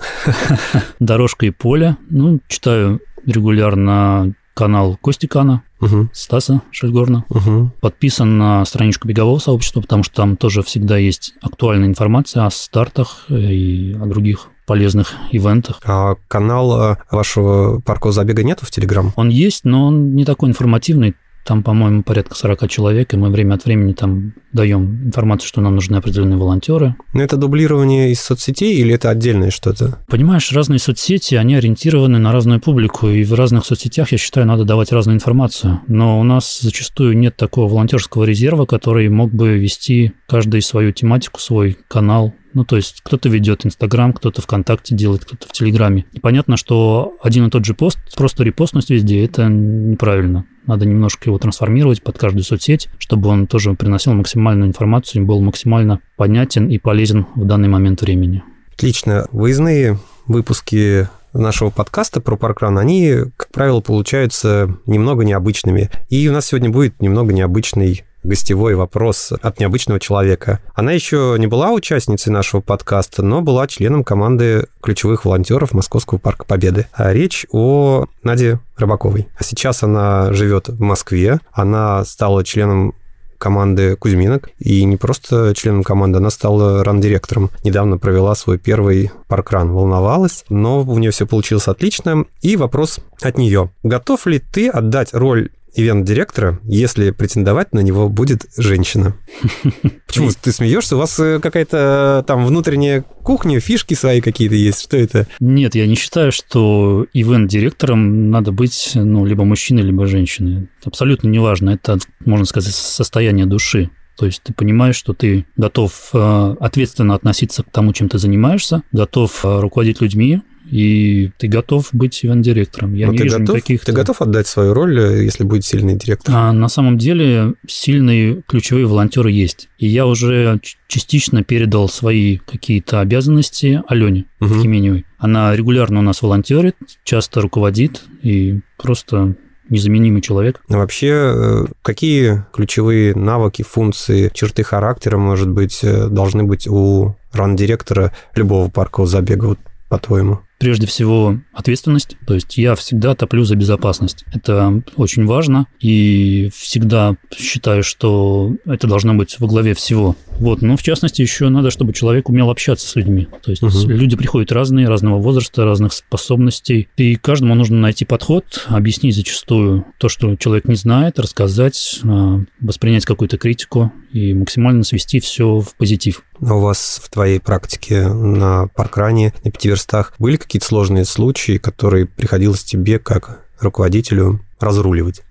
Дорожка 0.99 1.45
и 1.45 1.51
поле. 1.51 1.97
Ну, 2.09 2.39
читаю 2.47 2.99
регулярно 3.27 4.33
канал 4.53 4.97
Костикана, 5.01 5.63
угу. 5.79 6.09
Стаса 6.13 6.61
Шельгорна. 6.71 7.25
Угу. 7.29 7.71
Подписан 7.81 8.37
на 8.37 8.65
страничку 8.65 9.07
бегового 9.07 9.39
сообщества, 9.39 9.81
потому 9.81 10.03
что 10.03 10.15
там 10.15 10.37
тоже 10.37 10.61
всегда 10.63 10.97
есть 10.97 11.33
актуальная 11.41 11.87
информация 11.87 12.45
о 12.45 12.51
стартах 12.51 13.25
и 13.29 13.97
о 13.99 14.05
других 14.05 14.47
полезных 14.65 15.15
ивентах. 15.31 15.81
А 15.85 16.15
канал 16.27 16.97
вашего 17.09 17.81
паркового 17.81 18.13
забега 18.13 18.43
нету 18.43 18.65
в 18.65 18.71
Телеграм? 18.71 19.11
Он 19.15 19.29
есть, 19.29 19.65
но 19.65 19.87
он 19.87 20.15
не 20.15 20.23
такой 20.23 20.49
информативный. 20.49 21.15
Там, 21.45 21.63
по-моему, 21.63 22.03
порядка 22.03 22.35
40 22.35 22.69
человек, 22.69 23.13
и 23.13 23.17
мы 23.17 23.29
время 23.29 23.55
от 23.55 23.65
времени 23.65 23.93
там 23.93 24.33
даем 24.53 25.05
информацию, 25.05 25.47
что 25.47 25.61
нам 25.61 25.75
нужны 25.75 25.95
определенные 25.95 26.37
волонтеры. 26.37 26.95
Но 27.13 27.21
это 27.21 27.37
дублирование 27.37 28.11
из 28.11 28.21
соцсетей 28.21 28.75
или 28.75 28.93
это 28.93 29.09
отдельное 29.09 29.51
что-то? 29.51 29.99
Понимаешь, 30.07 30.51
разные 30.51 30.79
соцсети, 30.79 31.35
они 31.35 31.55
ориентированы 31.55 32.19
на 32.19 32.31
разную 32.31 32.59
публику, 32.59 33.07
и 33.07 33.23
в 33.23 33.33
разных 33.33 33.65
соцсетях, 33.65 34.11
я 34.11 34.17
считаю, 34.17 34.45
надо 34.45 34.65
давать 34.65 34.91
разную 34.91 35.15
информацию. 35.15 35.81
Но 35.87 36.19
у 36.19 36.23
нас 36.23 36.59
зачастую 36.61 37.17
нет 37.17 37.35
такого 37.37 37.67
волонтерского 37.69 38.23
резерва, 38.23 38.65
который 38.65 39.09
мог 39.09 39.33
бы 39.33 39.57
вести 39.57 40.13
каждый 40.27 40.61
свою 40.61 40.91
тематику, 40.91 41.39
свой 41.39 41.77
канал 41.87 42.33
Ну, 42.53 42.65
то 42.65 42.75
есть 42.75 43.01
кто-то 43.03 43.29
ведет 43.29 43.65
Инстаграм, 43.65 44.13
кто-то 44.13 44.41
ВКонтакте 44.41 44.95
делает, 44.95 45.25
кто-то 45.25 45.47
в 45.47 45.51
Телеграме. 45.51 46.05
И 46.13 46.19
понятно, 46.19 46.57
что 46.57 47.13
один 47.21 47.47
и 47.47 47.49
тот 47.49 47.65
же 47.65 47.73
пост, 47.73 47.99
просто 48.15 48.43
репостность 48.43 48.89
везде, 48.89 49.23
это 49.23 49.45
неправильно. 49.45 50.45
Надо 50.67 50.85
немножко 50.85 51.29
его 51.29 51.37
трансформировать 51.37 52.03
под 52.03 52.17
каждую 52.17 52.43
соцсеть, 52.43 52.89
чтобы 52.97 53.29
он 53.29 53.47
тоже 53.47 53.73
приносил 53.73 54.13
максимальную 54.13 54.67
информацию, 54.67 55.25
был 55.25 55.41
максимально 55.41 56.01
понятен 56.17 56.67
и 56.67 56.77
полезен 56.77 57.25
в 57.35 57.45
данный 57.45 57.67
момент 57.67 58.01
времени. 58.01 58.43
Отлично. 58.73 59.27
Выездные 59.31 59.97
выпуски 60.27 61.07
нашего 61.33 61.69
подкаста 61.69 62.21
про 62.21 62.35
паркран, 62.35 62.77
они, 62.77 63.15
как 63.37 63.51
правило, 63.51 63.81
получаются 63.81 64.77
немного 64.85 65.23
необычными. 65.23 65.89
И 66.09 66.27
у 66.27 66.33
нас 66.33 66.47
сегодня 66.47 66.69
будет 66.69 67.01
немного 67.01 67.33
необычный 67.33 68.03
гостевой 68.23 68.75
вопрос 68.75 69.31
от 69.41 69.59
необычного 69.59 69.99
человека. 69.99 70.59
Она 70.73 70.91
еще 70.91 71.35
не 71.39 71.47
была 71.47 71.71
участницей 71.71 72.31
нашего 72.31 72.61
подкаста, 72.61 73.23
но 73.23 73.41
была 73.41 73.67
членом 73.67 74.03
команды 74.03 74.67
ключевых 74.81 75.25
волонтеров 75.25 75.73
Московского 75.73 76.17
парка 76.17 76.45
Победы. 76.45 76.87
А 76.93 77.13
речь 77.13 77.45
о 77.51 78.05
Наде 78.23 78.59
Рыбаковой. 78.77 79.27
А 79.37 79.43
сейчас 79.43 79.83
она 79.83 80.33
живет 80.33 80.69
в 80.69 80.81
Москве. 80.81 81.39
Она 81.51 82.05
стала 82.05 82.43
членом 82.43 82.93
команды 83.41 83.95
Кузьминок. 83.95 84.51
И 84.59 84.83
не 84.85 84.97
просто 84.97 85.53
членом 85.55 85.83
команды, 85.83 86.19
она 86.19 86.29
стала 86.29 86.83
ран-директором. 86.83 87.49
Недавно 87.63 87.97
провела 87.97 88.35
свой 88.35 88.59
первый 88.59 89.11
паркран. 89.27 89.71
Волновалась, 89.71 90.45
но 90.49 90.81
у 90.81 90.99
нее 90.99 91.09
все 91.09 91.25
получилось 91.25 91.67
отлично. 91.67 92.25
И 92.41 92.55
вопрос 92.55 92.99
от 93.19 93.37
нее. 93.39 93.71
Готов 93.81 94.27
ли 94.27 94.39
ты 94.39 94.69
отдать 94.69 95.13
роль 95.13 95.49
ивент-директора, 95.73 96.59
если 96.63 97.11
претендовать 97.11 97.73
на 97.73 97.79
него 97.79 98.09
будет 98.09 98.45
женщина. 98.57 99.15
Почему 100.07 100.29
ты 100.41 100.51
смеешься? 100.51 100.95
У 100.95 100.99
вас 100.99 101.19
э, 101.19 101.39
какая-то 101.39 102.21
э, 102.21 102.27
там 102.27 102.45
внутренняя 102.45 103.01
кухня, 103.01 103.59
фишки 103.59 103.93
свои 103.93 104.21
какие-то 104.21 104.55
есть? 104.55 104.81
Что 104.81 104.97
это? 104.97 105.27
Нет, 105.39 105.75
я 105.75 105.87
не 105.87 105.95
считаю, 105.95 106.31
что 106.31 107.05
ивент-директором 107.13 108.29
надо 108.29 108.51
быть 108.51 108.91
ну, 108.95 109.25
либо 109.25 109.43
мужчиной, 109.45 109.83
либо 109.83 110.07
женщиной. 110.07 110.69
Абсолютно 110.83 111.27
неважно. 111.27 111.71
Это, 111.71 111.97
можно 112.25 112.45
сказать, 112.45 112.73
состояние 112.73 113.45
души. 113.45 113.89
То 114.17 114.25
есть 114.25 114.43
ты 114.43 114.53
понимаешь, 114.53 114.95
что 114.95 115.13
ты 115.13 115.45
готов 115.55 116.09
э, 116.13 116.55
ответственно 116.59 117.15
относиться 117.15 117.63
к 117.63 117.71
тому, 117.71 117.93
чем 117.93 118.09
ты 118.09 118.17
занимаешься, 118.17 118.83
готов 118.91 119.39
руководить 119.43 120.01
людьми, 120.01 120.41
и 120.71 121.31
ты 121.37 121.47
готов 121.47 121.89
быть 121.91 122.23
ивент-директором. 122.23 122.93
Я 122.93 123.07
Но 123.07 123.11
не 123.11 123.17
ты 123.17 123.23
вижу 123.25 123.39
готов, 123.39 123.55
никаких... 123.57 123.83
Ты 123.83 123.91
готов 123.91 124.21
отдать 124.21 124.47
свою 124.47 124.73
роль, 124.73 124.97
э, 124.99 125.23
если 125.23 125.43
будет 125.43 125.65
сильный 125.65 125.95
директор? 125.95 126.33
А, 126.33 126.53
на 126.53 126.69
самом 126.69 126.97
деле 126.97 127.55
сильные 127.67 128.41
ключевые 128.47 128.87
волонтеры 128.87 129.31
есть. 129.31 129.67
И 129.77 129.87
я 129.87 130.07
уже 130.07 130.61
частично 130.87 131.43
передал 131.43 131.89
свои 131.89 132.37
какие-то 132.37 133.01
обязанности 133.01 133.83
Алене 133.87 134.25
угу. 134.39 134.61
Хименевой. 134.61 135.05
Она 135.17 135.53
регулярно 135.55 135.99
у 135.99 136.03
нас 136.03 136.21
волонтерит, 136.21 136.77
часто 137.03 137.41
руководит 137.41 138.01
и 138.23 138.61
просто 138.77 139.35
незаменимый 139.67 140.21
человек. 140.21 140.61
А 140.69 140.77
вообще, 140.77 141.09
э, 141.09 141.65
какие 141.81 142.45
ключевые 142.53 143.13
навыки, 143.13 143.63
функции, 143.63 144.31
черты 144.33 144.63
характера, 144.63 145.17
может 145.17 145.49
быть, 145.49 145.79
э, 145.83 146.07
должны 146.07 146.43
быть 146.43 146.65
у 146.65 147.15
ран-директора 147.33 148.13
любого 148.35 148.69
паркового 148.69 149.09
забега, 149.09 149.45
вот, 149.45 149.59
по-твоему? 149.89 150.39
Прежде 150.61 150.85
всего 150.85 151.39
ответственность. 151.53 152.17
То 152.27 152.35
есть 152.35 152.55
я 152.55 152.75
всегда 152.75 153.15
топлю 153.15 153.43
за 153.45 153.55
безопасность. 153.55 154.25
Это 154.31 154.83
очень 154.95 155.25
важно. 155.25 155.65
И 155.79 156.51
всегда 156.53 157.15
считаю, 157.35 157.81
что 157.81 158.53
это 158.65 158.85
должно 158.85 159.15
быть 159.15 159.39
во 159.39 159.47
главе 159.47 159.73
всего. 159.73 160.15
Вот. 160.37 160.61
Но 160.61 160.77
в 160.77 160.83
частности 160.83 161.23
еще 161.23 161.49
надо, 161.49 161.71
чтобы 161.71 161.93
человек 161.93 162.29
умел 162.29 162.51
общаться 162.51 162.87
с 162.87 162.95
людьми. 162.95 163.27
То 163.41 163.49
есть 163.49 163.63
угу. 163.63 163.71
люди 163.89 164.15
приходят 164.15 164.51
разные, 164.51 164.87
разного 164.87 165.19
возраста, 165.19 165.65
разных 165.65 165.93
способностей. 165.93 166.89
И 166.95 167.15
каждому 167.15 167.55
нужно 167.55 167.77
найти 167.77 168.05
подход, 168.05 168.67
объяснить 168.67 169.15
зачастую 169.15 169.87
то, 169.97 170.09
что 170.09 170.35
человек 170.35 170.65
не 170.65 170.75
знает, 170.75 171.17
рассказать, 171.17 172.01
а, 172.03 172.39
воспринять 172.59 173.05
какую-то 173.05 173.39
критику 173.39 173.91
и 174.13 174.35
максимально 174.35 174.83
свести 174.83 175.19
все 175.19 175.59
в 175.59 175.73
позитив. 175.75 176.23
А 176.45 176.55
у 176.55 176.59
вас 176.59 176.99
в 177.03 177.09
твоей 177.09 177.39
практике 177.39 178.07
на 178.07 178.67
паркране, 178.67 179.33
на 179.43 179.51
пяти 179.51 179.69
верстах 179.69 180.13
были 180.17 180.37
какие-то 180.51 180.67
сложные 180.67 181.05
случаи, 181.05 181.57
которые 181.57 182.07
приходилось 182.07 182.61
тебе 182.61 182.99
как 182.99 183.45
руководителю 183.61 184.41
разруливать? 184.59 185.21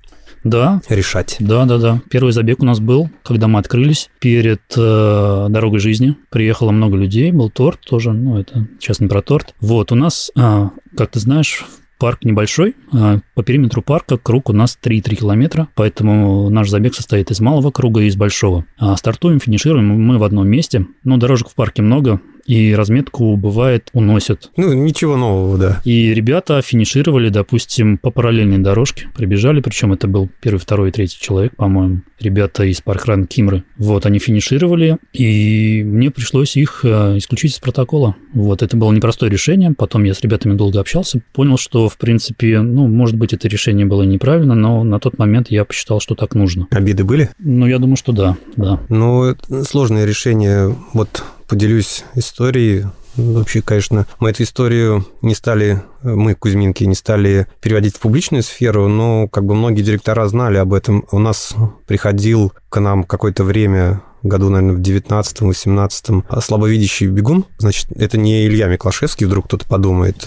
Да. 0.44 0.80
Решать. 0.88 1.36
Да, 1.40 1.66
да, 1.66 1.76
да. 1.76 2.00
Первый 2.08 2.32
забег 2.32 2.62
у 2.62 2.64
нас 2.64 2.80
был, 2.80 3.10
когда 3.22 3.46
мы 3.46 3.58
открылись 3.58 4.08
перед 4.18 4.62
э, 4.74 5.46
дорогой 5.50 5.78
жизни. 5.78 6.16
Приехало 6.30 6.70
много 6.70 6.96
людей, 6.96 7.32
был 7.32 7.50
торт 7.50 7.80
тоже, 7.82 8.14
ну, 8.14 8.38
это 8.38 8.66
сейчас 8.80 9.00
не 9.00 9.08
про 9.08 9.20
торт. 9.20 9.54
Вот, 9.60 9.92
у 9.92 9.94
нас, 9.94 10.30
э, 10.34 10.68
как 10.96 11.10
ты 11.10 11.20
знаешь, 11.20 11.66
парк 11.98 12.24
небольшой. 12.24 12.74
А 12.90 13.18
по 13.34 13.42
периметру 13.42 13.82
парка 13.82 14.16
круг 14.16 14.48
у 14.48 14.54
нас 14.54 14.78
3,3 14.82 15.16
километра, 15.16 15.68
поэтому 15.74 16.48
наш 16.48 16.70
забег 16.70 16.94
состоит 16.94 17.30
из 17.30 17.40
малого 17.40 17.70
круга 17.70 18.00
и 18.00 18.06
из 18.06 18.16
большого. 18.16 18.64
А 18.78 18.96
стартуем, 18.96 19.38
финишируем 19.38 19.86
мы 19.86 20.16
в 20.16 20.24
одном 20.24 20.48
месте. 20.48 20.86
Но 21.04 21.18
дорожек 21.18 21.50
в 21.50 21.54
парке 21.54 21.82
много, 21.82 22.22
и 22.46 22.74
разметку, 22.74 23.36
бывает, 23.36 23.90
уносят. 23.92 24.50
Ну, 24.56 24.72
ничего 24.72 25.16
нового, 25.16 25.58
да. 25.58 25.80
И 25.84 26.12
ребята 26.14 26.60
финишировали, 26.62 27.28
допустим, 27.28 27.98
по 27.98 28.10
параллельной 28.10 28.58
дорожке, 28.58 29.08
прибежали, 29.14 29.60
причем 29.60 29.92
это 29.92 30.08
был 30.08 30.28
первый, 30.40 30.58
второй 30.58 30.88
и 30.90 30.92
третий 30.92 31.18
человек, 31.20 31.56
по-моему, 31.56 32.02
ребята 32.18 32.64
из 32.64 32.80
паркран 32.80 33.26
Кимры. 33.26 33.64
Вот, 33.76 34.06
они 34.06 34.18
финишировали, 34.18 34.98
и 35.12 35.82
мне 35.84 36.10
пришлось 36.10 36.56
их 36.56 36.80
э, 36.84 37.18
исключить 37.18 37.54
из 37.54 37.58
протокола. 37.58 38.16
Вот, 38.32 38.62
это 38.62 38.76
было 38.76 38.92
непростое 38.92 39.30
решение, 39.30 39.72
потом 39.76 40.04
я 40.04 40.14
с 40.14 40.20
ребятами 40.20 40.54
долго 40.54 40.80
общался, 40.80 41.22
понял, 41.32 41.58
что, 41.58 41.88
в 41.88 41.96
принципе, 41.96 42.60
ну, 42.60 42.86
может 42.86 43.16
быть, 43.16 43.32
это 43.32 43.48
решение 43.48 43.86
было 43.86 44.02
неправильно, 44.02 44.54
но 44.54 44.84
на 44.84 44.98
тот 45.00 45.18
момент 45.18 45.50
я 45.50 45.64
посчитал, 45.64 46.00
что 46.00 46.14
так 46.14 46.34
нужно. 46.34 46.66
Обиды 46.70 47.04
были? 47.04 47.30
Ну, 47.38 47.66
я 47.66 47.78
думаю, 47.78 47.96
что 47.96 48.12
да, 48.12 48.36
да. 48.56 48.80
Ну, 48.88 49.34
сложное 49.64 50.04
решение, 50.04 50.74
вот 50.92 51.22
поделюсь 51.50 52.04
историей. 52.14 52.86
Вообще, 53.16 53.60
конечно, 53.60 54.06
мы 54.20 54.30
эту 54.30 54.44
историю 54.44 55.04
не 55.20 55.34
стали, 55.34 55.82
мы, 56.02 56.34
Кузьминки, 56.34 56.84
не 56.84 56.94
стали 56.94 57.48
переводить 57.60 57.96
в 57.96 57.98
публичную 57.98 58.44
сферу, 58.44 58.86
но 58.86 59.26
как 59.26 59.44
бы 59.44 59.54
многие 59.56 59.82
директора 59.82 60.28
знали 60.28 60.58
об 60.58 60.72
этом. 60.72 61.04
У 61.10 61.18
нас 61.18 61.54
приходил 61.88 62.52
к 62.68 62.80
нам 62.80 63.02
какое-то 63.02 63.42
время 63.42 64.00
году, 64.22 64.48
наверное, 64.48 64.76
в 64.76 64.80
19-18 64.80 66.40
слабовидящий 66.40 67.08
бегун. 67.08 67.46
Значит, 67.58 67.88
это 67.96 68.16
не 68.16 68.46
Илья 68.46 68.68
Миклашевский, 68.68 69.26
вдруг 69.26 69.46
кто-то 69.46 69.66
подумает, 69.66 70.24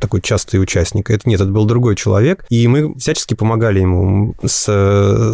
такой 0.00 0.20
частый 0.20 0.60
участник. 0.60 1.10
Это 1.10 1.28
нет, 1.28 1.40
это 1.40 1.50
был 1.50 1.64
другой 1.64 1.96
человек. 1.96 2.44
И 2.48 2.66
мы 2.68 2.94
всячески 2.98 3.34
помогали 3.34 3.80
ему 3.80 4.34
с, 4.44 4.66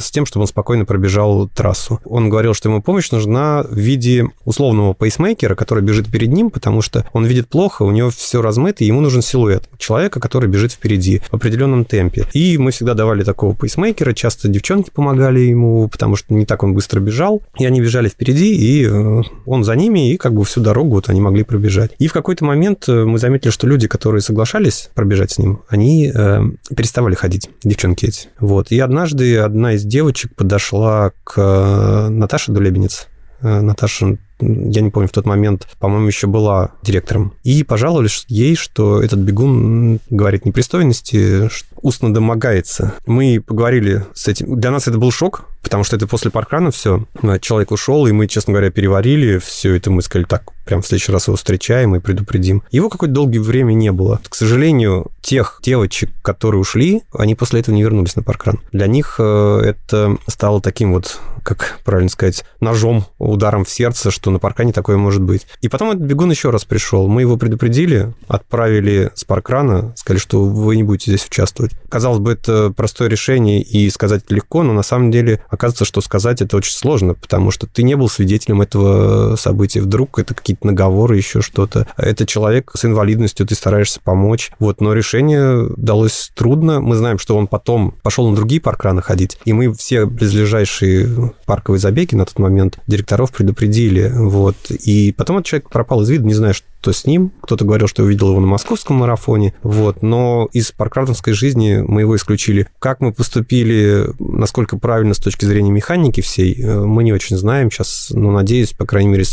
с 0.00 0.10
тем, 0.10 0.26
чтобы 0.26 0.42
он 0.42 0.48
спокойно 0.48 0.84
пробежал 0.84 1.48
трассу. 1.48 2.00
Он 2.04 2.28
говорил, 2.28 2.54
что 2.54 2.68
ему 2.68 2.82
помощь 2.82 3.10
нужна 3.10 3.62
в 3.62 3.74
виде 3.74 4.26
условного 4.44 4.94
пейсмейкера, 4.94 5.54
который 5.54 5.82
бежит 5.82 6.10
перед 6.10 6.32
ним, 6.32 6.50
потому 6.50 6.82
что 6.82 7.08
он 7.12 7.24
видит 7.26 7.48
плохо, 7.48 7.82
у 7.82 7.90
него 7.90 8.10
все 8.10 8.42
размыто, 8.42 8.84
и 8.84 8.86
ему 8.86 9.00
нужен 9.00 9.22
силуэт 9.22 9.68
человека, 9.78 10.20
который 10.20 10.48
бежит 10.48 10.72
впереди 10.72 11.20
в 11.30 11.34
определенном 11.34 11.84
темпе. 11.84 12.26
И 12.32 12.58
мы 12.58 12.70
всегда 12.70 12.94
давали 12.94 13.22
такого 13.24 13.54
пейсмейкера, 13.54 14.12
часто 14.12 14.48
девчонки 14.48 14.90
помогали 14.90 15.40
ему, 15.40 15.88
потому 15.88 16.16
что 16.16 16.34
не 16.34 16.46
так 16.46 16.62
он 16.62 16.74
быстро 16.74 17.00
бежал. 17.00 17.42
И 17.58 17.66
они 17.66 17.80
бежали 17.80 18.08
впереди, 18.08 18.54
и 18.54 18.86
э, 18.86 19.22
он 19.44 19.64
за 19.64 19.76
ними, 19.76 20.12
и 20.12 20.16
как 20.16 20.34
бы 20.34 20.44
всю 20.44 20.60
дорогу 20.60 20.96
вот 20.96 21.08
они 21.08 21.20
могли 21.20 21.42
пробежать. 21.42 21.92
И 21.98 22.08
в 22.08 22.12
какой-то 22.12 22.44
момент 22.44 22.88
э, 22.88 23.04
мы 23.04 23.18
заметили, 23.18 23.50
что 23.50 23.66
люди, 23.66 23.88
которые 23.88 24.20
соглашались 24.36 24.90
пробежать 24.94 25.30
с 25.30 25.38
ним, 25.38 25.62
они 25.66 26.12
э, 26.14 26.42
переставали 26.76 27.14
ходить, 27.14 27.48
девчонки 27.64 28.04
эти. 28.04 28.28
Вот. 28.38 28.70
И 28.70 28.78
однажды 28.78 29.38
одна 29.38 29.72
из 29.72 29.82
девочек 29.84 30.34
подошла 30.34 31.12
к 31.24 31.38
э, 31.38 32.08
Наташе 32.10 32.52
Дулебенец. 32.52 33.08
Э, 33.40 33.62
Наташа 33.62 34.18
я 34.40 34.80
не 34.82 34.90
помню, 34.90 35.08
в 35.08 35.12
тот 35.12 35.26
момент, 35.26 35.66
по-моему, 35.78 36.06
еще 36.06 36.26
была 36.26 36.72
директором. 36.82 37.32
И 37.42 37.62
пожаловались 37.62 38.24
ей, 38.28 38.56
что 38.56 39.02
этот 39.02 39.20
бегун 39.20 40.00
говорит 40.10 40.44
непристойности, 40.44 41.48
устно 41.80 42.12
домогается. 42.12 42.94
Мы 43.06 43.40
поговорили 43.44 44.04
с 44.14 44.28
этим. 44.28 44.58
Для 44.58 44.70
нас 44.70 44.88
это 44.88 44.98
был 44.98 45.10
шок, 45.10 45.44
потому 45.62 45.84
что 45.84 45.96
это 45.96 46.06
после 46.06 46.30
паркрана 46.30 46.70
все. 46.70 47.04
Человек 47.40 47.70
ушел, 47.70 48.06
и 48.06 48.12
мы, 48.12 48.26
честно 48.26 48.52
говоря, 48.52 48.70
переварили 48.70 49.38
все 49.38 49.74
это. 49.74 49.90
Мы 49.90 50.02
сказали, 50.02 50.26
так, 50.26 50.50
прям 50.64 50.82
в 50.82 50.86
следующий 50.86 51.12
раз 51.12 51.28
его 51.28 51.36
встречаем 51.36 51.94
и 51.96 52.00
предупредим. 52.00 52.62
Его 52.70 52.88
какое-то 52.88 53.14
долгое 53.14 53.40
время 53.40 53.72
не 53.72 53.92
было. 53.92 54.20
К 54.28 54.34
сожалению, 54.34 55.06
тех 55.22 55.60
девочек, 55.62 56.10
которые 56.22 56.60
ушли, 56.60 57.02
они 57.12 57.34
после 57.34 57.60
этого 57.60 57.74
не 57.74 57.82
вернулись 57.82 58.16
на 58.16 58.22
паркран. 58.22 58.60
Для 58.72 58.86
них 58.86 59.16
э, 59.18 59.60
это 59.64 60.18
стало 60.28 60.60
таким 60.60 60.92
вот, 60.92 61.20
как 61.42 61.78
правильно 61.84 62.10
сказать, 62.10 62.44
ножом, 62.60 63.06
ударом 63.18 63.64
в 63.64 63.70
сердце, 63.70 64.10
что 64.10 64.25
что 64.26 64.32
на 64.32 64.40
паркане 64.40 64.72
такое 64.72 64.96
может 64.96 65.22
быть. 65.22 65.46
И 65.60 65.68
потом 65.68 65.90
этот 65.90 66.02
бегун 66.02 66.32
еще 66.32 66.50
раз 66.50 66.64
пришел. 66.64 67.06
Мы 67.06 67.20
его 67.20 67.36
предупредили, 67.36 68.12
отправили 68.26 69.12
с 69.14 69.22
паркрана, 69.22 69.92
сказали, 69.94 70.18
что 70.18 70.46
вы 70.46 70.74
не 70.74 70.82
будете 70.82 71.12
здесь 71.12 71.28
участвовать. 71.28 71.74
Казалось 71.88 72.18
бы, 72.18 72.32
это 72.32 72.72
простое 72.76 73.08
решение 73.08 73.62
и 73.62 73.88
сказать 73.88 74.28
легко, 74.32 74.64
но 74.64 74.72
на 74.72 74.82
самом 74.82 75.12
деле 75.12 75.44
оказывается, 75.48 75.84
что 75.84 76.00
сказать 76.00 76.42
это 76.42 76.56
очень 76.56 76.72
сложно, 76.72 77.14
потому 77.14 77.52
что 77.52 77.68
ты 77.68 77.84
не 77.84 77.94
был 77.94 78.08
свидетелем 78.08 78.62
этого 78.62 79.36
события. 79.36 79.80
Вдруг 79.80 80.18
это 80.18 80.34
какие-то 80.34 80.66
наговоры, 80.66 81.16
еще 81.16 81.40
что-то. 81.40 81.86
Это 81.96 82.26
человек 82.26 82.72
с 82.74 82.84
инвалидностью, 82.84 83.46
ты 83.46 83.54
стараешься 83.54 84.00
помочь. 84.02 84.50
Вот, 84.58 84.80
но 84.80 84.92
решение 84.92 85.68
далось 85.76 86.32
трудно. 86.34 86.80
Мы 86.80 86.96
знаем, 86.96 87.20
что 87.20 87.36
он 87.36 87.46
потом 87.46 87.94
пошел 88.02 88.28
на 88.28 88.34
другие 88.34 88.60
паркраны 88.60 89.02
ходить, 89.02 89.38
и 89.44 89.52
мы 89.52 89.72
все 89.72 90.04
близлежащие 90.04 91.32
парковые 91.44 91.78
забеги 91.78 92.16
на 92.16 92.24
тот 92.24 92.40
момент 92.40 92.80
директоров 92.88 93.30
предупредили. 93.30 94.15
Вот. 94.16 94.56
И 94.70 95.12
потом 95.12 95.38
этот 95.38 95.46
человек 95.46 95.70
пропал 95.70 96.02
из 96.02 96.10
вида, 96.10 96.24
не 96.24 96.34
знаю, 96.34 96.54
что 96.54 96.92
с 96.92 97.04
ним. 97.04 97.32
Кто-то 97.42 97.64
говорил, 97.64 97.88
что 97.88 98.02
увидел 98.02 98.30
его 98.30 98.40
на 98.40 98.46
московском 98.46 98.96
марафоне. 98.96 99.54
Вот. 99.62 100.02
Но 100.02 100.48
из 100.52 100.72
паркратовской 100.72 101.32
жизни 101.32 101.84
мы 101.86 102.02
его 102.02 102.16
исключили. 102.16 102.68
Как 102.78 103.00
мы 103.00 103.12
поступили, 103.12 104.06
насколько 104.18 104.78
правильно 104.78 105.14
с 105.14 105.18
точки 105.18 105.44
зрения 105.44 105.70
механики 105.70 106.20
всей, 106.20 106.60
э, 106.60 106.84
мы 106.84 107.04
не 107.04 107.12
очень 107.12 107.36
знаем 107.36 107.70
сейчас. 107.70 108.08
Но 108.10 108.30
надеюсь, 108.30 108.72
по 108.72 108.86
крайней 108.86 109.10
мере, 109.10 109.24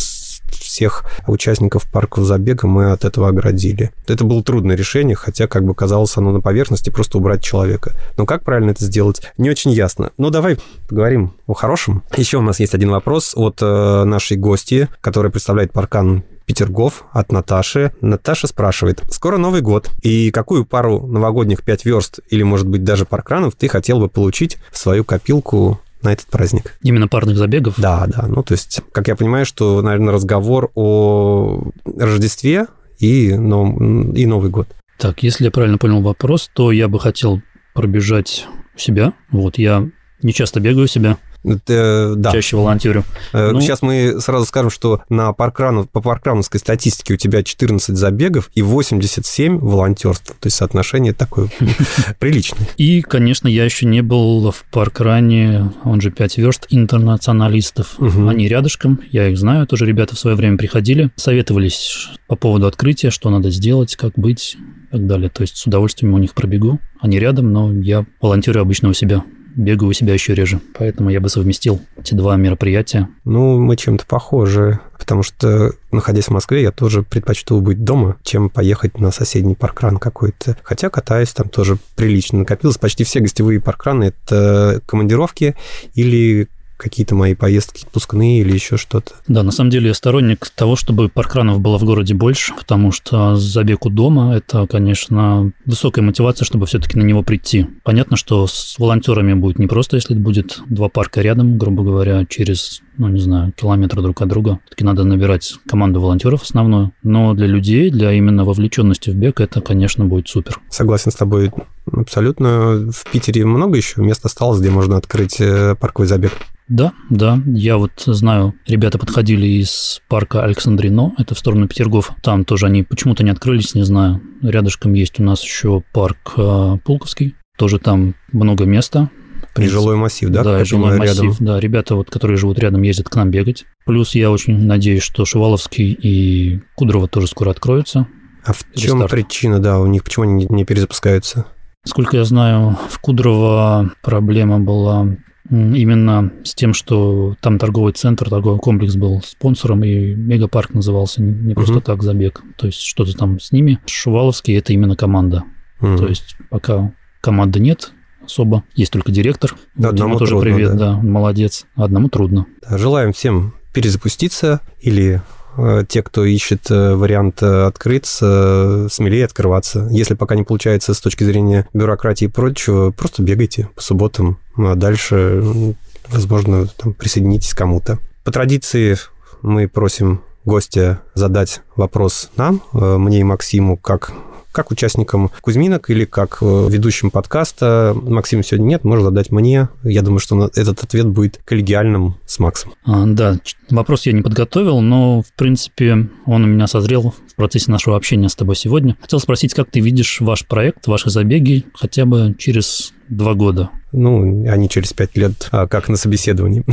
всех 0.74 1.06
участников 1.28 1.90
парков 1.92 2.26
забега 2.26 2.68
мы 2.68 2.92
от 2.92 3.06
этого 3.06 3.30
оградили. 3.30 3.92
Это 4.08 4.24
было 4.24 4.44
трудное 4.44 4.76
решение, 4.76 5.16
хотя, 5.16 5.48
как 5.48 5.64
бы 5.64 5.76
казалось, 5.76 6.18
оно 6.18 6.32
на 6.32 6.42
поверхности 6.42 6.90
просто 6.90 7.20
убрать 7.20 7.44
человека. 7.44 7.92
Но 8.18 8.26
как 8.26 8.44
правильно 8.44 8.72
это 8.72 8.84
сделать, 8.84 9.22
не 9.38 9.52
очень 9.52 9.72
ясно. 9.72 10.12
Ну, 10.18 10.32
давай 10.32 10.58
поговорим 10.90 11.34
о 11.46 11.54
хорошем. 11.54 12.02
Еще 12.18 12.38
у 12.38 12.42
нас 12.42 12.60
есть 12.60 12.74
один 12.74 12.90
вопрос 12.90 13.34
от 13.36 13.60
э, 13.62 14.04
нашей 14.04 14.36
гости, 14.36 14.90
которая 15.00 15.32
представляет 15.32 15.72
паркан 15.72 16.24
Петергоф 16.46 17.06
от 17.12 17.32
Наташи. 17.32 17.94
Наташа 18.02 18.48
спрашивает, 18.48 19.02
скоро 19.12 19.38
Новый 19.38 19.62
год, 19.62 19.92
и 20.02 20.32
какую 20.32 20.66
пару 20.66 21.06
новогодних 21.06 21.64
5 21.64 21.86
верст 21.86 22.20
или, 22.30 22.42
может 22.42 22.68
быть, 22.68 22.84
даже 22.84 23.06
паркранов 23.06 23.54
ты 23.56 23.68
хотел 23.68 24.00
бы 24.00 24.10
получить 24.10 24.58
в 24.72 24.78
свою 24.78 25.04
копилку 25.04 25.80
на 26.04 26.14
этот 26.14 26.28
праздник. 26.28 26.78
Именно 26.82 27.08
парных 27.08 27.38
забегов? 27.38 27.76
Да, 27.78 28.06
да. 28.08 28.26
Ну, 28.28 28.44
то 28.44 28.54
есть, 28.54 28.82
как 28.92 29.08
я 29.08 29.16
понимаю, 29.16 29.46
что, 29.46 29.82
наверное, 29.82 30.14
разговор 30.14 30.72
о 30.76 31.72
Рождестве 31.86 32.68
и, 33.00 33.36
но, 33.36 33.68
и 34.14 34.26
Новый 34.26 34.50
год. 34.50 34.68
Так, 34.98 35.24
если 35.24 35.46
я 35.46 35.52
правильно 35.52 35.78
понял 35.78 36.02
вопрос, 36.02 36.50
то 36.54 36.72
я 36.72 36.88
бы 36.88 37.00
хотел 37.00 37.42
пробежать 37.74 38.48
себя. 38.76 39.14
Вот, 39.32 39.58
я 39.58 39.90
не 40.22 40.34
часто 40.34 40.60
бегаю 40.60 40.88
себя, 40.88 41.18
это, 41.44 42.14
да. 42.16 42.32
Чаще 42.32 42.56
волонтерю. 42.56 43.04
Э, 43.34 43.52
ну... 43.52 43.62
Сейчас 43.62 43.82
мы 43.82 44.20
сразу 44.20 44.46
скажем, 44.46 44.70
что 44.70 45.02
на 45.10 45.34
паркрану, 45.34 45.86
по 45.86 46.02
паркрановской 46.02 46.60
статистике 46.60 47.16
у 47.16 47.18
тебя 47.18 47.44
14 47.44 47.96
забегов 47.96 48.50
и 48.56 48.62
87 48.62 49.60
волонтерств. 49.60 50.36
То 50.40 50.48
есть 50.48 50.58
соотношение 50.58 51.14
такое 51.14 51.50
приличное. 52.20 52.68
И, 52.78 53.02
конечно, 53.02 53.48
я 53.48 53.66
еще 53.66 53.86
не 53.86 54.02
был 54.02 54.52
в 54.52 54.64
паркране, 54.72 55.72
он 55.84 56.02
же 56.02 56.12
5 56.12 56.38
верст, 56.38 56.68
интернационалистов. 56.70 58.00
Они 58.00 58.48
рядышком, 58.48 59.02
я 59.12 59.28
их 59.28 59.38
знаю, 59.38 59.68
тоже 59.68 59.86
ребята 59.86 60.16
в 60.16 60.20
свое 60.20 60.36
время 60.36 60.58
приходили, 60.58 61.12
советовались 61.16 62.10
по 62.28 62.36
поводу 62.36 62.68
открытия, 62.68 63.10
что 63.10 63.30
надо 63.30 63.50
сделать, 63.50 63.96
как 63.96 64.14
быть 64.16 64.58
и 64.90 64.92
так 64.92 65.08
далее. 65.08 65.30
То 65.30 65.42
есть 65.42 65.58
с 65.58 65.66
удовольствием 65.66 66.14
у 66.14 66.18
них 66.18 66.34
пробегу. 66.34 66.80
Они 67.00 67.20
рядом, 67.20 67.52
но 67.52 67.74
я 67.74 68.06
волонтерю 68.22 68.62
обычно 68.62 68.90
у 68.90 68.94
себя 68.94 69.24
бегаю 69.56 69.90
у 69.90 69.94
себя 69.94 70.14
еще 70.14 70.34
реже. 70.34 70.60
Поэтому 70.78 71.10
я 71.10 71.20
бы 71.20 71.30
совместил 71.30 71.82
эти 71.98 72.14
два 72.14 72.36
мероприятия. 72.36 73.10
Ну, 73.24 73.60
мы 73.60 73.76
чем-то 73.76 74.06
похожи, 74.06 74.80
потому 74.98 75.24
что, 75.24 75.74
находясь 75.92 76.26
в 76.26 76.32
Москве, 76.32 76.62
я 76.62 76.72
тоже 76.72 77.04
предпочту 77.04 77.60
быть 77.62 77.84
дома, 77.84 78.18
чем 78.24 78.50
поехать 78.50 79.00
на 79.00 79.12
соседний 79.12 79.56
паркран 79.56 79.98
какой-то. 79.98 80.58
Хотя 80.64 80.90
катаюсь 80.90 81.34
там 81.34 81.50
тоже 81.50 81.78
прилично. 81.96 82.40
Накопилось 82.40 82.78
почти 82.78 83.04
все 83.04 83.20
гостевые 83.20 83.60
паркраны. 83.60 84.06
Это 84.06 84.82
командировки 84.86 85.56
или 85.94 86.48
какие-то 86.84 87.16
мои 87.16 87.34
поездки 87.34 87.86
отпускные 87.86 88.42
или 88.42 88.54
еще 88.54 88.78
что-то. 88.78 89.14
Да, 89.28 89.42
на 89.42 89.52
самом 89.52 89.70
деле 89.72 89.88
я 89.88 89.94
сторонник 89.94 90.50
того, 90.50 90.76
чтобы 90.76 91.10
паркранов 91.10 91.60
было 91.62 91.80
в 91.80 91.84
городе 91.84 92.14
больше, 92.14 92.54
потому 92.54 92.92
что 92.92 93.36
забег 93.38 93.86
у 93.86 93.90
дома– 93.90 94.36
это, 94.36 94.68
конечно, 94.68 95.52
высокая 95.66 96.04
мотивация, 96.04 96.46
чтобы 96.46 96.66
все-таки 96.66 96.98
на 96.98 97.04
него 97.04 97.24
прийти. 97.24 97.68
Понятно, 97.84 98.18
что 98.18 98.46
с 98.48 98.76
волонтерами 98.78 99.34
будет 99.34 99.60
непросто, 99.60 99.96
если 99.96 100.14
будет 100.14 100.60
два 100.68 100.90
парка 100.90 101.22
рядом, 101.22 101.58
грубо 101.58 101.84
говоря, 101.84 102.26
через 102.26 102.82
ну, 102.98 103.08
не 103.08 103.20
знаю, 103.20 103.52
километры 103.54 104.02
друг 104.02 104.22
от 104.22 104.28
друга. 104.28 104.60
Все-таки 104.66 104.84
надо 104.84 105.04
набирать 105.04 105.56
команду 105.68 106.02
волонтеров 106.02 106.44
основную. 106.44 106.92
Но 107.04 107.34
для 107.34 107.48
людей, 107.48 107.90
для 107.90 108.12
именно 108.14 108.46
вовлеченности 108.46 109.10
в 109.10 109.16
бег, 109.16 109.40
это, 109.40 109.62
конечно, 109.62 110.06
будет 110.06 110.28
супер. 110.28 110.60
Согласен 110.70 111.12
с 111.12 111.16
тобой 111.16 111.52
абсолютно. 111.92 112.92
В 112.92 113.12
Питере 113.12 113.46
много 113.46 113.78
еще 113.78 114.02
мест 114.02 114.26
осталось, 114.26 114.60
где 114.60 114.70
можно 114.70 114.98
открыть 114.98 115.40
э, 115.40 115.76
парковый 115.76 116.08
забег. 116.08 116.34
Да, 116.70 116.94
да, 117.10 117.42
я 117.46 117.78
вот 117.78 117.92
знаю, 118.06 118.54
ребята 118.66 118.98
подходили 118.98 119.46
из 119.46 120.02
парка 120.08 120.44
Александрино, 120.44 121.14
это 121.18 121.36
в 121.36 121.40
сторону 121.40 121.68
Петергоф, 121.68 122.12
там 122.24 122.46
тоже 122.46 122.68
они 122.68 122.84
почему-то 122.84 123.24
не 123.24 123.32
открылись, 123.32 123.76
не 123.76 123.84
знаю. 123.84 124.22
Рядышком 124.42 124.94
есть 124.94 125.20
у 125.20 125.24
нас 125.24 125.44
еще 125.44 125.84
парк 125.92 126.34
э, 126.38 126.78
Пулковский, 126.86 127.36
тоже 127.58 127.80
там 127.80 128.16
много 128.32 128.66
места. 128.66 129.10
И 129.58 129.68
жилой 129.68 129.96
массив, 129.96 130.30
да? 130.30 130.44
Да, 130.44 130.66
жилой 130.66 130.98
массив, 130.98 131.24
рядом. 131.24 131.38
да. 131.40 131.60
Ребята, 131.60 131.96
вот, 131.96 132.10
которые 132.10 132.38
живут 132.38 132.58
рядом, 132.60 132.82
ездят 132.82 133.10
к 133.10 133.16
нам 133.16 133.30
бегать. 133.30 133.66
Плюс 133.86 134.16
я 134.16 134.32
очень 134.32 134.66
надеюсь, 134.66 135.04
что 135.04 135.26
Шуваловский 135.26 135.92
и 135.92 136.62
Кудрово 136.76 137.08
тоже 137.08 137.28
скоро 137.28 137.52
откроются. 137.52 138.08
А 138.44 138.54
в 138.54 138.66
чем 138.76 138.96
Рестарт. 138.96 139.12
причина, 139.12 139.60
да, 139.60 139.80
у 139.80 139.86
них, 139.86 140.04
почему 140.04 140.26
они 140.26 140.48
не 140.50 140.66
перезапускаются? 140.66 141.46
Сколько 141.86 142.18
я 142.18 142.24
знаю, 142.24 142.78
в 142.90 143.00
Кудрово 143.00 143.92
проблема 144.02 144.60
была 144.60 145.16
именно 145.50 146.32
с 146.44 146.56
тем, 146.56 146.74
что 146.74 147.36
там 147.42 147.60
торговый 147.60 147.94
центр, 147.94 148.30
торговый 148.30 148.60
комплекс 148.60 148.96
был 148.96 149.22
спонсором, 149.22 149.84
и 149.84 150.16
мегапарк 150.16 150.74
назывался 150.74 151.22
не 151.22 151.54
просто 151.54 151.76
угу. 151.76 151.82
так 151.82 152.02
забег. 152.02 152.42
То 152.58 152.68
есть 152.68 152.80
что-то 152.80 153.16
там 153.16 153.40
с 153.40 153.52
ними. 153.52 153.80
Шуваловский– 153.86 154.58
это 154.58 154.74
именно 154.74 154.96
команда. 154.96 155.44
Угу. 155.82 155.98
То 155.98 156.08
есть 156.08 156.38
пока 156.50 156.94
команды 157.22 157.60
нет 157.60 157.94
особо, 158.26 158.64
есть 158.76 158.92
только 158.92 159.12
директор. 159.12 159.56
Да, 159.76 159.90
одному 159.90 160.18
тоже 160.18 160.32
трудно, 160.32 160.52
привет, 160.52 160.76
да. 160.76 160.94
да, 160.94 160.98
молодец. 161.02 161.66
Одному 161.76 162.10
трудно. 162.10 162.46
Желаем 162.70 163.14
всем 163.14 163.54
перезапуститься 163.74 164.62
или 164.82 165.22
Э, 165.56 165.84
те, 165.88 166.02
кто 166.02 166.26
ищет 166.26 166.70
э, 166.72 166.96
вариант 166.96 167.44
э, 167.44 167.66
открыться, 167.66 168.88
смелее 168.90 169.26
открываться. 169.26 169.88
Если 169.92 170.16
пока 170.16 170.36
не 170.36 170.44
получается 170.44 170.94
с 170.94 171.00
точки 171.00 171.24
зрения 171.24 171.68
бюрократии 171.74 172.26
и 172.26 172.30
прочего, 172.30 172.92
просто 172.92 173.22
бегайте 173.22 173.70
по 173.76 173.82
субботам, 173.82 174.40
а 174.58 174.76
дальше, 174.76 175.76
возможно, 176.08 176.68
там, 176.78 176.94
присоединитесь 176.94 177.54
к 177.54 177.58
кому-то. 177.58 178.00
По 178.24 178.32
традиции 178.32 178.98
мы 179.42 179.68
просим 179.68 180.22
гостя 180.46 181.02
задать 181.14 181.62
вопрос 181.76 182.32
нам, 182.36 182.62
мне 182.72 183.20
и 183.20 183.24
Максиму, 183.24 183.78
как 183.78 184.12
как 184.54 184.72
участникам 184.72 185.32
Кузьминок 185.42 185.90
или 185.90 186.06
как 186.06 186.38
э, 186.42 186.68
ведущим 186.70 187.12
подкаста. 187.12 187.94
Максим 187.96 188.44
сегодня 188.44 188.66
нет, 188.66 188.84
можно 188.86 189.06
задать 189.06 189.32
мне. 189.32 189.68
Я 189.84 190.02
думаю, 190.02 190.20
что 190.20 190.50
этот 190.56 190.84
ответ 190.84 191.08
будет 191.08 191.42
коллегиальным 191.44 192.16
с 192.26 192.40
Максом. 192.40 192.74
А, 192.86 193.06
да, 193.06 193.38
вопрос 193.70 194.06
я 194.06 194.14
не 194.14 194.22
подготовил, 194.22 194.80
но, 194.80 195.24
в 195.24 195.34
принципе, 195.34 196.08
он 196.26 196.44
у 196.44 196.48
меня 196.48 196.68
созрел 196.68 197.14
в 197.28 197.36
процессе 197.36 197.72
нашего 197.72 197.98
общения 197.98 198.30
с 198.30 198.36
тобой 198.36 198.56
сегодня. 198.56 198.96
Хотел 199.02 199.20
спросить, 199.20 199.54
как 199.54 199.72
ты 199.72 199.80
видишь 199.80 200.22
ваш 200.22 200.48
проект, 200.48 200.88
ваши 200.88 201.10
забеги 201.10 201.66
хотя 201.74 202.06
бы 202.06 202.36
через 202.38 202.94
два 203.10 203.34
года? 203.34 203.72
Ну, 203.92 204.48
а 204.48 204.56
не 204.56 204.70
через 204.70 204.94
пять 204.94 205.18
лет, 205.18 205.50
а 205.52 205.68
как 205.68 205.90
на 205.90 205.98
собеседовании. 205.98 206.64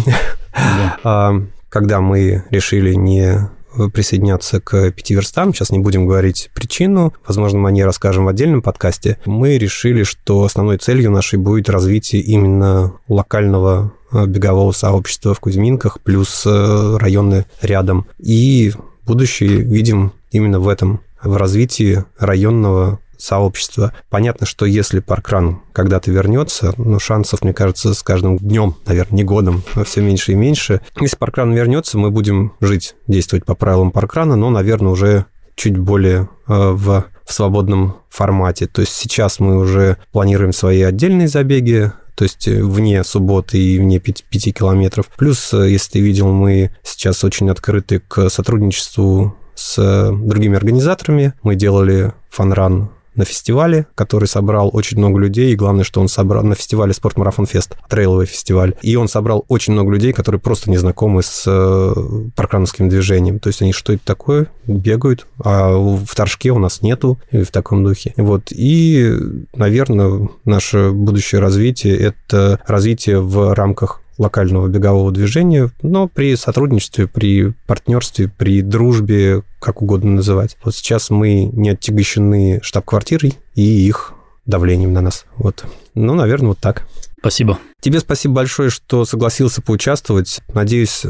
Да. 0.54 0.98
А, 1.02 1.32
когда 1.70 2.00
мы 2.00 2.44
решили 2.50 2.94
не 2.94 3.48
присоединяться 3.92 4.60
к 4.60 4.90
пяти 4.90 5.14
верстам. 5.14 5.54
Сейчас 5.54 5.70
не 5.70 5.78
будем 5.78 6.06
говорить 6.06 6.50
причину. 6.54 7.12
Возможно, 7.26 7.58
мы 7.58 7.68
о 7.68 7.72
ней 7.72 7.84
расскажем 7.84 8.24
в 8.24 8.28
отдельном 8.28 8.62
подкасте. 8.62 9.18
Мы 9.24 9.58
решили, 9.58 10.02
что 10.02 10.44
основной 10.44 10.78
целью 10.78 11.10
нашей 11.10 11.38
будет 11.38 11.68
развитие 11.68 12.22
именно 12.22 12.92
локального 13.08 13.92
э, 14.12 14.26
бегового 14.26 14.72
сообщества 14.72 15.34
в 15.34 15.40
Кузьминках, 15.40 16.00
плюс 16.00 16.44
э, 16.46 16.96
районы 16.98 17.46
рядом. 17.60 18.06
И 18.18 18.72
будущее 19.06 19.58
видим 19.58 20.12
именно 20.30 20.60
в 20.60 20.68
этом, 20.68 21.00
в 21.22 21.36
развитии 21.36 22.04
районного 22.18 23.00
сообщества. 23.20 23.92
Понятно, 24.08 24.46
что 24.46 24.66
если 24.66 25.00
паркран 25.00 25.62
когда-то 25.72 26.10
вернется, 26.10 26.74
ну, 26.76 26.98
шансов, 26.98 27.42
мне 27.42 27.52
кажется, 27.52 27.94
с 27.94 28.02
каждым 28.02 28.38
днем, 28.38 28.74
наверное, 28.86 29.16
не 29.16 29.24
годом, 29.24 29.62
а 29.74 29.84
все 29.84 30.00
меньше 30.00 30.32
и 30.32 30.36
меньше. 30.36 30.80
Если 31.00 31.16
паркран 31.16 31.52
вернется, 31.52 31.98
мы 31.98 32.10
будем 32.10 32.52
жить, 32.60 32.94
действовать 33.06 33.44
по 33.44 33.54
правилам 33.54 33.90
паркрана, 33.90 34.36
но, 34.36 34.50
наверное, 34.50 34.92
уже 34.92 35.26
чуть 35.54 35.76
более 35.76 36.28
э, 36.48 36.70
в, 36.70 37.04
в 37.24 37.32
свободном 37.32 37.96
формате. 38.08 38.66
То 38.66 38.80
есть 38.80 38.94
сейчас 38.94 39.40
мы 39.40 39.58
уже 39.58 39.98
планируем 40.12 40.52
свои 40.52 40.82
отдельные 40.82 41.28
забеги, 41.28 41.92
то 42.14 42.24
есть 42.24 42.46
вне 42.48 43.04
субботы 43.04 43.58
и 43.58 43.78
вне 43.78 43.98
5, 43.98 44.24
5 44.24 44.54
километров. 44.54 45.06
Плюс, 45.16 45.52
если 45.52 45.92
ты 45.92 46.00
видел, 46.00 46.28
мы 46.32 46.70
сейчас 46.82 47.24
очень 47.24 47.50
открыты 47.50 48.00
к 48.00 48.28
сотрудничеству 48.28 49.36
с 49.54 50.10
другими 50.12 50.56
организаторами. 50.56 51.34
Мы 51.42 51.54
делали 51.54 52.12
фанран 52.30 52.90
на 53.20 53.24
фестивале, 53.26 53.86
который 53.94 54.26
собрал 54.26 54.70
очень 54.72 54.98
много 54.98 55.18
людей, 55.18 55.52
и 55.52 55.56
главное, 55.56 55.84
что 55.84 56.00
он 56.00 56.08
собрал 56.08 56.42
на 56.42 56.54
фестивале 56.54 56.94
Спортмарафон 56.94 57.46
Фест, 57.46 57.76
трейловый 57.88 58.26
фестиваль, 58.26 58.74
и 58.82 58.96
он 58.96 59.08
собрал 59.08 59.44
очень 59.48 59.74
много 59.74 59.92
людей, 59.92 60.12
которые 60.12 60.40
просто 60.40 60.70
не 60.70 60.78
знакомы 60.78 61.22
с 61.22 61.44
э, 61.46 61.92
паркрановским 62.34 62.88
движением, 62.88 63.38
то 63.38 63.48
есть 63.48 63.60
они 63.60 63.72
что 63.72 63.92
это 63.92 64.02
такое, 64.04 64.48
бегают, 64.66 65.26
а 65.44 65.76
в 65.76 66.14
Торжке 66.14 66.50
у 66.50 66.58
нас 66.58 66.80
нету, 66.80 67.18
в 67.30 67.46
таком 67.46 67.84
духе. 67.84 68.14
Вот, 68.16 68.50
и, 68.50 69.14
наверное, 69.54 70.28
наше 70.44 70.90
будущее 70.90 71.40
развитие– 71.40 71.96
это 71.98 72.58
развитие 72.66 73.20
в 73.20 73.54
рамках 73.54 73.99
локального 74.20 74.68
бегового 74.68 75.10
движения, 75.10 75.70
но 75.82 76.06
при 76.06 76.36
сотрудничестве, 76.36 77.06
при 77.08 77.54
партнерстве, 77.66 78.28
при 78.28 78.60
дружбе, 78.60 79.42
как 79.58 79.80
угодно 79.80 80.10
называть. 80.12 80.58
Вот 80.62 80.74
сейчас 80.74 81.08
мы 81.08 81.44
не 81.44 81.70
отягощены 81.70 82.60
штаб-квартирой 82.62 83.38
и 83.54 83.62
их 83.62 84.12
давлением 84.44 84.92
на 84.92 85.00
нас. 85.00 85.24
Вот. 85.36 85.64
Ну, 85.94 86.14
наверное, 86.14 86.48
вот 86.48 86.58
так. 86.58 86.86
Спасибо. 87.18 87.58
Тебе 87.80 87.98
спасибо 88.00 88.34
большое, 88.34 88.68
что 88.68 89.06
согласился 89.06 89.62
поучаствовать. 89.62 90.40
Надеюсь, 90.52 91.02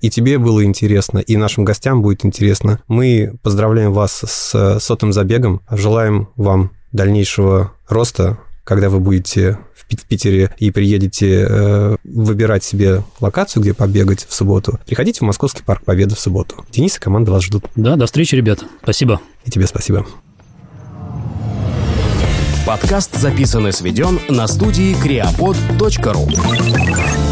и 0.00 0.10
тебе 0.10 0.38
было 0.38 0.64
интересно, 0.64 1.18
и 1.18 1.36
нашим 1.36 1.64
гостям 1.64 2.02
будет 2.02 2.24
интересно. 2.24 2.80
Мы 2.88 3.38
поздравляем 3.42 3.92
вас 3.92 4.24
с 4.26 4.80
сотым 4.80 5.12
забегом, 5.12 5.60
желаем 5.70 6.28
вам 6.34 6.72
дальнейшего 6.90 7.72
роста, 7.88 8.38
когда 8.68 8.90
вы 8.90 9.00
будете 9.00 9.58
в 9.74 10.04
Питере 10.04 10.50
и 10.58 10.70
приедете 10.70 11.46
э, 11.48 11.96
выбирать 12.04 12.62
себе 12.62 13.02
локацию, 13.18 13.62
где 13.62 13.72
побегать 13.72 14.26
в 14.28 14.34
субботу, 14.34 14.78
приходите 14.84 15.20
в 15.20 15.22
Московский 15.22 15.62
парк 15.62 15.82
Победы 15.86 16.14
в 16.14 16.20
субботу. 16.20 16.66
Денис 16.70 16.98
и 16.98 17.00
команда 17.00 17.32
вас 17.32 17.44
ждут. 17.44 17.64
Да, 17.76 17.96
до 17.96 18.04
встречи, 18.04 18.34
ребята. 18.34 18.66
Спасибо. 18.82 19.22
И 19.46 19.50
тебе 19.50 19.66
спасибо. 19.66 20.06
Подкаст 22.66 23.16
записан 23.16 23.66
и 23.68 23.72
сведен 23.72 24.20
на 24.28 24.46
студии 24.46 24.94
creapod.ru 25.02 27.27